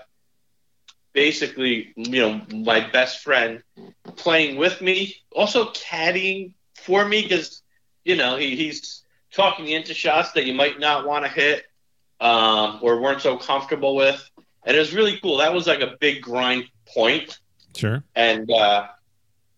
basically, 1.14 1.94
you 1.96 2.22
know, 2.22 2.42
my 2.54 2.80
best 2.90 3.24
friend 3.24 3.64
playing 4.16 4.58
with 4.58 4.82
me, 4.82 5.16
also 5.32 5.72
caddying 5.72 6.54
for 6.76 7.04
me 7.06 7.22
because, 7.22 7.62
you 8.06 8.16
know, 8.16 8.38
he, 8.38 8.56
he's 8.56 9.04
talking 9.32 9.68
into 9.68 9.94
shots 9.94 10.32
that 10.34 10.46
you 10.46 10.54
might 10.54 10.80
not 10.80 11.06
want 11.06 11.26
to 11.26 11.32
hit 11.32 11.66
um, 12.20 12.80
or 12.82 13.02
weren't 13.02 13.22
so 13.22 13.38
comfortable 13.38 13.96
with. 13.96 14.30
And 14.66 14.76
it 14.76 14.80
was 14.80 14.94
really 14.94 15.20
cool. 15.22 15.38
That 15.38 15.54
was 15.54 15.68
like 15.68 15.82
a 15.82 15.98
big 16.00 16.22
grind 16.22 16.66
point. 16.86 17.40
Sure. 17.76 18.04
And 18.16 18.50
uh, 18.52 18.88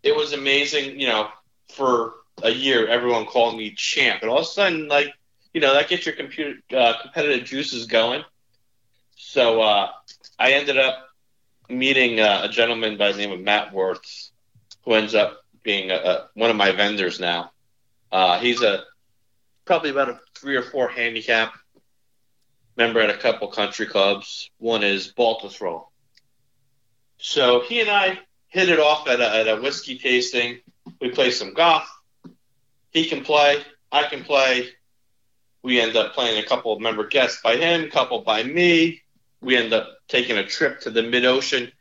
it 0.01 0.15
was 0.15 0.33
amazing, 0.33 0.99
you 0.99 1.07
know, 1.07 1.27
for 1.69 2.13
a 2.41 2.49
year, 2.49 2.87
everyone 2.87 3.25
called 3.25 3.57
me 3.57 3.71
champ. 3.71 4.21
And 4.21 4.31
all 4.31 4.39
of 4.39 4.43
a 4.43 4.47
sudden, 4.47 4.87
like, 4.87 5.13
you 5.53 5.61
know, 5.61 5.73
that 5.73 5.89
gets 5.89 6.05
your 6.05 6.15
computer 6.15 6.59
uh, 6.75 6.93
competitive 7.01 7.45
juices 7.45 7.85
going. 7.85 8.23
So 9.15 9.61
uh, 9.61 9.89
I 10.39 10.53
ended 10.53 10.77
up 10.77 11.07
meeting 11.69 12.19
uh, 12.19 12.41
a 12.43 12.49
gentleman 12.49 12.97
by 12.97 13.11
the 13.11 13.17
name 13.17 13.31
of 13.31 13.39
Matt 13.39 13.73
Worth, 13.73 14.31
who 14.83 14.93
ends 14.93 15.15
up 15.15 15.43
being 15.63 15.91
a, 15.91 15.95
a, 15.95 16.29
one 16.33 16.49
of 16.49 16.55
my 16.55 16.71
vendors 16.71 17.19
now. 17.19 17.51
Uh, 18.11 18.39
he's 18.39 18.61
a 18.61 18.83
probably 19.65 19.89
about 19.89 20.09
a 20.09 20.19
three 20.35 20.55
or 20.55 20.63
four 20.63 20.89
handicap 20.89 21.53
member 22.75 22.99
at 22.99 23.09
a 23.09 23.17
couple 23.17 23.47
country 23.47 23.85
clubs. 23.85 24.49
One 24.57 24.83
is 24.83 25.13
Baltusrol. 25.13 25.85
So 27.17 27.61
he 27.61 27.79
and 27.79 27.89
I 27.89 28.19
hit 28.49 28.69
it 28.69 28.79
off 28.79 29.07
at 29.07 29.21
a, 29.21 29.35
at 29.35 29.47
a 29.47 29.61
whiskey 29.61 29.97
tasting. 29.97 30.59
We 30.99 31.09
play 31.09 31.31
some 31.31 31.53
golf. 31.53 31.89
He 32.91 33.05
can 33.05 33.23
play. 33.23 33.63
I 33.91 34.03
can 34.03 34.23
play. 34.23 34.69
We 35.63 35.79
end 35.79 35.95
up 35.95 36.13
playing 36.13 36.43
a 36.43 36.45
couple 36.45 36.73
of 36.73 36.81
member 36.81 37.07
guests 37.07 37.41
by 37.41 37.55
him, 37.55 37.89
couple 37.89 38.21
by 38.21 38.43
me. 38.43 39.01
We 39.41 39.55
end 39.55 39.73
up 39.73 39.87
taking 40.07 40.37
a 40.37 40.45
trip 40.45 40.81
to 40.81 40.91
the 40.91 41.03
Mid 41.03 41.25
Ocean 41.25 41.71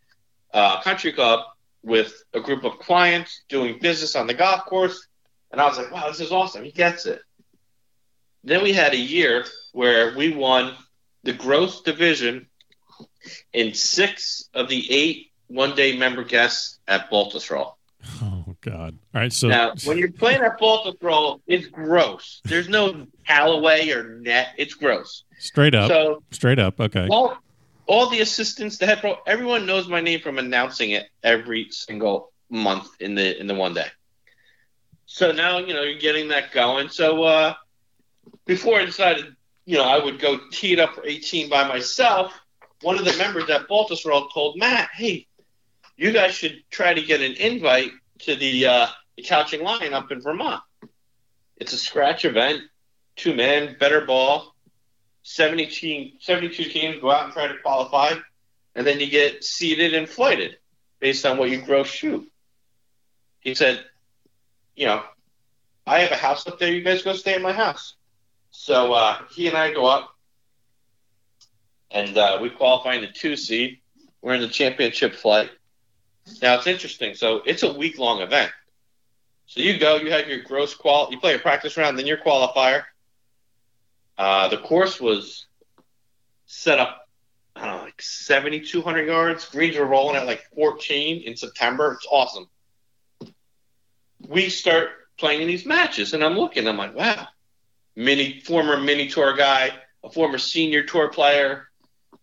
uh, 0.55 0.81
Country 0.83 1.13
Club 1.13 1.41
with 1.83 2.23
a 2.33 2.41
group 2.41 2.65
of 2.65 2.79
clients 2.79 3.43
doing 3.49 3.79
business 3.81 4.15
on 4.15 4.27
the 4.27 4.35
golf 4.35 4.65
course. 4.67 5.09
And 5.51 5.61
I 5.61 5.67
was 5.67 5.77
like, 5.77 5.91
wow, 5.91 6.09
this 6.09 6.21
is 6.21 6.33
awesome. 6.33 6.65
He 6.65 6.71
gets 6.71 7.07
it. 7.07 7.21
Then 8.45 8.63
we 8.63 8.73
had 8.73 8.95
a 8.95 8.99
year 8.99 9.45
where 9.73 10.17
we 10.17 10.33
won 10.33 10.75
the 11.25 11.33
gross 11.33 11.83
division 11.83 12.47
in 13.53 13.75
six 13.75 14.49
of 14.55 14.69
the 14.69 14.91
eight 14.91 15.31
one 15.49 15.75
day 15.75 15.97
member 15.97 16.25
guests 16.25 16.79
at 16.89 17.11
Baltusrol. 17.11 17.75
Oh 18.23 18.32
God! 18.63 18.97
All 19.15 19.21
right, 19.21 19.33
so 19.33 19.49
now 19.49 19.75
when 19.85 19.99
you're 19.99 20.13
playing 20.13 20.41
at 20.41 20.59
Baltusrol, 20.59 21.41
it's 21.47 21.67
gross. 21.67 22.41
There's 22.45 22.69
no 22.69 23.07
Callaway 23.27 23.91
or 23.91 24.21
net. 24.21 24.51
It's 24.57 24.75
gross. 24.75 25.25
Straight 25.39 25.75
up. 25.75 25.89
So 25.89 26.23
straight 26.31 26.61
up. 26.61 26.81
Okay. 26.81 27.09
All, 27.11 27.37
all 27.87 28.09
the 28.09 28.21
assistants, 28.21 28.79
the 28.79 28.87
head 28.87 29.01
pro, 29.01 29.17
everyone 29.27 29.67
knows 29.67 29.89
my 29.89 30.01
name 30.01 30.21
from 30.21 30.39
announcing 30.39 30.93
it 30.93 31.09
every 31.25 31.69
single 31.71 32.33
month 32.51 32.89
in 33.01 33.17
the 33.17 33.39
in 33.39 33.49
the 33.49 33.55
one 33.55 33.75
day. 33.75 33.89
So 35.07 35.33
now 35.33 35.59
you 35.59 35.75
know 35.75 35.83
you're 35.83 35.99
getting 35.99 36.29
that 36.29 36.53
going. 36.53 36.89
So 36.89 37.25
uh, 37.25 37.55
before 38.47 38.79
I 38.79 38.85
decided, 38.85 39.35
you 39.65 39.77
know, 39.77 39.85
I 39.85 40.03
would 40.03 40.21
go 40.21 40.39
tee 40.53 40.73
it 40.73 40.79
up 40.79 40.95
for 40.95 41.05
18 41.05 41.49
by 41.51 41.67
myself. 41.67 42.33
One 42.83 42.99
of 42.99 43.05
the 43.05 43.17
members 43.17 43.51
at 43.51 43.69
Baltusrol 43.69 44.33
told 44.33 44.57
Matt, 44.57 44.91
"Hey, 44.95 45.27
you 45.97 46.13
guys 46.13 46.35
should 46.35 46.63
try 46.71 46.95
to 46.95 47.03
get 47.03 47.21
an 47.21 47.33
invite 47.33 47.91
to 48.23 48.37
the 48.37 48.67
uh, 48.67 48.87
the 49.17 49.23
couching 49.23 49.63
line 49.63 49.93
up 49.93 50.11
in 50.11 50.21
Vermont. 50.21 50.63
It's 51.57 51.73
a 51.73 51.79
scratch 51.79 52.25
event, 52.25 52.63
two 53.17 53.35
men, 53.35 53.77
better 53.79 54.01
ball, 54.03 54.55
70 55.23 55.67
team, 55.67 56.13
72 56.21 56.65
teams 56.65 57.01
go 57.01 57.11
out 57.11 57.25
and 57.25 57.33
try 57.33 57.47
to 57.47 57.59
qualify, 57.59 58.15
and 58.75 58.87
then 58.87 59.01
you 59.01 59.09
get 59.09 59.45
seeded 59.45 59.95
and 59.95 60.09
flighted 60.09 60.57
based 61.01 61.25
on 61.25 61.39
what 61.39 61.51
you 61.51 61.63
gross 61.63 61.89
shoot. 61.89 62.29
He 63.41 63.55
said, 63.55 63.85
you 64.75 64.87
know, 64.87 65.03
I 65.87 66.01
have 66.01 66.13
a 66.13 66.17
house 66.17 66.47
up 66.47 66.59
there. 66.59 66.73
You 66.73 66.83
guys 66.83 67.03
go 67.03 67.13
stay 67.13 67.35
in 67.35 67.43
my 67.43 67.53
house. 67.53 67.95
So 68.51 68.93
uh, 68.93 69.19
he 69.35 69.49
and 69.49 69.57
I 69.57 69.73
go 69.73 69.87
up, 69.87 70.15
and 71.91 72.17
uh, 72.17 72.39
we 72.41 72.51
qualify 72.51 72.95
in 72.95 73.03
the 73.03 73.09
two 73.09 73.37
seed. 73.37 73.79
We're 74.21 74.35
in 74.35 74.41
the 74.41 74.49
championship 74.49 75.15
flight. 75.15 75.51
Now 76.41 76.57
it's 76.57 76.67
interesting. 76.67 77.15
So 77.15 77.43
it's 77.45 77.63
a 77.63 77.73
week 77.73 77.99
long 77.99 78.21
event. 78.21 78.53
So 79.47 79.61
you 79.61 79.79
go, 79.79 79.97
you 79.97 80.11
have 80.13 80.29
your 80.29 80.41
gross 80.41 80.75
qual, 80.75 81.09
you 81.11 81.21
play 81.21 81.35
a 81.35 81.39
practice 81.39 81.77
round, 81.77 81.99
then 81.99 82.07
your 82.07 82.19
qualifier. 82.19 82.85
Uh, 84.17 84.49
the 84.49 84.59
course 84.59 85.01
was 85.01 85.47
set 86.47 86.79
up, 86.79 87.09
I 87.57 87.67
don't 87.67 87.77
know, 87.79 87.85
like 87.85 88.01
7,200 88.01 89.07
yards. 89.07 89.45
Greens 89.47 89.77
were 89.77 89.87
rolling 89.87 90.17
at 90.17 90.27
like 90.27 90.43
14 90.55 91.23
in 91.23 91.37
September. 91.37 91.93
It's 91.93 92.07
awesome. 92.11 92.49
We 94.27 94.49
start 94.49 94.91
playing 95.19 95.43
in 95.43 95.49
these 95.49 95.67
matches, 95.67 96.15
and 96.15 96.25
I'm 96.25 96.39
looking, 96.39 96.67
I'm 96.67 96.79
like, 96.79 96.95
wow, 96.95 97.27
mini 97.97 98.41
former 98.41 98.79
mini 98.79 99.09
tour 99.09 99.37
guy, 99.37 99.71
a 100.05 100.11
former 100.11 100.39
senior 100.39 100.85
tour 100.85 101.11
player, 101.11 101.69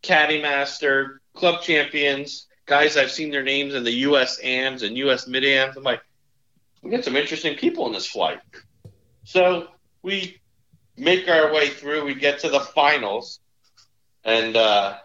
caddy 0.02 0.42
master, 0.42 1.22
club 1.36 1.62
champions 1.62 2.48
guys 2.70 2.96
I've 2.96 3.12
seen 3.12 3.32
their 3.32 3.44
names 3.44 3.74
in 3.74 3.84
the 3.84 3.92
U.S. 3.92 4.40
AMs 4.42 4.84
and 4.84 4.96
U.S. 4.98 5.28
Mid 5.28 5.44
AMs. 5.44 5.76
I'm 5.76 5.84
like, 5.84 6.02
we 6.82 6.92
got 6.92 7.04
some 7.04 7.18
interesting 7.18 7.58
people 7.58 7.88
in 7.88 7.94
this 7.94 8.06
flight. 8.06 8.40
So 9.26 9.68
we 10.02 10.40
make 10.96 11.28
our 11.28 11.52
way 11.52 11.70
through. 11.70 12.06
We 12.06 12.14
get 12.14 12.40
to 12.40 12.50
the 12.50 12.60
finals, 12.60 13.40
and 14.24 14.56
uh, 14.56 14.98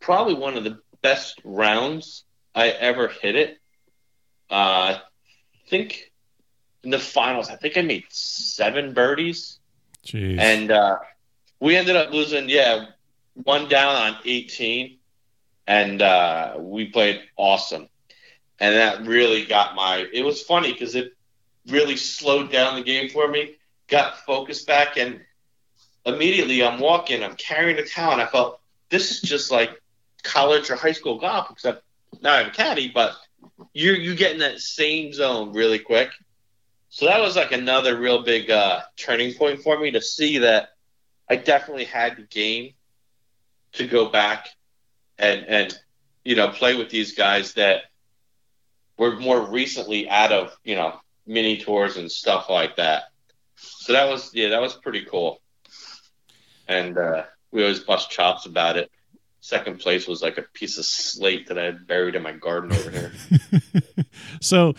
probably 0.00 0.34
one 0.34 0.56
of 0.56 0.64
the 0.64 0.78
best 1.02 1.40
rounds 1.44 2.24
I 2.54 2.68
ever 2.68 3.08
hit 3.08 3.34
it. 3.34 3.58
Uh, 4.48 4.96
I 4.96 5.02
think 5.68 6.12
in 6.84 6.90
the 6.90 6.98
finals, 6.98 7.50
I 7.50 7.56
think 7.56 7.76
I 7.76 7.82
made 7.82 8.04
seven 8.08 8.94
birdies. 8.94 9.58
Jeez. 10.06 10.38
And 10.38 10.70
uh, 10.70 10.98
we 11.60 11.76
ended 11.76 11.96
up 11.96 12.12
losing, 12.12 12.48
yeah, 12.48 12.86
one 13.34 13.68
down 13.68 13.96
on 13.96 14.18
18 14.24 14.98
and 15.66 16.02
uh, 16.02 16.56
we 16.58 16.86
played 16.86 17.22
awesome. 17.36 17.88
And 18.60 18.76
that 18.76 19.06
really 19.06 19.44
got 19.44 19.74
my. 19.74 20.06
It 20.12 20.24
was 20.24 20.42
funny 20.42 20.72
because 20.72 20.94
it 20.94 21.12
really 21.68 21.96
slowed 21.96 22.52
down 22.52 22.76
the 22.76 22.82
game 22.82 23.08
for 23.08 23.26
me. 23.26 23.56
Got 23.88 24.18
focused 24.20 24.66
back, 24.66 24.96
and 24.96 25.20
immediately 26.06 26.62
I'm 26.62 26.80
walking. 26.80 27.22
I'm 27.22 27.36
carrying 27.36 27.76
the 27.76 27.84
towel, 27.84 28.12
and 28.12 28.22
I 28.22 28.26
felt 28.26 28.60
this 28.90 29.10
is 29.10 29.20
just 29.20 29.50
like 29.50 29.80
college 30.22 30.70
or 30.70 30.76
high 30.76 30.92
school 30.92 31.18
golf, 31.18 31.50
except 31.50 31.82
now 32.22 32.34
I'm 32.34 32.46
a 32.46 32.50
caddy, 32.50 32.90
but 32.94 33.16
you 33.72 33.92
you 33.92 34.14
get 34.14 34.32
in 34.32 34.38
that 34.38 34.60
same 34.60 35.12
zone 35.12 35.52
really 35.52 35.78
quick. 35.78 36.10
So 36.90 37.06
that 37.06 37.20
was 37.20 37.34
like 37.34 37.50
another 37.50 37.98
real 37.98 38.22
big 38.22 38.50
uh, 38.50 38.82
turning 38.96 39.34
point 39.34 39.62
for 39.62 39.78
me 39.78 39.90
to 39.90 40.00
see 40.00 40.38
that 40.38 40.70
I 41.28 41.36
definitely 41.36 41.86
had 41.86 42.16
the 42.16 42.22
game 42.22 42.74
to 43.72 43.88
go 43.88 44.08
back 44.08 44.48
and 45.18 45.44
and 45.46 45.78
you 46.24 46.36
know 46.36 46.48
play 46.48 46.76
with 46.76 46.90
these 46.90 47.14
guys 47.14 47.54
that 47.54 47.82
were 48.98 49.16
more 49.16 49.40
recently 49.40 50.08
out 50.08 50.32
of 50.32 50.56
you 50.64 50.74
know 50.74 50.98
mini 51.26 51.58
tours 51.58 51.96
and 51.96 52.10
stuff 52.10 52.48
like 52.48 52.76
that. 52.76 53.04
So 53.56 53.92
that 53.92 54.08
was 54.08 54.30
yeah, 54.34 54.48
that 54.50 54.60
was 54.60 54.74
pretty 54.74 55.04
cool. 55.04 55.40
And 56.68 56.96
uh, 56.96 57.24
we 57.50 57.62
always 57.62 57.80
bust 57.80 58.10
chops 58.10 58.46
about 58.46 58.76
it. 58.76 58.90
Second 59.40 59.78
place 59.78 60.08
was 60.08 60.22
like 60.22 60.38
a 60.38 60.42
piece 60.54 60.78
of 60.78 60.86
slate 60.86 61.46
that 61.48 61.58
I 61.58 61.64
had 61.64 61.86
buried 61.86 62.14
in 62.14 62.22
my 62.22 62.32
garden 62.32 62.72
over 62.72 62.90
here. 62.90 63.12
so, 64.40 64.72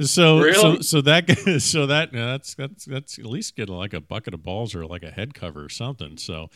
so, 0.00 0.40
Really? 0.40 0.54
so, 0.54 0.80
so 0.80 1.00
that, 1.02 1.60
so 1.60 1.86
that, 1.86 2.10
that's, 2.12 2.54
that's, 2.56 2.84
that's 2.86 3.20
at 3.20 3.26
least 3.26 3.54
getting 3.54 3.76
like 3.76 3.94
a 3.94 4.00
bucket 4.00 4.34
of 4.34 4.42
balls 4.42 4.74
or 4.74 4.84
like 4.84 5.04
a 5.04 5.12
head 5.12 5.32
cover 5.32 5.64
or 5.64 5.68
something. 5.68 6.16
So, 6.16 6.50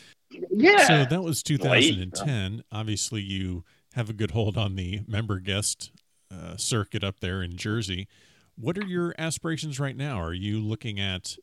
yeah. 0.51 0.87
so 0.87 1.05
that 1.05 1.23
was 1.23 1.43
2010. 1.43 2.65
Obviously, 2.73 3.21
you 3.21 3.65
have 3.95 4.11
a 4.11 4.13
good 4.13 4.33
hold 4.33 4.57
on 4.57 4.77
the 4.77 5.03
member 5.07 5.39
guest 5.39 5.93
uh, 6.31 6.57
circuit 6.57 7.05
up 7.05 7.21
there 7.21 7.43
in 7.43 7.57
Jersey. 7.57 8.09
What 8.57 8.79
are 8.79 8.85
your 8.85 9.15
aspirations 9.19 9.81
right 9.81 9.97
now? 9.97 10.21
Are 10.21 10.35
you 10.35 10.61
looking 10.61 11.01
at 11.01 11.37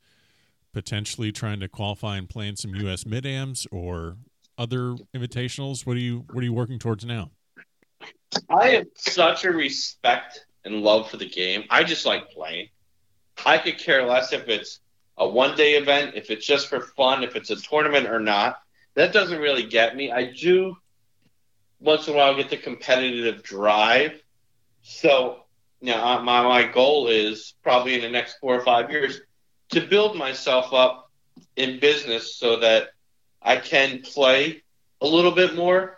potentially 0.74 1.32
trying 1.32 1.60
to 1.60 1.68
qualify 1.68 2.18
and 2.18 2.30
play 2.30 2.48
in 2.48 2.56
some 2.56 2.74
U.S. 2.76 3.06
mid 3.06 3.26
ams 3.26 3.68
or 3.72 4.18
other 4.58 4.96
invitationals? 5.16 5.86
What 5.86 5.98
are 5.98 6.02
you 6.02 6.26
What 6.32 6.42
are 6.42 6.46
you 6.46 6.54
working 6.54 6.80
towards 6.80 7.06
now? 7.06 7.32
I 8.50 8.70
have 8.70 8.88
such 8.96 9.44
a 9.44 9.52
respect 9.52 10.46
and 10.64 10.82
love 10.82 11.10
for 11.10 11.18
the 11.18 11.30
game. 11.30 11.66
I 11.70 11.84
just 11.84 12.06
like 12.06 12.30
playing. 12.32 12.70
I 13.46 13.58
could 13.58 13.78
care 13.78 14.06
less 14.06 14.34
if 14.34 14.48
it's 14.48 14.80
a 15.18 15.28
one 15.28 15.56
day 15.56 15.74
event, 15.74 16.16
if 16.16 16.30
it's 16.30 16.46
just 16.46 16.68
for 16.68 16.82
fun, 16.82 17.24
if 17.24 17.36
it's 17.36 17.50
a 17.50 17.56
tournament 17.56 18.08
or 18.08 18.20
not. 18.20 18.60
That 18.96 19.14
doesn't 19.14 19.40
really 19.40 19.64
get 19.64 19.96
me. 19.96 20.12
I 20.12 20.32
do 20.32 20.76
once 21.80 22.08
in 22.08 22.14
a 22.14 22.18
while 22.18 22.36
get 22.36 22.50
the 22.50 22.58
competitive 22.58 23.44
drive. 23.44 24.22
So, 24.84 25.44
you 25.80 25.92
know, 25.92 26.04
uh, 26.04 26.22
my, 26.22 26.44
my 26.44 26.64
goal 26.64 27.08
is 27.08 27.54
probably 27.64 27.96
in 27.96 28.02
the 28.02 28.10
next 28.10 28.38
four 28.40 28.56
or 28.56 28.64
five 28.64 28.92
years 28.92 29.20
to 29.70 29.82
build 29.82 30.16
myself 30.16 30.74
up 30.74 31.10
in 31.56 31.80
business 31.80 32.36
so 32.36 32.60
that 32.60 32.90
I 33.42 33.58
can 33.58 34.02
play 34.02 34.64
a 35.02 35.08
little 35.08 35.32
bit 35.32 35.56
more, 35.56 35.98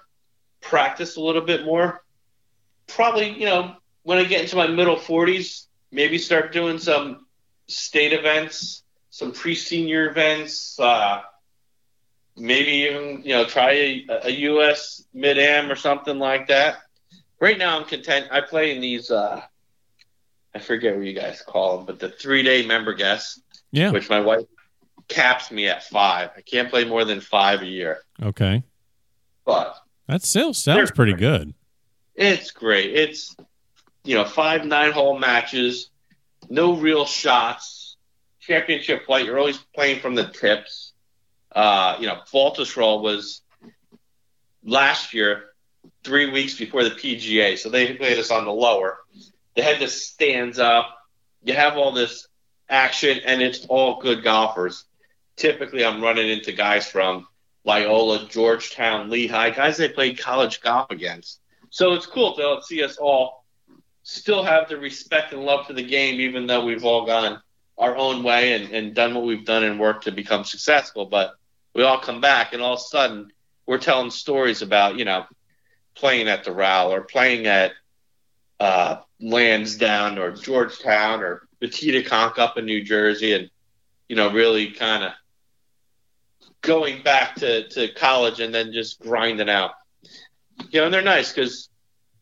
practice 0.62 1.18
a 1.18 1.22
little 1.22 1.42
bit 1.42 1.66
more. 1.66 2.04
Probably, 2.88 3.30
you 3.30 3.46
know, 3.46 3.76
when 4.04 4.18
I 4.18 4.24
get 4.24 4.42
into 4.42 4.56
my 4.56 4.68
middle 4.68 4.96
40s, 4.96 5.68
maybe 5.92 6.18
start 6.18 6.54
doing 6.54 6.78
some 6.78 7.26
state 7.68 8.14
events, 8.14 8.84
some 9.10 9.32
pre 9.32 9.56
senior 9.56 10.10
events, 10.10 10.80
uh, 10.80 11.22
maybe 12.38 12.72
even, 12.72 13.22
you 13.24 13.34
know, 13.34 13.46
try 13.46 13.72
a, 13.72 14.06
a 14.24 14.30
U.S. 14.32 15.04
mid 15.14 15.38
am 15.38 15.72
or 15.72 15.76
something 15.76 16.18
like 16.20 16.48
that. 16.48 16.78
Right 17.40 17.58
now, 17.58 17.78
I'm 17.78 17.86
content. 17.86 18.28
I 18.32 18.42
play 18.42 18.74
in 18.76 18.82
these, 18.82 19.12
uh, 19.12 19.42
I 20.56 20.60
forget 20.60 20.96
what 20.96 21.06
you 21.06 21.14
guys 21.14 21.42
call 21.42 21.78
them, 21.78 21.86
but 21.86 22.00
the 22.00 22.10
three 22.10 22.44
day 22.44 22.66
member 22.66 22.94
guests, 22.94 23.42
Yeah. 23.72 23.92
which 23.92 24.10
my 24.10 24.20
wife 24.22 24.46
caps 25.10 25.52
me 25.52 25.68
at 25.68 25.84
five. 25.84 26.30
I 26.38 26.42
can't 26.42 26.70
play 26.70 26.86
more 26.86 27.04
than 27.06 27.20
five 27.22 27.62
a 27.62 27.66
year. 27.66 28.04
Okay. 28.22 28.64
But 29.46 29.76
That 30.08 30.24
still 30.24 30.54
sounds 30.54 30.92
pretty 30.92 31.14
good. 31.14 31.54
It's 32.16 32.52
great. 32.52 32.94
It's 32.96 33.36
you 34.06 34.16
know 34.16 34.24
five 34.26 34.66
nine 34.66 34.92
hole 34.92 35.18
matches. 35.20 35.90
no 36.50 36.76
real 36.76 37.06
shots. 37.06 37.98
Championship 38.40 39.06
play, 39.06 39.24
you're 39.24 39.40
always 39.40 39.58
playing 39.76 40.00
from 40.00 40.16
the 40.16 40.26
tips. 40.28 40.93
Uh, 41.56 41.98
you 42.00 42.08
know, 42.08 42.20
Baltusrol 42.32 43.02
was 43.02 43.42
last 44.64 45.14
year, 45.14 45.52
three 46.04 46.30
weeks 46.32 46.56
before 46.56 46.84
the 46.84 46.92
PGA, 46.92 47.58
so 47.58 47.70
they 47.70 47.94
played 47.94 48.18
us 48.18 48.32
on 48.32 48.46
the 48.46 48.52
lower. 48.52 49.00
They 49.56 49.62
had 49.62 49.80
the 49.80 49.88
stands 49.88 50.60
up. 50.60 50.98
You 51.44 51.54
have 51.54 51.78
all 51.78 51.92
this 51.92 52.28
action, 52.70 53.20
and 53.26 53.42
it's 53.42 53.66
all 53.68 54.02
good 54.02 54.24
golfers. 54.24 54.86
Typically, 55.36 55.86
I'm 55.86 56.02
running 56.02 56.30
into 56.30 56.52
guys 56.52 56.88
from 56.88 57.28
Loyola, 57.66 58.28
Georgetown, 58.30 59.10
Lehigh, 59.10 59.52
guys 59.52 59.78
they 59.78 59.90
played 59.90 60.18
college 60.20 60.62
golf 60.62 60.92
against. 60.92 61.40
So 61.70 61.94
it's 61.94 62.06
cool 62.06 62.36
to 62.36 62.62
see 62.64 62.84
us 62.84 62.98
all 62.98 63.44
still 64.04 64.44
have 64.44 64.68
the 64.68 64.78
respect 64.78 65.34
and 65.34 65.44
love 65.44 65.66
for 65.66 65.74
the 65.74 65.84
game, 65.84 66.20
even 66.20 66.46
though 66.46 66.64
we've 66.64 66.86
all 66.86 67.06
gone 67.06 67.42
our 67.78 67.96
own 67.96 68.22
way 68.22 68.54
and, 68.54 68.74
and 68.74 68.94
done 68.94 69.16
what 69.16 69.24
we've 69.24 69.46
done 69.46 69.64
and 69.64 69.80
worked 69.80 70.04
to 70.04 70.12
become 70.12 70.44
successful. 70.44 71.06
But 71.06 71.34
we 71.74 71.84
all 71.84 72.00
come 72.00 72.22
back, 72.22 72.54
and 72.54 72.62
all 72.62 72.74
of 72.74 72.80
a 72.80 72.84
sudden, 72.84 73.32
we're 73.66 73.78
telling 73.78 74.12
stories 74.12 74.62
about, 74.62 74.98
you 74.98 75.06
know, 75.06 75.26
playing 75.96 76.28
at 76.28 76.44
the 76.44 76.52
RAL 76.52 76.92
or 76.92 77.02
playing 77.02 77.48
at 77.48 77.72
uh, 78.60 78.98
Lansdowne 79.20 80.18
or 80.18 80.32
Georgetown 80.32 81.22
or 81.22 81.48
Metedeconk 81.62 82.38
up 82.38 82.58
in 82.58 82.66
New 82.66 82.84
Jersey 82.84 83.34
and, 83.34 83.50
you 84.10 84.16
know, 84.16 84.32
really 84.32 84.72
kind 84.72 85.04
of 85.04 85.12
going 86.62 87.04
back 87.04 87.36
to, 87.36 87.68
to 87.70 87.94
college 87.94 88.40
and 88.40 88.54
then 88.54 88.74
just 88.74 89.00
grinding 89.00 89.50
out. 89.50 89.72
You 90.70 90.80
know, 90.80 90.86
and 90.86 90.94
they're 90.94 91.02
nice 91.02 91.32
because, 91.32 91.70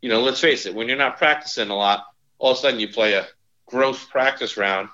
you 0.01 0.09
know, 0.09 0.21
let's 0.21 0.39
face 0.39 0.65
it, 0.65 0.75
when 0.75 0.87
you're 0.87 0.97
not 0.97 1.17
practicing 1.17 1.69
a 1.69 1.75
lot, 1.75 2.03
all 2.39 2.51
of 2.51 2.57
a 2.57 2.61
sudden 2.61 2.79
you 2.79 2.87
play 2.87 3.13
a 3.13 3.27
gross 3.65 4.03
practice 4.03 4.57
round 4.57 4.89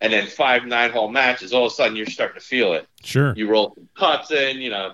and 0.00 0.12
then 0.12 0.26
five 0.26 0.64
nine 0.64 0.90
hole 0.90 1.08
matches, 1.08 1.52
all 1.52 1.66
of 1.66 1.72
a 1.72 1.74
sudden 1.74 1.96
you're 1.96 2.06
starting 2.06 2.40
to 2.40 2.44
feel 2.46 2.72
it. 2.72 2.86
Sure. 3.02 3.34
You 3.36 3.48
roll 3.48 3.74
some 3.74 3.88
cuts 3.96 4.30
in, 4.30 4.58
you 4.58 4.70
know, 4.70 4.92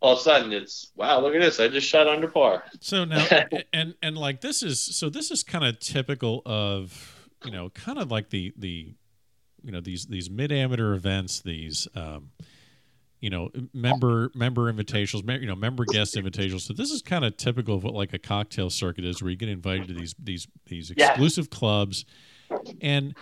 all 0.00 0.12
of 0.12 0.18
a 0.18 0.22
sudden 0.22 0.52
it's 0.52 0.92
wow, 0.96 1.20
look 1.20 1.34
at 1.34 1.40
this, 1.40 1.60
I 1.60 1.68
just 1.68 1.88
shot 1.88 2.06
under 2.06 2.28
par. 2.28 2.64
So 2.80 3.04
now 3.04 3.26
and 3.72 3.94
and 4.02 4.16
like 4.16 4.40
this 4.40 4.62
is 4.62 4.80
so 4.80 5.08
this 5.08 5.30
is 5.30 5.42
kind 5.42 5.64
of 5.64 5.78
typical 5.80 6.42
of 6.44 7.28
you 7.44 7.50
know 7.50 7.70
kind 7.70 7.98
of 7.98 8.10
like 8.10 8.30
the 8.30 8.52
the 8.56 8.94
you 9.62 9.72
know 9.72 9.80
these 9.80 10.06
these 10.06 10.30
mid 10.30 10.52
amateur 10.52 10.94
events 10.94 11.40
these 11.40 11.88
um 11.94 12.30
you 13.20 13.30
know 13.30 13.48
member 13.72 14.30
member 14.34 14.68
invitations 14.68 15.22
you 15.26 15.46
know 15.46 15.56
member 15.56 15.86
guest 15.86 16.16
invitations 16.16 16.64
so 16.64 16.74
this 16.74 16.90
is 16.90 17.00
kind 17.00 17.24
of 17.24 17.36
typical 17.38 17.74
of 17.74 17.82
what 17.82 17.94
like 17.94 18.12
a 18.12 18.18
cocktail 18.18 18.68
circuit 18.68 19.04
is 19.04 19.22
where 19.22 19.30
you 19.30 19.36
get 19.36 19.48
invited 19.48 19.88
to 19.88 19.94
these 19.94 20.14
these 20.22 20.46
these 20.66 20.90
exclusive 20.90 21.48
yeah. 21.50 21.58
clubs 21.58 22.04
and 22.82 23.14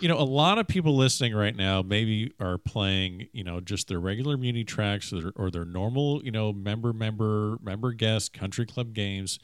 you 0.00 0.08
know, 0.08 0.18
a 0.18 0.22
lot 0.22 0.58
of 0.58 0.68
people 0.68 0.96
listening 0.96 1.34
right 1.34 1.56
now 1.56 1.82
maybe 1.82 2.32
are 2.40 2.58
playing, 2.58 3.28
you 3.32 3.44
know, 3.44 3.60
just 3.60 3.88
their 3.88 3.98
regular 3.98 4.36
muni 4.36 4.64
tracks 4.64 5.12
or 5.12 5.20
their, 5.20 5.32
or 5.36 5.50
their 5.50 5.64
normal, 5.64 6.22
you 6.24 6.30
know, 6.30 6.52
member, 6.52 6.92
member, 6.92 7.58
member 7.62 7.92
guest 7.92 8.32
country 8.32 8.66
club 8.66 8.94
games. 8.94 9.38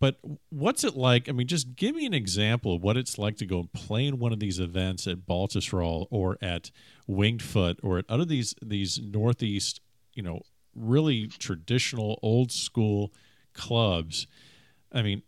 But 0.00 0.18
what's 0.48 0.82
it 0.82 0.96
like? 0.96 1.28
I 1.28 1.32
mean, 1.32 1.46
just 1.46 1.76
give 1.76 1.94
me 1.94 2.06
an 2.06 2.14
example 2.14 2.74
of 2.74 2.82
what 2.82 2.96
it's 2.96 3.18
like 3.18 3.36
to 3.36 3.46
go 3.46 3.60
and 3.60 3.72
play 3.72 4.06
in 4.06 4.18
one 4.18 4.32
of 4.32 4.40
these 4.40 4.58
events 4.58 5.06
at 5.06 5.26
Baltusrol 5.26 6.06
or 6.10 6.38
at 6.40 6.70
Winged 7.06 7.42
Foot 7.42 7.78
or 7.82 7.98
at 7.98 8.06
other 8.08 8.24
these 8.24 8.54
these 8.62 8.98
Northeast, 8.98 9.80
you 10.14 10.22
know, 10.22 10.40
really 10.74 11.26
traditional 11.26 12.18
old 12.22 12.50
school 12.50 13.12
clubs. 13.52 14.26
I 14.90 15.02
mean, 15.02 15.22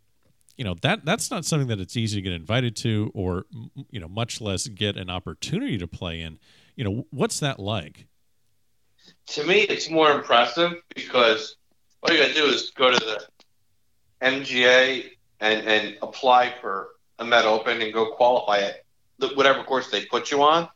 you 0.57 0.63
know 0.63 0.75
that 0.81 1.05
that's 1.05 1.31
not 1.31 1.45
something 1.45 1.67
that 1.67 1.79
it's 1.79 1.97
easy 1.97 2.17
to 2.17 2.21
get 2.21 2.33
invited 2.33 2.75
to 2.77 3.11
or 3.13 3.45
you 3.89 3.99
know 3.99 4.07
much 4.07 4.41
less 4.41 4.67
get 4.67 4.97
an 4.97 5.09
opportunity 5.09 5.77
to 5.77 5.87
play 5.87 6.21
in. 6.21 6.39
You 6.75 6.83
know 6.83 7.05
what's 7.11 7.39
that 7.39 7.59
like? 7.59 8.07
To 9.27 9.43
me 9.43 9.61
it's 9.61 9.89
more 9.89 10.11
impressive 10.11 10.73
because 10.95 11.55
all 12.01 12.13
you 12.13 12.21
gotta 12.21 12.33
do 12.33 12.45
is 12.45 12.71
go 12.71 12.91
to 12.91 12.99
the 12.99 13.25
mga 14.21 15.11
and 15.39 15.67
and 15.67 15.97
apply 16.01 16.53
for 16.61 16.89
a 17.19 17.25
Met 17.25 17.45
open 17.45 17.81
and 17.81 17.93
go 17.93 18.11
qualify 18.15 18.57
it. 18.57 18.85
Whatever 19.35 19.63
course 19.63 19.89
they 19.89 20.05
put 20.05 20.31
you 20.31 20.41
on 20.43 20.67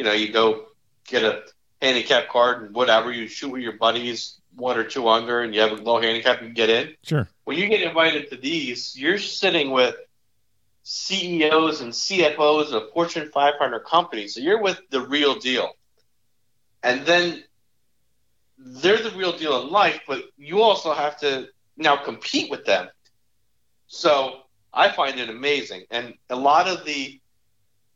you 0.00 0.04
know 0.04 0.12
you 0.12 0.32
go 0.32 0.64
get 1.06 1.22
a 1.22 1.42
handicap 1.82 2.28
card 2.28 2.62
and 2.62 2.74
whatever 2.74 3.12
you 3.12 3.28
shoot 3.28 3.50
with 3.50 3.60
your 3.60 3.76
buddies 3.76 4.39
one 4.54 4.78
or 4.78 4.84
two 4.84 5.08
under 5.08 5.40
and 5.40 5.54
you 5.54 5.60
have 5.60 5.72
a 5.72 5.76
low 5.76 6.00
handicap, 6.00 6.40
you 6.40 6.48
can 6.48 6.54
get 6.54 6.70
in. 6.70 6.94
Sure. 7.02 7.28
When 7.44 7.56
you 7.58 7.68
get 7.68 7.82
invited 7.82 8.30
to 8.30 8.36
these, 8.36 8.96
you're 8.96 9.18
sitting 9.18 9.70
with 9.70 9.96
CEOs 10.82 11.80
and 11.80 11.92
CFOs 11.92 12.72
of 12.72 12.90
Fortune 12.92 13.30
500 13.32 13.80
companies. 13.80 14.34
So 14.34 14.40
you're 14.40 14.62
with 14.62 14.80
the 14.90 15.00
real 15.00 15.38
deal. 15.38 15.70
And 16.82 17.04
then 17.04 17.44
they're 18.58 19.02
the 19.02 19.10
real 19.10 19.36
deal 19.36 19.62
in 19.62 19.70
life, 19.70 20.00
but 20.06 20.24
you 20.36 20.62
also 20.62 20.92
have 20.92 21.18
to 21.20 21.48
now 21.76 21.96
compete 21.96 22.50
with 22.50 22.64
them. 22.64 22.88
So 23.86 24.40
I 24.72 24.90
find 24.90 25.18
it 25.18 25.28
amazing. 25.28 25.84
And 25.90 26.14
a 26.28 26.36
lot 26.36 26.68
of 26.68 26.84
the 26.84 27.20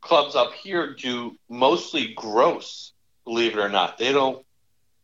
clubs 0.00 0.34
up 0.34 0.52
here 0.52 0.94
do 0.94 1.36
mostly 1.48 2.14
gross, 2.14 2.92
believe 3.24 3.52
it 3.52 3.58
or 3.58 3.68
not. 3.68 3.98
They 3.98 4.12
don't, 4.12 4.44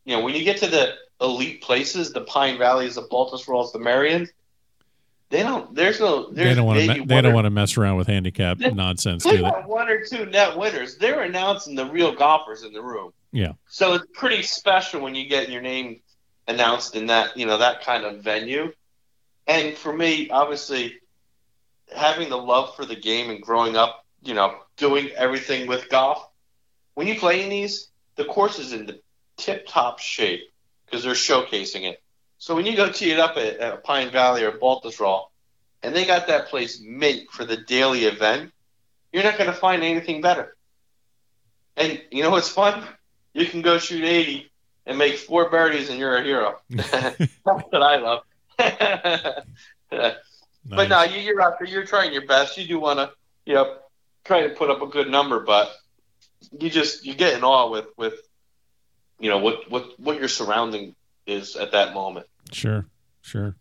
you 0.05 0.15
know, 0.15 0.23
when 0.23 0.35
you 0.35 0.43
get 0.43 0.57
to 0.57 0.67
the 0.67 0.95
elite 1.21 1.61
places, 1.61 2.11
the 2.11 2.21
Pine 2.21 2.57
Valleys, 2.57 2.95
the 2.95 3.03
Baltusrols, 3.03 3.71
the 3.71 3.79
Merion, 3.79 4.27
they 5.31 5.43
don't. 5.43 5.73
There's 5.73 5.99
no. 5.99 6.29
There's 6.29 6.49
they 6.49 6.55
don't 6.55 6.65
want 6.65 6.79
to. 6.79 7.05
They 7.05 7.21
don't 7.21 7.33
want 7.33 7.45
to 7.45 7.49
mess 7.49 7.77
around 7.77 7.95
with 7.95 8.07
handicap 8.07 8.57
they, 8.59 8.69
nonsense. 8.69 9.23
They 9.23 9.37
they? 9.37 9.43
one 9.43 9.89
or 9.89 10.05
two 10.05 10.25
net 10.25 10.57
winners. 10.57 10.97
They're 10.97 11.21
announcing 11.21 11.73
the 11.73 11.85
real 11.85 12.13
golfers 12.13 12.63
in 12.63 12.73
the 12.73 12.81
room. 12.81 13.13
Yeah. 13.31 13.53
So 13.69 13.93
it's 13.93 14.05
pretty 14.13 14.43
special 14.43 15.01
when 15.01 15.15
you 15.15 15.27
get 15.27 15.49
your 15.49 15.61
name 15.61 16.01
announced 16.49 16.97
in 16.97 17.07
that 17.07 17.37
you 17.37 17.45
know 17.45 17.57
that 17.57 17.83
kind 17.83 18.03
of 18.03 18.21
venue. 18.21 18.73
And 19.47 19.75
for 19.77 19.93
me, 19.93 20.29
obviously, 20.29 20.99
having 21.95 22.29
the 22.29 22.37
love 22.37 22.75
for 22.75 22.85
the 22.85 22.95
game 22.95 23.29
and 23.29 23.41
growing 23.41 23.77
up, 23.77 24.05
you 24.23 24.33
know, 24.33 24.59
doing 24.75 25.09
everything 25.11 25.65
with 25.65 25.89
golf. 25.89 26.27
When 26.95 27.07
you 27.07 27.17
play 27.17 27.41
in 27.41 27.49
these, 27.49 27.87
the 28.17 28.25
course 28.25 28.59
is 28.59 28.73
in 28.73 28.85
the 28.85 28.99
tip-top 29.37 29.99
shape 29.99 30.50
because 30.91 31.05
they're 31.05 31.13
showcasing 31.13 31.89
it. 31.89 32.01
So 32.37 32.55
when 32.55 32.65
you 32.65 32.75
go 32.75 32.91
tee 32.91 33.11
it 33.11 33.19
up 33.19 33.37
at, 33.37 33.57
at 33.57 33.83
Pine 33.83 34.11
Valley 34.11 34.43
or 34.43 34.51
Baltusrol, 34.51 35.27
and 35.83 35.95
they 35.95 36.05
got 36.05 36.27
that 36.27 36.47
place 36.47 36.81
mint 36.81 37.31
for 37.31 37.45
the 37.45 37.57
daily 37.57 38.05
event, 38.05 38.51
you're 39.13 39.23
not 39.23 39.37
going 39.37 39.49
to 39.49 39.55
find 39.55 39.83
anything 39.83 40.21
better. 40.21 40.55
And 41.77 42.01
you 42.11 42.23
know 42.23 42.29
what's 42.29 42.49
fun? 42.49 42.83
You 43.33 43.45
can 43.45 43.61
go 43.61 43.77
shoot 43.77 44.03
80 44.03 44.51
and 44.85 44.97
make 44.97 45.17
four 45.17 45.49
birdies, 45.49 45.89
and 45.89 45.97
you're 45.97 46.17
a 46.17 46.23
hero. 46.23 46.57
That's 46.69 47.17
what 47.45 47.81
I 47.81 47.97
love. 47.97 48.23
nice. 49.91 50.15
But 50.65 50.89
now 50.89 51.03
you, 51.03 51.35
are 51.35 51.41
out 51.41 51.59
there, 51.59 51.67
you're 51.67 51.85
trying 51.85 52.13
your 52.13 52.25
best. 52.25 52.57
You 52.57 52.67
do 52.67 52.79
want 52.79 52.99
to, 52.99 53.11
you 53.45 53.55
know, 53.55 53.77
try 54.25 54.47
to 54.47 54.49
put 54.53 54.69
up 54.69 54.81
a 54.81 54.87
good 54.87 55.09
number, 55.09 55.39
but 55.39 55.71
you 56.59 56.69
just 56.69 57.05
you 57.05 57.15
get 57.15 57.33
in 57.33 57.43
awe 57.43 57.69
with 57.69 57.85
with 57.97 58.13
you 59.21 59.29
know 59.29 59.37
what 59.37 59.69
what 59.69 59.99
what 59.99 60.19
your 60.19 60.27
surrounding 60.27 60.95
is 61.25 61.55
at 61.55 61.71
that 61.71 61.93
moment. 61.93 62.27
Sure, 62.51 62.85
sure. 63.21 63.55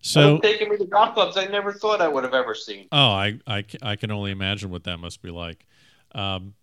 So 0.00 0.38
taking 0.38 0.68
me 0.68 0.76
to 0.76 0.84
golf 0.84 1.14
clubs 1.14 1.36
I 1.36 1.46
never 1.46 1.72
thought 1.72 2.00
I 2.00 2.08
would 2.08 2.24
have 2.24 2.34
ever 2.34 2.54
seen. 2.54 2.88
Oh, 2.92 3.10
I 3.10 3.38
I, 3.46 3.64
I 3.82 3.96
can 3.96 4.10
only 4.10 4.30
imagine 4.30 4.70
what 4.70 4.84
that 4.84 4.98
must 4.98 5.22
be 5.22 5.30
like. 5.30 5.66
Um, 6.14 6.54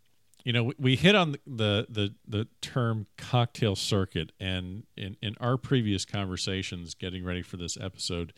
you 0.43 0.53
know, 0.53 0.63
we, 0.65 0.73
we 0.77 0.95
hit 0.95 1.15
on 1.15 1.35
the, 1.47 1.87
the 1.89 2.13
the 2.27 2.47
term 2.61 3.07
cocktail 3.17 3.75
circuit, 3.75 4.31
and 4.39 4.83
in 4.95 5.17
in 5.21 5.35
our 5.39 5.57
previous 5.57 6.05
conversations, 6.05 6.93
getting 6.93 7.25
ready 7.25 7.41
for 7.41 7.57
this 7.57 7.77
episode, 7.81 8.31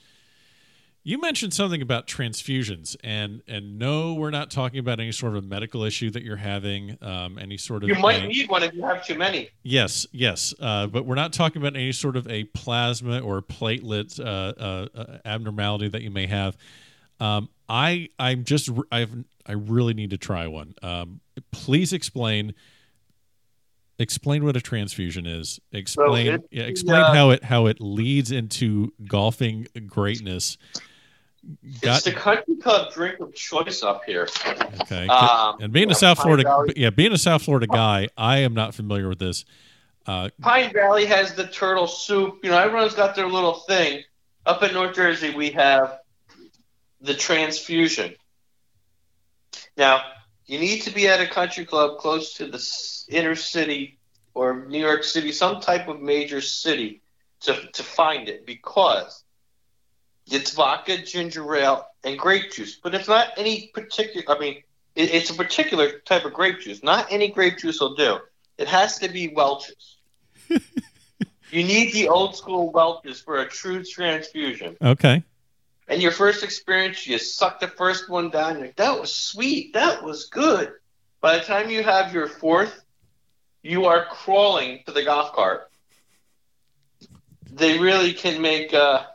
you 1.07 1.17
mentioned 1.21 1.53
something 1.53 1.81
about 1.81 2.05
transfusions, 2.05 2.97
and 3.01 3.41
and 3.47 3.79
no, 3.79 4.13
we're 4.15 4.29
not 4.29 4.51
talking 4.51 4.77
about 4.77 4.99
any 4.99 5.13
sort 5.13 5.37
of 5.37 5.45
a 5.45 5.47
medical 5.47 5.85
issue 5.85 6.11
that 6.11 6.21
you're 6.21 6.35
having, 6.35 6.97
um, 7.01 7.39
any 7.39 7.55
sort 7.55 7.83
of. 7.83 7.87
You 7.87 7.95
might 7.95 8.27
need 8.27 8.49
one 8.49 8.61
if 8.61 8.73
you 8.73 8.83
have 8.83 9.05
too 9.05 9.15
many. 9.15 9.49
Yes, 9.63 10.05
yes, 10.11 10.53
uh, 10.59 10.87
but 10.87 11.05
we're 11.05 11.15
not 11.15 11.31
talking 11.31 11.61
about 11.61 11.77
any 11.77 11.93
sort 11.93 12.17
of 12.17 12.27
a 12.27 12.43
plasma 12.43 13.19
or 13.19 13.41
platelet 13.41 14.19
uh, 14.19 14.23
uh, 14.23 14.87
uh 14.93 15.17
abnormality 15.23 15.87
that 15.87 16.01
you 16.01 16.11
may 16.11 16.27
have. 16.27 16.57
Um, 17.21 17.47
I 17.69 18.09
I'm 18.19 18.43
just 18.43 18.69
I've 18.91 19.23
I 19.45 19.53
really 19.53 19.93
need 19.93 20.09
to 20.09 20.17
try 20.17 20.47
one. 20.47 20.73
Um, 20.83 21.21
please 21.53 21.93
explain 21.93 22.53
explain 23.97 24.43
what 24.43 24.57
a 24.57 24.61
transfusion 24.61 25.25
is. 25.25 25.61
Explain 25.71 26.25
so 26.25 26.43
yeah, 26.51 26.63
explain 26.63 26.99
uh, 26.99 27.13
how 27.13 27.29
it 27.29 27.45
how 27.45 27.67
it 27.67 27.79
leads 27.79 28.29
into 28.29 28.91
golfing 29.07 29.67
greatness 29.87 30.57
Got, 31.81 31.97
it's 31.97 32.05
the 32.05 32.11
country 32.11 32.57
club 32.57 32.91
drink 32.93 33.19
of 33.21 33.33
choice 33.33 33.81
up 33.81 34.03
here. 34.05 34.27
Okay, 34.81 35.07
um, 35.07 35.57
and 35.61 35.71
being 35.71 35.89
a 35.89 35.95
South 35.95 36.19
Florida, 36.19 36.43
Valley. 36.43 36.73
yeah, 36.75 36.89
being 36.89 37.13
a 37.13 37.17
South 37.17 37.43
Florida 37.43 37.67
guy, 37.67 38.09
I 38.17 38.39
am 38.39 38.53
not 38.53 38.73
familiar 38.75 39.07
with 39.07 39.19
this. 39.19 39.45
Uh, 40.05 40.29
Pine 40.41 40.73
Valley 40.73 41.05
has 41.05 41.33
the 41.35 41.47
turtle 41.47 41.87
soup. 41.87 42.39
You 42.43 42.49
know, 42.49 42.57
everyone's 42.57 42.95
got 42.95 43.15
their 43.15 43.27
little 43.27 43.53
thing. 43.53 44.03
Up 44.45 44.61
in 44.63 44.73
North 44.73 44.95
Jersey, 44.95 45.33
we 45.33 45.51
have 45.51 45.99
the 47.01 47.13
transfusion. 47.13 48.13
Now, 49.77 50.01
You 50.45 50.59
need 50.59 50.81
to 50.83 50.91
be 50.91 51.07
at 51.09 51.19
a 51.19 51.27
country 51.27 51.65
club 51.65 51.97
close 51.97 52.33
to 52.35 52.47
the 52.47 52.61
inner 53.09 53.35
city 53.35 53.99
or 54.33 54.65
New 54.65 54.79
York 54.79 55.03
City, 55.03 55.33
some 55.33 55.59
type 55.59 55.89
of 55.89 56.01
major 56.01 56.39
city, 56.39 57.01
to, 57.41 57.53
to 57.73 57.83
find 57.83 58.29
it 58.29 58.45
because 58.45 59.23
it's 60.29 60.53
vodka, 60.53 60.97
ginger 60.97 61.55
ale, 61.55 61.87
and 62.03 62.17
grape 62.17 62.51
juice. 62.51 62.75
But 62.75 62.93
it's 62.95 63.07
not 63.07 63.29
any 63.37 63.71
particular. 63.73 64.35
I 64.35 64.39
mean, 64.39 64.63
it, 64.95 65.13
it's 65.13 65.29
a 65.29 65.33
particular 65.33 65.99
type 65.99 66.25
of 66.25 66.33
grape 66.33 66.59
juice. 66.59 66.83
Not 66.83 67.07
any 67.11 67.29
grape 67.29 67.57
juice 67.57 67.79
will 67.79 67.95
do. 67.95 68.19
It 68.57 68.67
has 68.67 68.99
to 68.99 69.09
be 69.09 69.29
Welch's. 69.29 69.97
you 70.49 71.63
need 71.63 71.93
the 71.93 72.09
old 72.09 72.35
school 72.35 72.71
Welch's 72.71 73.21
for 73.21 73.37
a 73.37 73.47
true 73.47 73.83
transfusion. 73.83 74.75
Okay. 74.81 75.23
And 75.87 76.01
your 76.01 76.11
first 76.11 76.43
experience, 76.43 77.07
you 77.07 77.17
suck 77.17 77.59
the 77.59 77.67
first 77.67 78.09
one 78.09 78.29
down. 78.29 78.55
You're 78.55 78.67
like, 78.67 78.75
that 78.75 78.99
was 78.99 79.13
sweet. 79.15 79.73
That 79.73 80.03
was 80.03 80.25
good. 80.25 80.73
By 81.21 81.37
the 81.37 81.45
time 81.45 81.69
you 81.69 81.83
have 81.83 82.13
your 82.13 82.27
fourth, 82.27 82.83
you 83.63 83.85
are 83.85 84.05
crawling 84.05 84.83
to 84.85 84.91
the 84.91 85.03
golf 85.03 85.33
cart. 85.33 85.69
They 87.51 87.79
really 87.79 88.13
can 88.13 88.41
make 88.41 88.73
uh, 88.73 89.05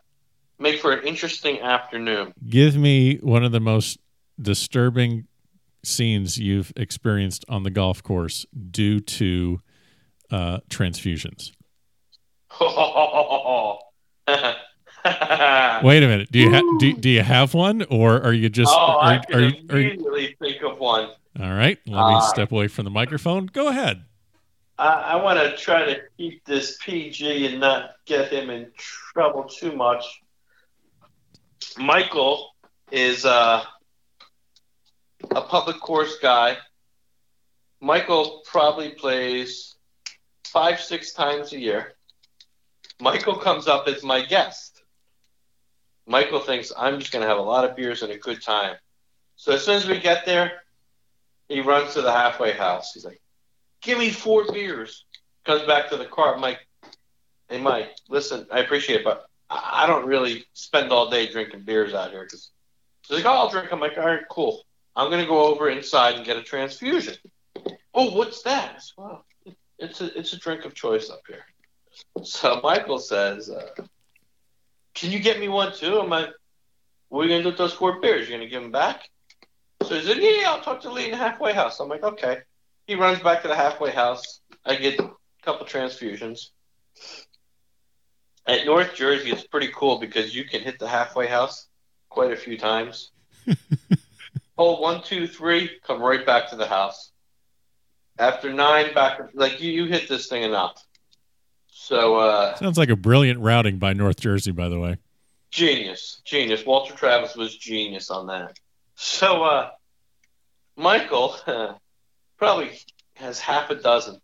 make 0.63 0.81
for 0.81 0.93
an 0.93 1.07
interesting 1.07 1.61
afternoon. 1.61 2.33
Give 2.49 2.77
me 2.77 3.17
one 3.17 3.45
of 3.45 3.53
the 3.53 3.61
most 3.61 3.99
disturbing 4.41 5.27
scenes 5.85 6.39
you've 6.39 6.73
experienced 6.77 7.45
on 7.49 7.65
the 7.65 7.71
golf 7.71 8.03
course 8.03 8.47
due 8.71 9.01
to 9.01 9.61
uh, 10.31 10.59
transfusions. 10.71 11.53
Wait 15.85 16.03
a 16.03 16.07
minute. 16.07 16.31
Do 16.31 16.39
you 16.39 16.51
ha- 16.53 16.77
do, 16.79 16.93
do 16.95 17.09
you 17.11 17.23
have 17.23 17.55
one, 17.55 17.83
or 17.91 18.23
are 18.23 18.33
you 18.33 18.49
just? 18.49 18.73
Oh, 18.73 18.77
are, 18.79 19.03
I 19.03 19.19
can 19.19 19.35
are, 19.35 19.41
you- 19.41 19.55
are 19.71 19.79
you- 19.81 19.91
immediately 19.91 20.37
think 20.41 20.63
of 20.63 20.79
one. 20.79 21.11
all 21.41 21.51
right. 21.55 21.79
Let 21.87 22.07
me 22.09 22.15
Uh, 22.15 22.21
step 22.21 22.53
away 22.53 22.69
from 22.69 22.85
the 22.85 22.91
microphone. 22.91 23.47
Go 23.47 23.69
ahead. 23.69 24.05
I, 24.79 24.87
I 24.87 25.17
want 25.17 25.39
to 25.41 25.57
try 25.57 25.85
to 25.87 26.01
keep 26.17 26.45
this 26.45 26.79
PG 26.85 27.47
and 27.47 27.61
not 27.61 27.91
get 28.07 28.33
him 28.33 28.49
in 28.51 28.71
trouble 28.77 29.45
too 29.45 29.75
much. 29.75 30.05
Michael 31.79 32.51
is 32.91 33.25
uh, 33.25 33.65
a 35.31 35.41
public 35.43 35.81
course 35.81 36.19
guy. 36.19 36.57
Michael 37.81 38.43
probably 38.47 38.91
plays 38.91 39.77
five, 40.45 40.81
six 40.81 41.13
times 41.13 41.53
a 41.53 41.59
year. 41.59 41.95
Michael 43.01 43.37
comes 43.37 43.67
up 43.67 43.89
as 43.89 44.03
my 44.03 44.23
guest. 44.23 44.83
Michael 46.07 46.41
thinks 46.41 46.73
I'm 46.77 46.99
just 46.99 47.13
going 47.13 47.23
to 47.23 47.29
have 47.29 47.39
a 47.39 47.43
lot 47.43 47.65
of 47.65 47.77
beers 47.77 48.03
and 48.03 48.13
a 48.13 48.19
good 48.19 48.43
time. 48.43 48.77
So 49.37 49.53
as 49.53 49.65
soon 49.65 49.77
as 49.77 49.89
we 49.89 49.99
get 49.99 50.27
there, 50.27 50.63
he 51.49 51.61
runs 51.61 51.95
to 51.95 52.03
the 52.03 52.13
halfway 52.13 52.53
house. 52.53 52.93
He's 52.93 53.05
like, 53.05 53.21
give 53.81 53.99
me 53.99 54.11
four 54.11 54.45
beers. 54.53 55.05
Comes 55.45 55.63
back 55.63 55.91
to 55.91 55.97
the 55.97 56.05
car. 56.05 56.37
I'm 56.37 56.57
hey, 57.49 57.61
Mike, 57.61 57.91
listen, 58.09 58.47
I 58.53 58.61
appreciate 58.61 59.01
it, 59.01 59.05
but 59.05 59.27
I 59.53 59.86
don't 59.86 60.07
really 60.07 60.44
spend 60.55 60.92
all 60.92 61.11
day 61.11 61.30
drinking 61.30 61.62
beers 61.62 61.94
out 61.94 62.11
here. 62.11 62.26
Cause 62.26 62.50
he's 63.07 63.18
like, 63.18 63.26
oh, 63.26 63.36
I'll 63.36 63.50
drink. 63.50 63.72
I'm 63.72 63.80
like, 63.80 63.98
all 63.98 64.07
right, 64.07 64.22
cool. 64.30 64.62
I'm 64.96 65.11
to 65.11 65.26
go 65.26 65.46
over 65.46 65.68
inside 65.68 66.14
and 66.14 66.24
get 66.24 66.36
a 66.36 66.42
transfusion. 66.42 67.14
Oh, 67.94 68.16
what's 68.16 68.42
that? 68.42 68.82
Well, 68.96 69.24
it's 69.78 70.00
a, 70.00 70.18
it's 70.18 70.32
a 70.32 70.38
drink 70.38 70.64
of 70.64 70.74
choice 70.74 71.11
up 71.11 71.20
here. 71.26 71.44
So 72.22 72.61
Michael 72.62 72.98
says, 72.98 73.50
uh, 73.50 73.84
can 74.94 75.11
you 75.11 75.18
get 75.18 75.40
me 75.40 75.48
one 75.48 75.74
too? 75.74 75.98
I'm 75.98 76.09
like, 76.09 76.30
what 77.09 77.26
are 77.26 77.28
you 77.28 77.36
to 77.36 77.42
do 77.42 77.48
with 77.50 77.59
those 77.59 77.72
four 77.74 78.00
beers? 78.00 78.28
You're 78.28 78.38
to 78.38 78.46
give 78.46 78.62
them 78.62 78.72
back? 78.72 79.09
So 79.82 79.94
he 79.96 80.07
said, 80.07 80.18
yeah, 80.18 80.40
yeah, 80.40 80.50
I'll 80.50 80.62
talk 80.62 80.80
to 80.82 80.90
Lee 80.90 81.07
in 81.07 81.11
the 81.11 81.16
halfway 81.16 81.53
house. 81.53 81.80
I'm 81.80 81.88
like, 81.88 82.05
okay. 82.05 82.38
He 82.86 82.94
runs 82.94 83.20
back 83.20 83.42
to 83.42 83.48
the 83.48 83.57
halfway 83.57 83.90
house. 83.90 84.40
I 84.64 84.76
get 84.76 84.98
a 84.98 85.11
couple 85.42 85.66
transfusions. 85.66 86.48
At 88.47 88.66
North 88.66 88.95
Jersey, 88.95 89.30
it's 89.30 89.47
pretty 89.47 89.68
cool 89.74 89.99
because 89.99 90.34
you 90.34 90.45
can 90.45 90.61
hit 90.62 90.78
the 90.78 90.88
halfway 90.88 91.26
house 91.28 91.68
quite 92.09 92.32
a 92.32 92.36
few 92.36 92.59
times. 92.59 93.11
Hole 94.57 94.80
one, 94.82 95.03
two, 95.03 95.26
three, 95.26 95.70
come 95.86 96.01
right 96.03 96.24
back 96.26 96.51
to 96.51 96.57
the 96.57 96.66
house. 96.66 97.11
After 98.18 98.53
nine, 98.53 98.93
back 98.95 99.20
like 99.34 99.61
you, 99.62 99.72
you 99.72 99.84
hit 99.86 100.09
this 100.09 100.28
thing 100.28 100.43
enough. 100.43 100.84
So 101.68 102.16
uh, 102.16 102.57
Sounds 102.57 102.76
like 102.78 102.90
a 102.90 102.97
brilliant 102.97 103.40
routing 103.40 103.78
by 103.78 103.93
North 103.93 104.20
Jersey, 104.20 104.51
by 104.53 104.68
the 104.68 104.78
way. 104.78 104.97
genius, 105.51 106.20
genius. 106.24 106.64
Walter 106.66 106.95
Travis 106.95 107.34
was 107.34 107.57
genius 107.57 108.11
on 108.11 108.26
that. 108.26 108.59
So 108.95 109.43
uh, 109.45 109.70
Michael 110.76 111.36
probably 112.38 112.70
has 113.14 113.40
half 113.40 113.70
a 113.70 113.74
dozen, 113.76 114.20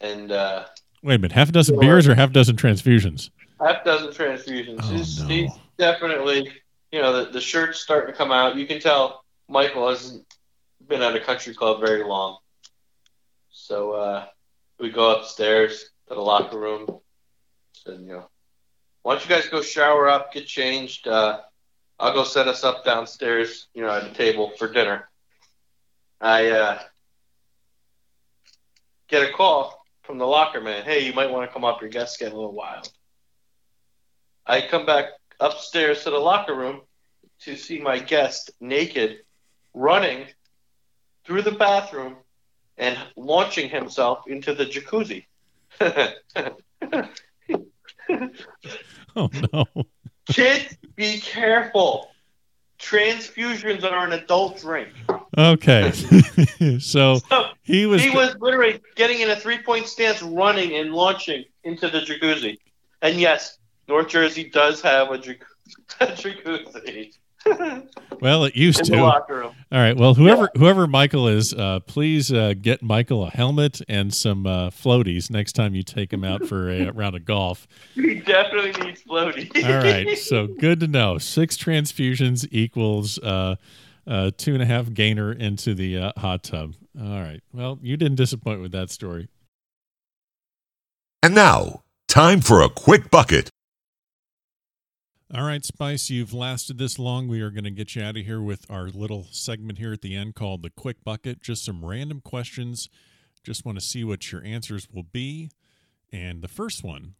and 0.00 0.32
uh, 0.32 0.64
Wait 1.04 1.16
a 1.16 1.18
minute. 1.18 1.32
Half 1.32 1.50
a 1.50 1.52
dozen 1.52 1.78
beers 1.78 2.08
or 2.08 2.14
half 2.14 2.30
a 2.30 2.32
dozen 2.32 2.56
transfusions? 2.56 3.28
half 3.60 3.84
dozen 3.84 4.08
transfusions. 4.08 4.80
Oh, 4.80 4.86
he's, 4.86 5.20
no. 5.20 5.28
he's 5.28 5.50
definitely, 5.76 6.50
you 6.90 7.02
know, 7.02 7.24
the, 7.24 7.30
the 7.30 7.42
shirt's 7.42 7.78
starting 7.78 8.10
to 8.10 8.16
come 8.16 8.32
out. 8.32 8.56
You 8.56 8.66
can 8.66 8.80
tell 8.80 9.22
Michael 9.46 9.86
hasn't 9.86 10.24
been 10.88 11.02
at 11.02 11.14
a 11.14 11.20
country 11.20 11.54
club 11.54 11.80
very 11.80 12.04
long. 12.04 12.38
So 13.50 13.92
uh, 13.92 14.26
we 14.80 14.88
go 14.88 15.14
upstairs 15.14 15.90
to 16.08 16.14
the 16.14 16.22
locker 16.22 16.58
room. 16.58 16.86
And, 17.84 18.06
you 18.06 18.14
know, 18.14 18.30
why 19.02 19.14
don't 19.14 19.28
you 19.28 19.28
guys 19.28 19.46
go 19.48 19.60
shower 19.60 20.08
up, 20.08 20.32
get 20.32 20.46
changed? 20.46 21.06
Uh, 21.06 21.40
I'll 22.00 22.14
go 22.14 22.24
set 22.24 22.48
us 22.48 22.64
up 22.64 22.82
downstairs, 22.82 23.68
you 23.74 23.82
know, 23.82 23.90
at 23.90 24.04
the 24.04 24.14
table 24.14 24.52
for 24.58 24.72
dinner. 24.72 25.10
I 26.18 26.48
uh, 26.48 26.78
get 29.08 29.28
a 29.28 29.32
call 29.34 29.83
from 30.04 30.18
the 30.18 30.26
locker 30.26 30.60
man. 30.60 30.84
Hey, 30.84 31.04
you 31.04 31.12
might 31.12 31.30
want 31.30 31.48
to 31.48 31.52
come 31.52 31.64
up. 31.64 31.80
Your 31.80 31.90
guest's 31.90 32.16
getting 32.16 32.34
a 32.34 32.36
little 32.36 32.52
wild. 32.52 32.88
I 34.46 34.60
come 34.60 34.86
back 34.86 35.06
upstairs 35.40 36.04
to 36.04 36.10
the 36.10 36.18
locker 36.18 36.54
room 36.54 36.82
to 37.40 37.56
see 37.56 37.80
my 37.80 37.98
guest 37.98 38.50
naked, 38.60 39.18
running 39.72 40.26
through 41.26 41.42
the 41.42 41.52
bathroom 41.52 42.16
and 42.76 42.98
launching 43.16 43.68
himself 43.68 44.24
into 44.26 44.54
the 44.54 44.66
jacuzzi. 44.66 45.26
Oh 49.16 49.30
no. 49.52 49.64
Kids, 50.28 50.76
be 50.96 51.20
careful. 51.20 52.08
Transfusions 52.84 53.82
are 53.82 54.04
an 54.06 54.12
adult 54.12 54.60
drink. 54.60 54.90
Okay. 55.38 55.90
so 56.78 57.16
So 57.18 57.46
he 57.62 57.86
was. 57.86 58.02
he 58.02 58.10
was 58.10 58.36
literally 58.40 58.80
getting 58.94 59.20
in 59.20 59.30
a 59.30 59.36
three 59.36 59.58
point 59.58 59.86
stance, 59.86 60.22
running 60.22 60.76
and 60.76 60.92
launching 60.92 61.44
into 61.64 61.88
the 61.88 62.00
jacuzzi. 62.00 62.58
And 63.00 63.18
yes, 63.18 63.58
North 63.88 64.08
Jersey 64.08 64.50
does 64.50 64.82
have 64.82 65.10
a, 65.10 65.18
jac- 65.18 65.42
a 66.00 66.06
jacuzzi 66.08 67.12
well, 68.20 68.44
it 68.44 68.54
used 68.56 68.80
in 68.80 68.84
to. 68.86 68.92
the 68.92 68.98
All 68.98 69.06
locker 69.06 69.34
room. 69.38 69.54
right. 69.70 69.96
Well, 69.96 70.14
whoever 70.14 70.50
whoever 70.56 70.86
Michael 70.86 71.28
is, 71.28 71.52
uh, 71.54 71.80
please 71.80 72.32
uh, 72.32 72.54
get 72.60 72.82
Michael 72.82 73.24
a 73.26 73.30
helmet 73.30 73.80
and 73.88 74.12
some 74.14 74.46
uh, 74.46 74.70
floaties 74.70 75.30
next 75.30 75.52
time 75.52 75.74
you 75.74 75.82
take 75.82 76.12
him 76.12 76.24
out 76.24 76.44
for 76.46 76.70
a 76.70 76.90
round 76.92 77.16
of 77.16 77.24
golf. 77.24 77.66
He 77.94 78.16
definitely 78.20 78.72
needs 78.84 79.02
floaties. 79.04 79.64
All 79.64 79.76
right. 79.82 80.16
So 80.24 80.46
good 80.46 80.80
to 80.80 80.86
know. 80.86 81.18
Six 81.18 81.56
transfusions 81.56 82.46
equals 82.50 83.18
uh, 83.18 83.56
uh, 84.06 84.30
two 84.36 84.54
and 84.54 84.62
a 84.62 84.66
half 84.66 84.92
gainer 84.92 85.32
into 85.32 85.74
the 85.74 85.98
uh, 85.98 86.12
hot 86.16 86.42
tub. 86.44 86.74
All 87.00 87.20
right. 87.20 87.40
Well, 87.52 87.78
you 87.82 87.96
didn't 87.96 88.16
disappoint 88.16 88.60
with 88.60 88.72
that 88.72 88.90
story. 88.90 89.28
And 91.22 91.34
now, 91.34 91.82
time 92.08 92.40
for 92.40 92.60
a 92.62 92.68
quick 92.68 93.10
bucket. 93.10 93.48
All 95.36 95.42
right, 95.42 95.64
Spice, 95.64 96.10
you've 96.10 96.32
lasted 96.32 96.78
this 96.78 96.96
long. 96.96 97.26
We 97.26 97.40
are 97.40 97.50
going 97.50 97.64
to 97.64 97.70
get 97.72 97.96
you 97.96 98.04
out 98.04 98.16
of 98.16 98.24
here 98.24 98.40
with 98.40 98.70
our 98.70 98.86
little 98.86 99.26
segment 99.32 99.78
here 99.78 99.92
at 99.92 100.00
the 100.00 100.14
end 100.14 100.36
called 100.36 100.62
the 100.62 100.70
Quick 100.70 101.02
Bucket. 101.02 101.42
Just 101.42 101.64
some 101.64 101.84
random 101.84 102.20
questions. 102.20 102.88
Just 103.42 103.64
want 103.64 103.76
to 103.76 103.84
see 103.84 104.04
what 104.04 104.30
your 104.30 104.44
answers 104.44 104.86
will 104.92 105.02
be. 105.02 105.50
And 106.12 106.40
the 106.40 106.46
first 106.46 106.84
one 106.84 107.14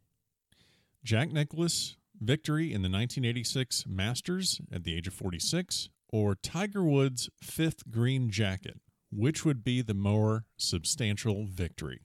Jack 1.03 1.33
Nicklaus 1.33 1.97
victory 2.21 2.67
in 2.67 2.83
the 2.83 2.89
1986 2.89 3.85
Masters 3.89 4.61
at 4.71 4.85
the 4.85 4.95
age 4.95 5.09
of 5.09 5.15
46, 5.15 5.89
or 6.09 6.37
Tiger 6.37 6.85
Woods' 6.85 7.29
fifth 7.43 7.91
green 7.91 8.31
jacket? 8.31 8.79
Which 9.11 9.45
would 9.45 9.65
be 9.65 9.83
the 9.83 9.93
more 9.93 10.45
substantial 10.57 11.47
victory? 11.47 12.03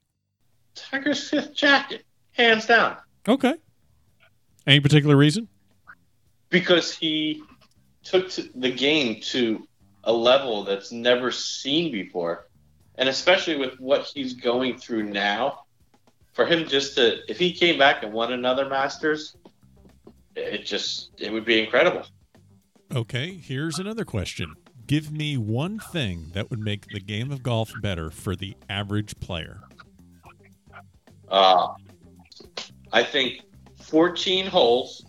Tiger's 0.74 1.30
fifth 1.30 1.54
jacket, 1.54 2.04
hands 2.32 2.66
down, 2.66 2.96
Okay. 3.28 3.54
Any 4.66 4.80
particular 4.80 5.16
reason? 5.16 5.46
Because 6.50 6.94
he 6.94 7.42
took 8.02 8.28
to 8.30 8.42
the 8.54 8.70
game 8.70 9.20
to 9.20 9.66
a 10.04 10.12
level 10.12 10.64
that's 10.64 10.92
never 10.92 11.30
seen 11.30 11.90
before, 11.92 12.48
and 12.96 13.08
especially 13.08 13.56
with 13.56 13.78
what 13.80 14.04
he's 14.14 14.34
going 14.34 14.78
through 14.78 15.04
now, 15.04 15.64
for 16.32 16.44
him 16.46 16.66
just 16.66 16.94
to 16.96 17.18
if 17.30 17.38
he 17.38 17.52
came 17.52 17.78
back 17.78 18.02
and 18.02 18.12
won 18.12 18.32
another 18.32 18.68
Masters, 18.68 19.36
it 20.36 20.64
just 20.64 21.10
it 21.18 21.32
would 21.32 21.44
be 21.44 21.62
incredible. 21.62 22.04
Okay, 22.94 23.34
here's 23.34 23.78
another 23.78 24.04
question. 24.04 24.54
give 24.86 25.12
me 25.12 25.36
one 25.36 25.78
thing 25.78 26.32
that 26.34 26.50
would 26.50 26.58
make 26.58 26.86
the 26.88 26.98
game 26.98 27.30
of 27.30 27.44
golf 27.44 27.70
better 27.80 28.10
for 28.10 28.34
the 28.34 28.56
average 28.68 29.18
player. 29.20 29.60
Uh, 31.28 31.68
I 32.92 33.04
think 33.04 33.42
14 33.78 34.46
holes, 34.46 35.04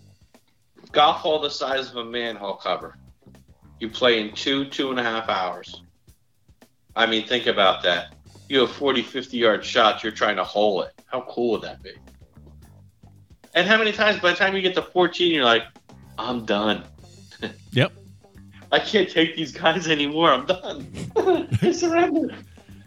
golf 0.91 1.17
hole 1.17 1.39
the 1.39 1.49
size 1.49 1.89
of 1.89 1.97
a 1.97 2.05
manhole 2.05 2.55
cover. 2.55 2.97
You 3.79 3.89
play 3.89 4.21
in 4.21 4.33
two, 4.33 4.65
two 4.65 4.91
and 4.91 4.99
a 4.99 5.03
half 5.03 5.29
hours. 5.29 5.81
I 6.95 7.05
mean, 7.05 7.27
think 7.27 7.47
about 7.47 7.83
that. 7.83 8.13
You 8.49 8.59
have 8.59 8.71
40, 8.71 9.01
50 9.01 9.37
yard 9.37 9.63
shots, 9.63 10.03
you're 10.03 10.11
trying 10.11 10.35
to 10.35 10.43
hole 10.43 10.81
it. 10.81 10.93
How 11.05 11.21
cool 11.29 11.51
would 11.51 11.61
that 11.61 11.81
be? 11.81 11.91
And 13.53 13.67
how 13.67 13.77
many 13.77 13.91
times 13.91 14.19
by 14.19 14.31
the 14.31 14.37
time 14.37 14.55
you 14.55 14.61
get 14.61 14.75
to 14.75 14.81
14, 14.81 15.33
you're 15.33 15.45
like, 15.45 15.63
I'm 16.17 16.45
done. 16.45 16.83
Yep. 17.71 17.93
I 18.71 18.79
can't 18.79 19.09
take 19.09 19.35
these 19.35 19.51
guys 19.51 19.87
anymore. 19.87 20.31
I'm 20.31 20.45
done. 20.45 20.93
I 21.61 21.71
surrender. 21.71 22.35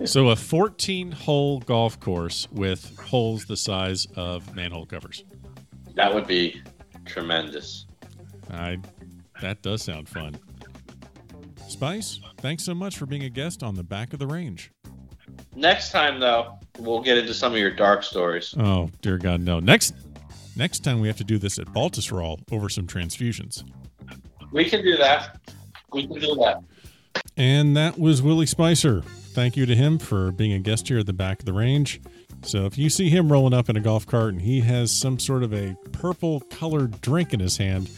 So 0.05 0.28
a 0.28 0.36
14 0.36 1.11
hole 1.11 1.61
golf 1.61 1.98
course 1.98 2.46
with 2.52 2.96
holes 2.98 3.46
the 3.46 3.57
size 3.57 4.07
of 4.14 4.55
manhole 4.55 4.86
covers. 4.86 5.24
That 5.94 6.14
would 6.14 6.26
be 6.26 6.62
tremendous. 7.05 7.86
I 8.51 8.78
that 9.40 9.62
does 9.62 9.82
sound 9.82 10.09
fun. 10.09 10.38
Spice, 11.68 12.20
thanks 12.38 12.64
so 12.64 12.74
much 12.74 12.97
for 12.97 13.07
being 13.07 13.24
a 13.24 13.28
guest 13.28 13.62
on 13.62 13.74
the 13.74 13.82
back 13.82 14.12
of 14.12 14.18
the 14.18 14.26
range. 14.26 14.70
Next 15.57 15.90
time, 15.90 16.20
though, 16.20 16.59
we'll 16.78 17.03
get 17.03 17.18
into 17.18 17.34
some 17.34 17.53
of 17.53 17.59
your 17.59 17.70
dark 17.70 18.03
stories. 18.03 18.55
Oh, 18.59 18.90
dear 19.03 19.18
God, 19.18 19.40
no. 19.40 19.61
Next 19.61 19.95
next 20.57 20.84
time 20.84 21.01
we 21.01 21.09
have 21.09 21.16
to 21.16 21.24
do 21.24 21.38
this 21.38 21.59
at 21.59 21.66
Baltusrol 21.66 22.40
over 22.53 22.68
some 22.68 22.86
transfusions. 22.86 23.64
We 24.53 24.68
can 24.68 24.82
do 24.82 24.97
that. 24.97 25.38
We 25.92 26.07
can 26.07 26.20
do 26.20 26.34
that. 26.36 26.62
And 27.36 27.76
that 27.76 27.99
was 27.99 28.22
Willie 28.22 28.47
Spicer. 28.47 29.03
Thank 29.03 29.57
you 29.57 29.66
to 29.66 29.74
him 29.74 29.99
for 29.99 30.30
being 30.30 30.53
a 30.53 30.61
guest 30.61 30.86
here 30.86 30.99
at 30.99 31.07
the 31.07 31.12
back 31.12 31.40
of 31.40 31.45
the 31.45 31.53
range. 31.53 32.01
So 32.42 32.66
if 32.66 32.78
you 32.78 32.90
see 32.90 33.09
him 33.09 33.32
rolling 33.32 33.55
up 33.55 33.68
in 33.68 33.76
a 33.76 33.80
golf 33.80 34.07
cart 34.07 34.34
and 34.34 34.42
he 34.42 34.61
has 34.61 34.92
some 34.92 35.18
sort 35.18 35.42
of 35.42 35.53
a 35.53 35.76
purple 35.92 36.40
colored 36.40 37.01
drink 37.01 37.32
in 37.32 37.40
his 37.40 37.57
hand, 37.57 37.90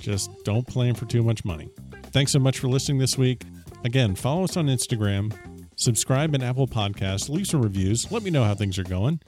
just 0.00 0.30
don't 0.44 0.66
play 0.66 0.88
him 0.88 0.94
for 0.94 1.06
too 1.06 1.22
much 1.22 1.44
money. 1.44 1.70
Thanks 2.06 2.32
so 2.32 2.38
much 2.38 2.58
for 2.58 2.68
listening 2.68 2.98
this 2.98 3.16
week. 3.16 3.44
Again, 3.84 4.14
follow 4.14 4.44
us 4.44 4.56
on 4.56 4.66
Instagram, 4.66 5.32
subscribe 5.76 6.34
in 6.34 6.42
Apple 6.42 6.66
Podcasts, 6.66 7.28
leave 7.28 7.46
some 7.46 7.62
reviews, 7.62 8.10
let 8.10 8.22
me 8.22 8.30
know 8.30 8.44
how 8.44 8.54
things 8.54 8.78
are 8.78 8.84
going. 8.84 9.20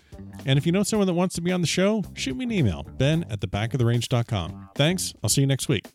And 0.44 0.58
if 0.58 0.66
you 0.66 0.72
know 0.72 0.82
someone 0.82 1.06
that 1.06 1.14
wants 1.14 1.34
to 1.36 1.40
be 1.40 1.52
on 1.52 1.60
the 1.60 1.66
show, 1.66 2.04
shoot 2.14 2.36
me 2.36 2.44
an 2.44 2.52
email, 2.52 2.82
ben 2.98 3.24
at 3.30 3.40
thebackoftherange.com. 3.40 4.70
Thanks. 4.74 5.14
I'll 5.22 5.30
see 5.30 5.40
you 5.40 5.46
next 5.46 5.68
week. 5.68 5.86